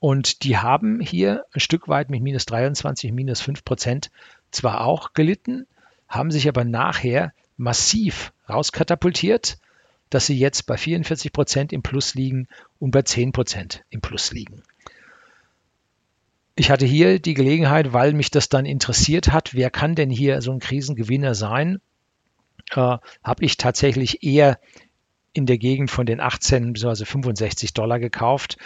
Und 0.00 0.44
die 0.44 0.58
haben 0.58 1.00
hier 1.00 1.44
ein 1.52 1.60
Stück 1.60 1.88
weit 1.88 2.10
mit 2.10 2.22
minus 2.22 2.46
23, 2.46 3.12
minus 3.12 3.40
5 3.40 3.64
Prozent 3.64 4.10
zwar 4.50 4.84
auch 4.84 5.12
gelitten, 5.12 5.66
haben 6.08 6.30
sich 6.30 6.48
aber 6.48 6.64
nachher 6.64 7.32
massiv 7.56 8.32
rauskatapultiert, 8.48 9.58
dass 10.10 10.26
sie 10.26 10.38
jetzt 10.38 10.66
bei 10.66 10.76
44 10.76 11.32
Prozent 11.32 11.72
im 11.72 11.82
Plus 11.82 12.14
liegen 12.14 12.48
und 12.78 12.92
bei 12.92 13.02
10 13.02 13.32
Prozent 13.32 13.84
im 13.90 14.00
Plus 14.00 14.32
liegen. 14.32 14.62
Ich 16.54 16.70
hatte 16.70 16.86
hier 16.86 17.18
die 17.20 17.34
Gelegenheit, 17.34 17.92
weil 17.92 18.14
mich 18.14 18.30
das 18.30 18.48
dann 18.48 18.66
interessiert 18.66 19.32
hat, 19.32 19.54
wer 19.54 19.70
kann 19.70 19.94
denn 19.94 20.10
hier 20.10 20.40
so 20.42 20.50
ein 20.52 20.60
Krisengewinner 20.60 21.34
sein, 21.34 21.80
äh, 22.70 22.98
habe 23.22 23.44
ich 23.44 23.56
tatsächlich 23.58 24.22
eher 24.22 24.58
in 25.32 25.46
der 25.46 25.58
Gegend 25.58 25.90
von 25.90 26.06
den 26.06 26.20
18 26.20 26.72
bzw. 26.72 27.04
65 27.04 27.74
Dollar 27.74 28.00
gekauft. 28.00 28.56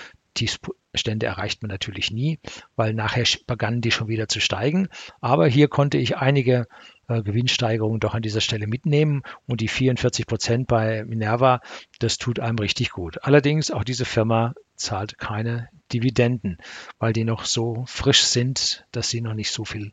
Tiefstände 0.92 1.26
erreicht 1.26 1.62
man 1.62 1.70
natürlich 1.70 2.11
nie, 2.11 2.38
weil 2.76 2.92
nachher 2.92 3.24
begannen 3.46 3.81
die 3.81 3.90
schon 3.90 4.09
wieder 4.09 4.28
zu 4.28 4.40
steigen. 4.40 4.88
Aber 5.20 5.46
hier 5.46 5.68
konnte 5.68 5.96
ich 5.96 6.18
einige 6.18 6.66
äh, 7.09 7.22
Gewinnsteigerungen 7.22 7.98
doch 7.98 8.14
an 8.14 8.22
dieser 8.22 8.42
Stelle 8.42 8.66
mitnehmen 8.66 9.22
und 9.46 9.62
die 9.62 9.68
44 9.68 10.26
Prozent 10.26 10.66
bei 10.66 11.05
Minerva, 11.05 11.61
das 11.98 12.18
tut 12.18 12.40
einem 12.40 12.59
richtig 12.59 12.90
gut. 12.90 13.24
Allerdings 13.24 13.70
auch 13.70 13.85
diese 13.85 14.05
Firma 14.05 14.55
zahlt 14.76 15.18
keine 15.18 15.68
Dividenden, 15.92 16.59
weil 16.98 17.14
die 17.14 17.24
noch 17.24 17.46
so 17.46 17.85
frisch 17.87 18.22
sind, 18.24 18.85
dass 18.92 19.09
sie 19.09 19.22
noch 19.22 19.35
nicht 19.35 19.50
so 19.50 19.64
viel 19.64 19.92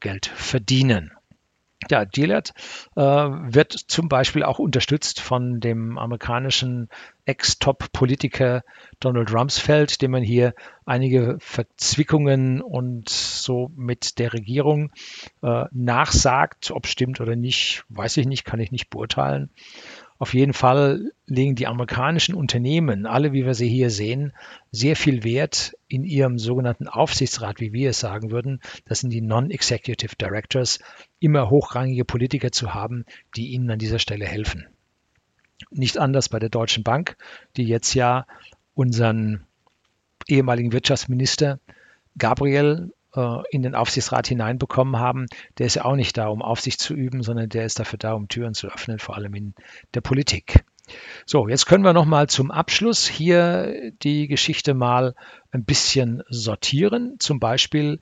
Geld 0.00 0.26
verdienen. 0.26 1.12
Ja, 1.88 2.04
Gillette 2.04 2.52
äh, 2.94 3.00
wird 3.02 3.72
zum 3.72 4.08
Beispiel 4.08 4.42
auch 4.42 4.58
unterstützt 4.58 5.20
von 5.20 5.60
dem 5.60 5.96
amerikanischen 5.96 6.88
Ex-Top-Politiker 7.24 8.62
Donald 8.98 9.32
Rumsfeld, 9.32 10.02
dem 10.02 10.10
man 10.10 10.22
hier 10.22 10.54
einige 10.84 11.38
Verzwickungen 11.40 12.60
und 12.60 13.08
so 13.08 13.70
mit 13.74 14.18
der 14.18 14.34
Regierung 14.34 14.92
äh, 15.42 15.64
nachsagt. 15.72 16.70
Ob 16.70 16.86
stimmt 16.86 17.20
oder 17.20 17.34
nicht, 17.34 17.84
weiß 17.88 18.18
ich 18.18 18.26
nicht, 18.26 18.44
kann 18.44 18.60
ich 18.60 18.72
nicht 18.72 18.90
beurteilen. 18.90 19.50
Auf 20.20 20.34
jeden 20.34 20.52
Fall 20.52 21.12
legen 21.24 21.54
die 21.54 21.66
amerikanischen 21.66 22.34
Unternehmen, 22.34 23.06
alle 23.06 23.32
wie 23.32 23.46
wir 23.46 23.54
sie 23.54 23.70
hier 23.70 23.88
sehen, 23.88 24.34
sehr 24.70 24.94
viel 24.94 25.24
Wert 25.24 25.72
in 25.88 26.04
ihrem 26.04 26.38
sogenannten 26.38 26.88
Aufsichtsrat, 26.88 27.58
wie 27.58 27.72
wir 27.72 27.88
es 27.88 28.00
sagen 28.00 28.30
würden. 28.30 28.60
Das 28.84 29.00
sind 29.00 29.14
die 29.14 29.22
Non-Executive 29.22 30.16
Directors, 30.16 30.78
immer 31.20 31.50
hochrangige 31.50 32.04
Politiker 32.04 32.50
zu 32.50 32.74
haben, 32.74 33.04
die 33.36 33.48
ihnen 33.48 33.70
an 33.70 33.78
dieser 33.78 33.98
Stelle 33.98 34.26
helfen. 34.26 34.66
Nicht 35.70 35.98
anders 35.98 36.28
bei 36.28 36.38
der 36.38 36.48
Deutschen 36.48 36.82
Bank, 36.82 37.16
die 37.56 37.64
jetzt 37.64 37.94
ja 37.94 38.26
unseren 38.74 39.44
ehemaligen 40.26 40.72
Wirtschaftsminister 40.72 41.60
Gabriel 42.16 42.92
äh, 43.14 43.38
in 43.50 43.62
den 43.62 43.74
Aufsichtsrat 43.74 44.26
hineinbekommen 44.26 44.98
haben, 44.98 45.26
der 45.58 45.66
ist 45.66 45.74
ja 45.74 45.84
auch 45.84 45.96
nicht 45.96 46.16
da, 46.16 46.28
um 46.28 46.42
Aufsicht 46.42 46.80
zu 46.80 46.94
üben, 46.94 47.22
sondern 47.22 47.48
der 47.48 47.66
ist 47.66 47.78
dafür 47.78 47.98
da, 47.98 48.14
um 48.14 48.28
Türen 48.28 48.54
zu 48.54 48.68
öffnen, 48.68 48.98
vor 48.98 49.16
allem 49.16 49.34
in 49.34 49.54
der 49.94 50.00
Politik. 50.00 50.64
So, 51.26 51.46
jetzt 51.46 51.66
können 51.66 51.84
wir 51.84 51.92
noch 51.92 52.04
mal 52.04 52.28
zum 52.28 52.50
Abschluss 52.50 53.06
hier 53.06 53.92
die 54.02 54.26
Geschichte 54.26 54.74
mal 54.74 55.14
ein 55.52 55.64
bisschen 55.64 56.22
sortieren. 56.28 57.16
Zum 57.20 57.38
Beispiel 57.38 58.00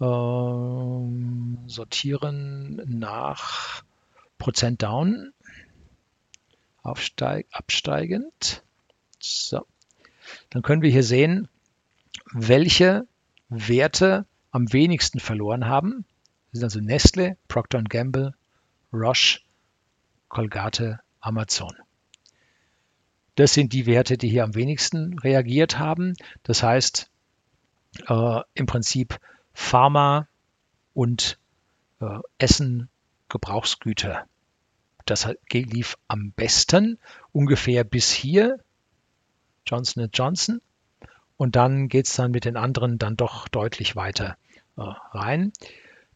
ähm, 0.00 1.58
sortieren 1.66 2.82
nach 2.86 3.82
Prozent 4.38 4.82
down, 4.82 5.32
aufsteig, 6.82 7.46
absteigend. 7.52 8.62
So, 9.18 9.66
dann 10.50 10.62
können 10.62 10.82
wir 10.82 10.90
hier 10.90 11.02
sehen, 11.02 11.48
welche 12.32 13.06
Werte 13.48 14.26
am 14.50 14.72
wenigsten 14.72 15.20
verloren 15.20 15.66
haben. 15.66 16.04
Das 16.52 16.60
sind 16.60 16.64
also 16.64 16.80
Nestle, 16.80 17.36
Procter 17.48 17.82
Gamble, 17.82 18.34
Roche, 18.92 19.40
Colgate, 20.28 21.00
Amazon. 21.20 21.74
Das 23.34 23.54
sind 23.54 23.72
die 23.72 23.86
Werte, 23.86 24.18
die 24.18 24.28
hier 24.28 24.44
am 24.44 24.54
wenigsten 24.54 25.18
reagiert 25.18 25.78
haben. 25.78 26.14
Das 26.42 26.62
heißt, 26.62 27.10
äh, 28.08 28.40
im 28.54 28.66
Prinzip 28.66 29.18
Pharma 29.58 30.28
und 30.94 31.38
äh, 32.00 32.20
Essen, 32.38 32.88
Gebrauchsgüter. 33.28 34.24
Das 35.04 35.28
lief 35.52 35.98
am 36.06 36.30
besten, 36.30 36.98
ungefähr 37.32 37.84
bis 37.84 38.10
hier, 38.10 38.60
Johnson 39.66 40.08
Johnson. 40.14 40.62
Und 41.36 41.56
dann 41.56 41.88
geht 41.88 42.06
es 42.06 42.14
dann 42.14 42.30
mit 42.30 42.44
den 42.44 42.56
anderen 42.56 42.98
dann 42.98 43.16
doch 43.16 43.48
deutlich 43.48 43.94
weiter 43.96 44.38
äh, 44.76 44.82
rein. 45.10 45.52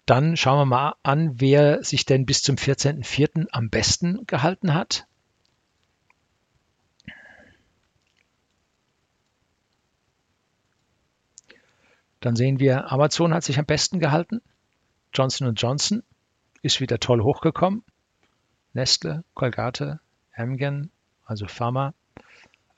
Dann 0.07 0.36
schauen 0.36 0.61
wir 0.61 0.64
mal 0.64 0.95
an, 1.03 1.40
wer 1.40 1.82
sich 1.82 2.07
denn 2.07 2.24
bis 2.24 2.43
zum 2.43 2.55
14.04. 2.55 3.49
am 3.51 3.70
besten 3.70 4.24
gehalten 4.26 4.72
hat. 4.72 5.07
Dann 12.23 12.37
sehen 12.37 12.61
wir, 12.61 12.91
Amazon 12.93 13.35
hat 13.35 13.43
sich 13.43 13.59
am 13.59 13.66
besten 13.66 13.99
gehalten. 13.99 14.41
Johnson 15.12 15.55
Johnson 15.57 16.05
ist 16.62 16.81
wieder 16.81 17.01
toll 17.01 17.20
hochgekommen. 17.20 17.83
Nestle, 18.75 19.25
Colgate, 19.35 19.99
Amgen, 20.33 20.93
also 21.27 21.49
Pharma, 21.49 21.95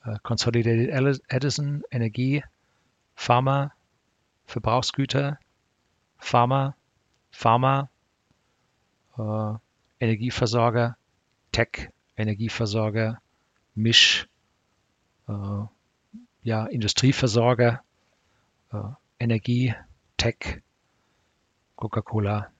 äh, 0.03 0.17
Consolidated 0.23 1.21
Edison, 1.29 1.83
Energie, 1.91 2.43
Pharma, 3.15 3.71
Verbrauchsgüter, 4.47 5.37
Pharma, 6.17 6.75
Pharma, 7.29 7.91
äh, 9.15 9.53
Energieversorger, 9.99 10.97
Tech, 11.51 11.91
Energieversorger, 12.17 13.21
Misch, 13.75 14.27
äh, 15.27 15.65
ja, 16.41 16.65
Industrieversorger, 16.65 17.83
äh, 18.73 19.04
Energie, 19.25 19.73
Tech, 20.17 20.61
Coca-Cola 21.75 22.51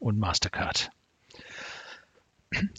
und 0.00 0.18
Mastercard. 0.18 0.90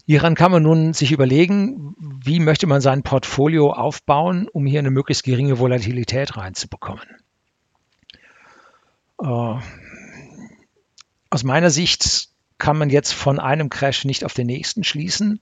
Hieran 0.06 0.36
kann 0.36 0.52
man 0.52 0.64
nun 0.64 0.92
sich 0.92 1.14
überlegen, 1.14 1.96
wie 1.98 2.42
möchte 2.42 2.68
man 2.68 2.82
sein 2.82 3.04
Portfolio 3.04 3.72
aufbauen, 3.72 4.50
um 4.52 4.66
hier 4.66 4.80
eine 4.80 4.92
möglichst 4.92 5.24
geringe 5.24 5.60
Volatilität 5.60 6.36
reinzubekommen. 6.36 7.06
Äh, 9.22 9.56
aus 11.30 11.44
meiner 11.46 11.70
Sicht 11.70 12.28
kann 12.58 12.78
man 12.78 12.90
jetzt 12.90 13.14
von 13.14 13.40
einem 13.40 13.70
Crash 13.70 14.04
nicht 14.04 14.26
auf 14.26 14.34
den 14.34 14.48
nächsten 14.48 14.84
schließen. 14.84 15.40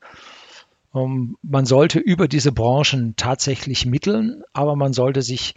Ähm, 0.94 1.38
man 1.42 1.66
sollte 1.66 1.98
über 1.98 2.28
diese 2.28 2.52
Branchen 2.52 3.16
tatsächlich 3.16 3.88
mitteln, 3.88 4.44
aber 4.54 4.76
man 4.76 4.94
sollte 4.94 5.24
sich 5.24 5.56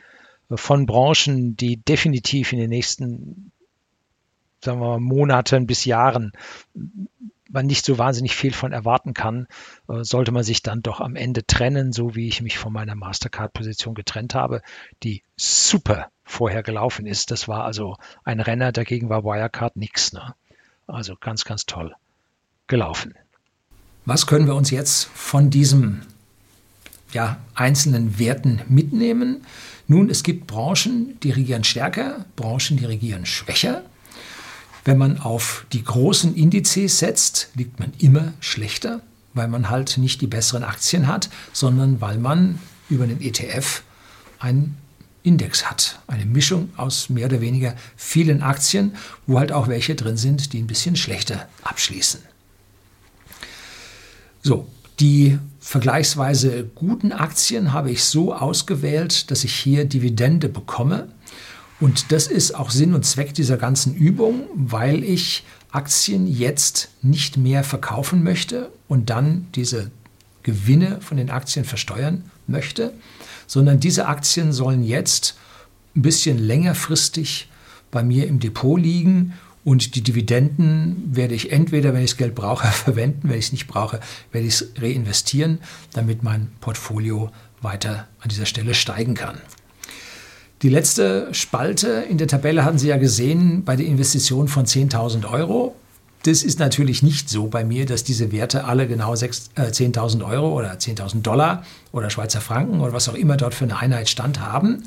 von 0.51 0.87
Branchen, 0.87 1.57
die 1.57 1.77
definitiv 1.77 2.53
in 2.53 2.59
den 2.59 2.71
nächsten 2.71 3.53
sagen 4.65 4.81
wir 4.81 4.89
mal, 4.89 5.01
Monaten 5.01 5.67
bis 5.67 5.85
Jahren 5.85 6.33
man 7.53 7.67
nicht 7.67 7.85
so 7.85 7.99
wahnsinnig 7.99 8.35
viel 8.35 8.53
von 8.53 8.73
erwarten 8.73 9.15
kann, 9.15 9.47
äh, 9.89 10.03
sollte 10.03 10.33
man 10.33 10.43
sich 10.43 10.63
dann 10.63 10.83
doch 10.83 11.01
am 11.01 11.17
Ende 11.17 11.47
trennen, 11.47 11.93
so 11.93 12.15
wie 12.15 12.27
ich 12.27 12.41
mich 12.41 12.59
von 12.59 12.73
meiner 12.73 12.95
Mastercard-Position 12.95 13.95
getrennt 13.95 14.35
habe, 14.35 14.63
die 15.03 15.23
super 15.37 16.09
vorher 16.25 16.63
gelaufen 16.63 17.07
ist. 17.07 17.31
Das 17.31 17.49
war 17.49 17.65
also 17.65 17.97
ein 18.25 18.41
Renner, 18.41 18.73
dagegen 18.73 19.09
war 19.11 19.25
Wirecard 19.25 19.77
nichts. 19.77 20.13
Ne? 20.13 20.35
Also 20.87 21.15
ganz, 21.21 21.45
ganz 21.45 21.67
toll 21.67 21.95
gelaufen. 22.67 23.15
Was 24.07 24.27
können 24.27 24.47
wir 24.47 24.55
uns 24.55 24.71
jetzt 24.71 25.05
von 25.05 25.51
diesem 25.51 26.03
ja, 27.13 27.39
einzelnen 27.55 28.19
Werten 28.19 28.61
mitnehmen? 28.69 29.43
Nun, 29.89 30.11
es 30.11 30.23
gibt 30.23 30.47
Branchen, 30.47 31.19
die 31.23 31.31
regieren 31.31 31.65
stärker, 31.65 32.25
Branchen, 32.37 32.77
die 32.77 32.85
regieren 32.85 33.27
schwächer. 33.27 33.83
Wenn 34.85 34.99
man 34.99 35.19
auf 35.19 35.67
die 35.73 35.85
großen 35.85 36.35
Indizes 36.35 36.99
setzt, 36.99 37.51
liegt 37.55 37.79
man 37.79 37.93
immer 37.99 38.33
schlechter, 38.41 39.01
weil 39.35 39.49
man 39.49 39.71
halt 39.71 39.99
nicht 39.99 40.21
die 40.21 40.27
besseren 40.27 40.65
Aktien 40.65 41.07
hat, 41.07 41.31
sondern 41.53 42.01
weil 42.01 42.19
man 42.19 42.59
über 42.89 43.07
den 43.07 43.21
ETF 43.21 43.83
einen 44.41 44.77
Index 45.23 45.71
hat. 45.71 46.01
Eine 46.09 46.27
Mischung 46.27 46.71
aus 46.77 47.09
mehr 47.09 47.27
oder 47.27 47.41
weniger 47.41 47.75
vielen 47.97 48.43
Aktien, 48.43 48.97
wo 49.27 49.39
halt 49.39 49.53
auch 49.53 49.69
welche 49.69 49.95
drin 49.95 50.17
sind, 50.17 50.53
die 50.53 50.59
ein 50.59 50.67
bisschen 50.67 50.97
schlechter 50.97 51.49
abschließen. 51.63 52.21
So, 54.43 54.69
die 54.99 55.39
vergleichsweise 55.63 56.65
guten 56.75 57.13
Aktien 57.13 57.73
habe 57.73 57.93
ich 57.93 58.03
so 58.03 58.35
ausgewählt, 58.35 59.31
dass 59.31 59.45
ich 59.45 59.55
hier 59.55 59.85
Dividende 59.85 60.49
bekomme. 60.49 61.09
Und 61.81 62.11
das 62.11 62.27
ist 62.27 62.55
auch 62.57 62.71
Sinn 62.71 62.95
und 62.95 63.07
Zweck 63.07 63.33
dieser 63.33 63.57
ganzen 63.57 63.95
Übung, 63.95 64.49
weil 64.55 65.05
ich 65.05 65.45
Aktien 65.71 66.27
jetzt 66.27 66.91
nicht 67.01 67.37
mehr 67.37 67.63
verkaufen 67.63 68.25
möchte 68.25 68.71
und 68.89 69.09
dann 69.09 69.47
diese 69.55 69.93
Gewinne 70.43 71.01
von 71.01 71.17
den 71.17 71.31
Aktien 71.31 71.65
versteuern 71.65 72.25
möchte, 72.49 72.93
sondern 73.47 73.79
diese 73.79 74.09
Aktien 74.09 74.53
sollen 74.53 74.83
jetzt 74.83 75.39
ein 75.95 76.03
bisschen 76.03 76.39
längerfristig 76.39 77.49
bei 77.93 78.03
mir 78.03 78.27
im 78.27 78.41
Depot 78.41 78.81
liegen 78.81 79.35
und 79.65 79.95
die 79.95 80.03
Dividenden 80.03 81.15
werde 81.15 81.35
ich 81.35 81.53
entweder, 81.53 81.95
wenn 81.95 82.03
ich 82.03 82.11
das 82.11 82.17
Geld 82.17 82.35
brauche, 82.35 82.67
verwenden, 82.73 83.29
wenn 83.29 83.39
ich 83.39 83.47
es 83.47 83.53
nicht 83.53 83.67
brauche, 83.67 84.01
werde 84.33 84.47
ich 84.47 84.55
es 84.55 84.73
reinvestieren, 84.79 85.59
damit 85.93 86.23
mein 86.23 86.51
Portfolio 86.61 87.31
weiter 87.61 88.09
an 88.21 88.29
dieser 88.29 88.47
Stelle 88.47 88.75
steigen 88.75 89.15
kann. 89.15 89.39
Die 90.63 90.69
letzte 90.69 91.33
Spalte 91.35 92.05
in 92.09 92.19
der 92.19 92.29
Tabelle 92.29 92.65
hatten 92.65 92.79
Sie 92.79 92.89
ja 92.89 92.97
gesehen 92.97 93.65
bei 93.65 93.75
der 93.75 93.87
Investition 93.87 94.47
von 94.47 94.65
10.000 94.65 95.29
Euro. 95.29 95.75
Das 96.23 96.45
ist 96.45 96.61
natürlich 96.61 97.03
nicht 97.03 97.29
so 97.29 97.49
bei 97.49 97.65
mir, 97.65 97.85
dass 97.85 98.05
diese 98.05 98.31
Werte 98.31 98.65
alle 98.65 98.87
genau 98.87 99.13
10.000 99.13 100.21
äh, 100.21 100.23
Euro 100.23 100.57
oder 100.57 100.75
10.000 100.75 101.23
Dollar 101.23 101.65
oder 101.91 102.11
Schweizer 102.11 102.41
Franken 102.41 102.81
oder 102.81 102.93
was 102.93 103.09
auch 103.09 103.15
immer 103.15 103.37
dort 103.37 103.55
für 103.55 103.65
eine 103.65 103.79
Einheit 103.79 104.09
stand 104.09 104.39
haben. 104.41 104.85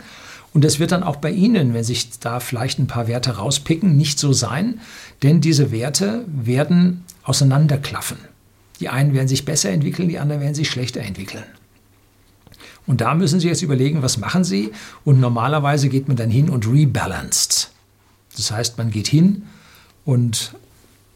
Und 0.56 0.64
das 0.64 0.80
wird 0.80 0.93
dann 0.93 1.03
auch 1.03 1.18
bei 1.18 1.32
Ihnen, 1.32 1.74
wenn 1.74 1.84
sich 1.84 2.18
da 2.20 2.39
vielleicht 2.39 2.80
ein 2.80 2.88
paar 2.88 3.10
Werte 3.10 3.36
rauspicken, 3.36 3.97
nicht 3.97 4.18
so 4.18 4.32
sein, 4.32 4.80
denn 5.22 5.41
diese 5.41 5.70
Werte 5.70 6.24
werden 6.28 7.03
auseinanderklaffen. 7.24 8.18
Die 8.80 8.88
einen 8.88 9.14
werden 9.14 9.28
sich 9.28 9.43
besser 9.43 9.72
entwickeln, 9.72 10.08
die 10.08 10.18
anderen 10.18 10.39
werden 10.39 10.56
sich 10.56 10.70
schlechter 10.70 11.01
entwickeln. 11.01 11.43
Und 12.88 13.01
da 13.01 13.16
müssen 13.16 13.41
Sie 13.41 13.49
jetzt 13.49 13.64
überlegen, 13.64 14.01
was 14.01 14.18
machen 14.18 14.45
Sie? 14.45 14.72
Und 15.03 15.20
normalerweise 15.20 15.89
geht 15.89 16.08
man 16.08 16.16
dann 16.16 16.30
hin 16.30 16.49
und 16.49 16.66
rebalanced. 16.66 17.72
Das 18.38 18.49
heißt, 18.49 18.78
man 18.78 18.91
geht 18.91 19.08
hin 19.08 19.43
und 20.06 20.56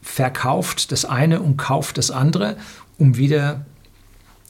verkauft 0.02 0.92
das 0.92 1.06
eine 1.06 1.40
und 1.40 1.56
kauft 1.56 1.96
das 1.96 2.10
andere, 2.10 2.58
um 2.98 3.16
wieder 3.16 3.64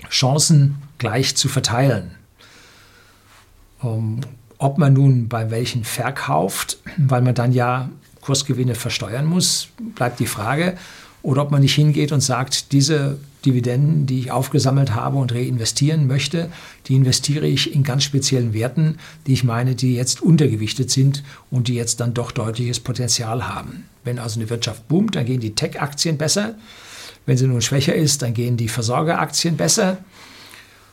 Chancen 0.09 0.82
gleich 0.99 1.36
zu 1.36 1.47
verteilen. 1.49 2.16
Ob 4.62 4.76
man 4.76 4.92
nun 4.92 5.26
bei 5.26 5.50
welchen 5.50 5.84
verkauft, 5.84 6.78
weil 6.98 7.22
man 7.22 7.34
dann 7.34 7.50
ja 7.50 7.88
Kursgewinne 8.20 8.74
versteuern 8.74 9.24
muss, 9.24 9.68
bleibt 9.94 10.20
die 10.20 10.26
Frage. 10.26 10.76
Oder 11.22 11.42
ob 11.42 11.50
man 11.50 11.62
nicht 11.62 11.74
hingeht 11.74 12.12
und 12.12 12.20
sagt, 12.20 12.72
diese 12.72 13.18
Dividenden, 13.46 14.04
die 14.04 14.20
ich 14.20 14.30
aufgesammelt 14.30 14.94
habe 14.94 15.16
und 15.16 15.32
reinvestieren 15.32 16.06
möchte, 16.06 16.50
die 16.86 16.94
investiere 16.94 17.46
ich 17.46 17.74
in 17.74 17.84
ganz 17.84 18.04
speziellen 18.04 18.52
Werten, 18.52 18.98
die 19.26 19.32
ich 19.32 19.44
meine, 19.44 19.74
die 19.74 19.94
jetzt 19.94 20.20
untergewichtet 20.20 20.90
sind 20.90 21.22
und 21.50 21.68
die 21.68 21.74
jetzt 21.74 22.00
dann 22.00 22.12
doch 22.12 22.30
deutliches 22.30 22.80
Potenzial 22.80 23.48
haben. 23.48 23.84
Wenn 24.04 24.18
also 24.18 24.40
eine 24.40 24.50
Wirtschaft 24.50 24.88
boomt, 24.88 25.16
dann 25.16 25.24
gehen 25.24 25.40
die 25.40 25.54
Tech-Aktien 25.54 26.18
besser. 26.18 26.54
Wenn 27.24 27.38
sie 27.38 27.46
nun 27.46 27.62
schwächer 27.62 27.94
ist, 27.94 28.20
dann 28.20 28.34
gehen 28.34 28.58
die 28.58 28.68
Versorgeraktien 28.68 29.56
besser. 29.56 29.96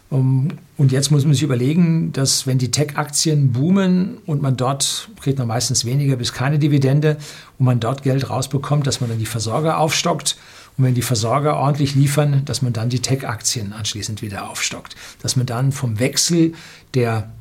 Um, 0.10 0.48
und 0.78 0.94
jetzt 0.94 1.12
muss 1.12 1.26
man 1.26 1.34
sich 1.34 1.44
überlegen, 1.44 2.14
dass 2.14 2.48
wenn 2.48 2.58
die 2.58 2.72
Tech-Aktien 2.72 3.52
boomen 3.52 4.20
und 4.26 4.42
man 4.42 4.56
dort 4.56 5.10
kriegt 5.20 5.38
man 5.38 5.50
meistens 5.50 5.84
weniger 5.84 6.16
bis 6.16 6.32
keine 6.32 6.60
Dividende 6.60 7.18
und 7.60 7.66
man 7.66 7.82
dort 7.82 8.04
Geld 8.04 8.30
rausbekommt, 8.30 8.88
dass 8.88 9.02
man 9.02 9.10
dann 9.10 9.20
die 9.20 9.26
Versorger 9.26 9.80
aufstockt 9.80 10.38
und 10.78 10.86
wenn 10.86 10.94
die 10.94 11.02
Versorger 11.02 11.58
ordentlich 11.58 11.96
liefern, 11.96 12.44
dass 12.46 12.62
man 12.62 12.72
dann 12.72 12.90
die 12.90 13.02
Tech-Aktien 13.02 13.74
anschließend 13.74 14.22
wieder 14.22 14.50
aufstockt. 14.50 14.96
Dass 15.22 15.36
man 15.36 15.46
dann 15.46 15.72
vom 15.72 16.00
Wechsel 16.00 16.54
der 16.94 17.32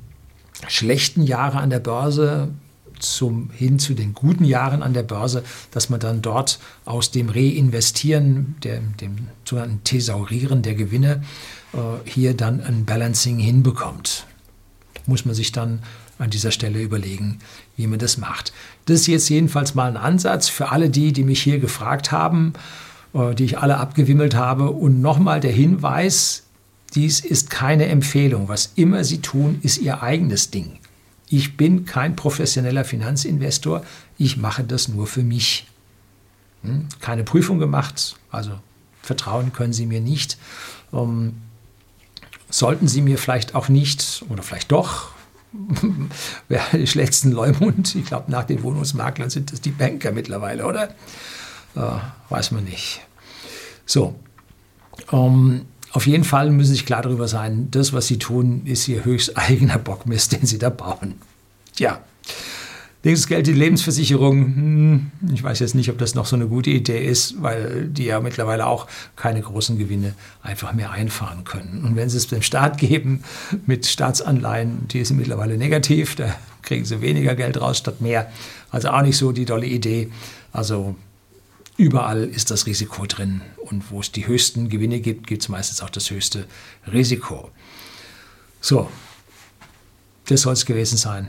schlechten 0.66 1.22
Jahre 1.22 1.58
an 1.58 1.70
der 1.70 1.80
Börse 1.80 2.48
zum, 2.98 3.50
hin 3.50 3.78
zu 3.78 3.92
den 3.92 4.14
guten 4.14 4.44
Jahren 4.44 4.82
an 4.82 4.94
der 4.94 5.02
Börse, 5.02 5.44
dass 5.70 5.90
man 5.90 6.00
dann 6.00 6.22
dort 6.22 6.58
aus 6.86 7.10
dem 7.10 7.28
Reinvestieren, 7.28 8.56
der, 8.62 8.80
dem 9.00 9.28
sogenannten 9.44 9.84
Thesaurieren 9.84 10.62
der 10.62 10.74
Gewinne, 10.74 11.22
hier 12.04 12.34
dann 12.34 12.60
ein 12.60 12.84
Balancing 12.84 13.38
hinbekommt. 13.38 14.26
Muss 15.06 15.24
man 15.24 15.34
sich 15.34 15.52
dann 15.52 15.82
an 16.18 16.30
dieser 16.30 16.50
Stelle 16.50 16.80
überlegen, 16.80 17.38
wie 17.76 17.86
man 17.86 17.98
das 17.98 18.16
macht. 18.16 18.52
Das 18.86 19.00
ist 19.00 19.06
jetzt 19.06 19.28
jedenfalls 19.28 19.74
mal 19.74 19.88
ein 19.88 19.96
Ansatz 19.96 20.48
für 20.48 20.70
alle 20.70 20.88
die, 20.90 21.12
die 21.12 21.24
mich 21.24 21.42
hier 21.42 21.58
gefragt 21.58 22.12
haben, 22.12 22.54
äh, 23.12 23.34
die 23.34 23.44
ich 23.44 23.58
alle 23.58 23.76
abgewimmelt 23.76 24.34
habe. 24.34 24.70
Und 24.70 25.00
nochmal 25.00 25.40
der 25.40 25.52
Hinweis, 25.52 26.44
dies 26.94 27.20
ist 27.20 27.50
keine 27.50 27.86
Empfehlung. 27.86 28.48
Was 28.48 28.72
immer 28.76 29.04
Sie 29.04 29.20
tun, 29.20 29.58
ist 29.62 29.78
Ihr 29.78 30.02
eigenes 30.02 30.50
Ding. 30.50 30.78
Ich 31.28 31.56
bin 31.56 31.84
kein 31.84 32.16
professioneller 32.16 32.84
Finanzinvestor, 32.84 33.84
ich 34.16 34.36
mache 34.36 34.62
das 34.64 34.88
nur 34.88 35.06
für 35.06 35.22
mich. 35.22 35.66
Hm? 36.62 36.86
Keine 37.00 37.24
Prüfung 37.24 37.58
gemacht, 37.58 38.16
also 38.30 38.52
vertrauen 39.02 39.52
können 39.52 39.72
Sie 39.72 39.86
mir 39.86 40.00
nicht. 40.00 40.38
Sollten 42.48 42.88
Sie 42.88 43.02
mir 43.02 43.18
vielleicht 43.18 43.54
auch 43.54 43.68
nicht 43.68 44.24
oder 44.28 44.42
vielleicht 44.42 44.72
doch, 44.72 45.10
wer 46.48 46.62
die 46.72 46.86
schlechtesten 46.86 47.32
Leumund, 47.32 47.94
ich 47.94 48.04
glaube 48.04 48.30
nach 48.30 48.44
den 48.44 48.62
Wohnungsmaklern 48.62 49.30
sind 49.30 49.52
das 49.52 49.60
die 49.60 49.70
Banker 49.70 50.12
mittlerweile, 50.12 50.66
oder? 50.66 50.90
Äh, 51.74 51.98
weiß 52.28 52.52
man 52.52 52.64
nicht. 52.64 53.00
So, 53.84 54.14
ähm, 55.12 55.62
auf 55.92 56.06
jeden 56.06 56.24
Fall 56.24 56.50
müssen 56.50 56.68
Sie 56.68 56.74
sich 56.74 56.86
klar 56.86 57.02
darüber 57.02 57.28
sein, 57.28 57.68
das, 57.70 57.92
was 57.92 58.06
Sie 58.06 58.18
tun, 58.18 58.62
ist 58.66 58.86
Ihr 58.88 59.04
höchst 59.04 59.36
eigener 59.36 59.78
Bockmist, 59.78 60.32
den 60.40 60.46
Sie 60.46 60.58
da 60.58 60.70
bauen. 60.70 61.14
Tja, 61.74 62.00
nächstes 63.06 63.26
Geld, 63.28 63.46
die 63.46 63.52
Lebensversicherung. 63.52 64.44
Hm, 64.44 65.10
ich 65.32 65.42
weiß 65.42 65.60
jetzt 65.60 65.74
nicht, 65.74 65.88
ob 65.88 65.96
das 65.96 66.14
noch 66.14 66.26
so 66.26 66.36
eine 66.36 66.46
gute 66.46 66.70
Idee 66.70 67.02
ist, 67.02 67.40
weil 67.42 67.88
die 67.88 68.04
ja 68.04 68.20
mittlerweile 68.20 68.66
auch 68.66 68.86
keine 69.16 69.40
großen 69.40 69.78
Gewinne 69.78 70.14
einfach 70.42 70.74
mehr 70.74 70.90
einfahren 70.90 71.44
können. 71.44 71.84
Und 71.84 71.96
wenn 71.96 72.10
Sie 72.10 72.18
es 72.18 72.26
dem 72.26 72.42
Staat 72.42 72.76
geben 72.78 73.22
mit 73.64 73.86
Staatsanleihen, 73.86 74.88
die 74.88 75.04
sind 75.04 75.16
mittlerweile 75.16 75.56
negativ, 75.56 76.16
da 76.16 76.36
kriegen 76.62 76.84
Sie 76.84 77.00
weniger 77.00 77.34
Geld 77.34 77.58
raus 77.60 77.78
statt 77.78 78.02
mehr. 78.02 78.30
Also 78.70 78.90
auch 78.90 79.02
nicht 79.02 79.16
so 79.16 79.32
die 79.32 79.46
tolle 79.46 79.66
Idee. 79.66 80.10
Also 80.52 80.96
Überall 81.78 82.24
ist 82.24 82.50
das 82.50 82.64
Risiko 82.64 83.04
drin 83.04 83.42
und 83.58 83.90
wo 83.90 84.00
es 84.00 84.10
die 84.10 84.26
höchsten 84.26 84.70
Gewinne 84.70 85.00
gibt, 85.00 85.26
gibt 85.26 85.42
es 85.42 85.50
meistens 85.50 85.82
auch 85.82 85.90
das 85.90 86.10
höchste 86.10 86.46
Risiko. 86.90 87.50
So, 88.62 88.90
das 90.26 90.40
soll 90.40 90.54
es 90.54 90.64
gewesen 90.64 90.96
sein. 90.96 91.28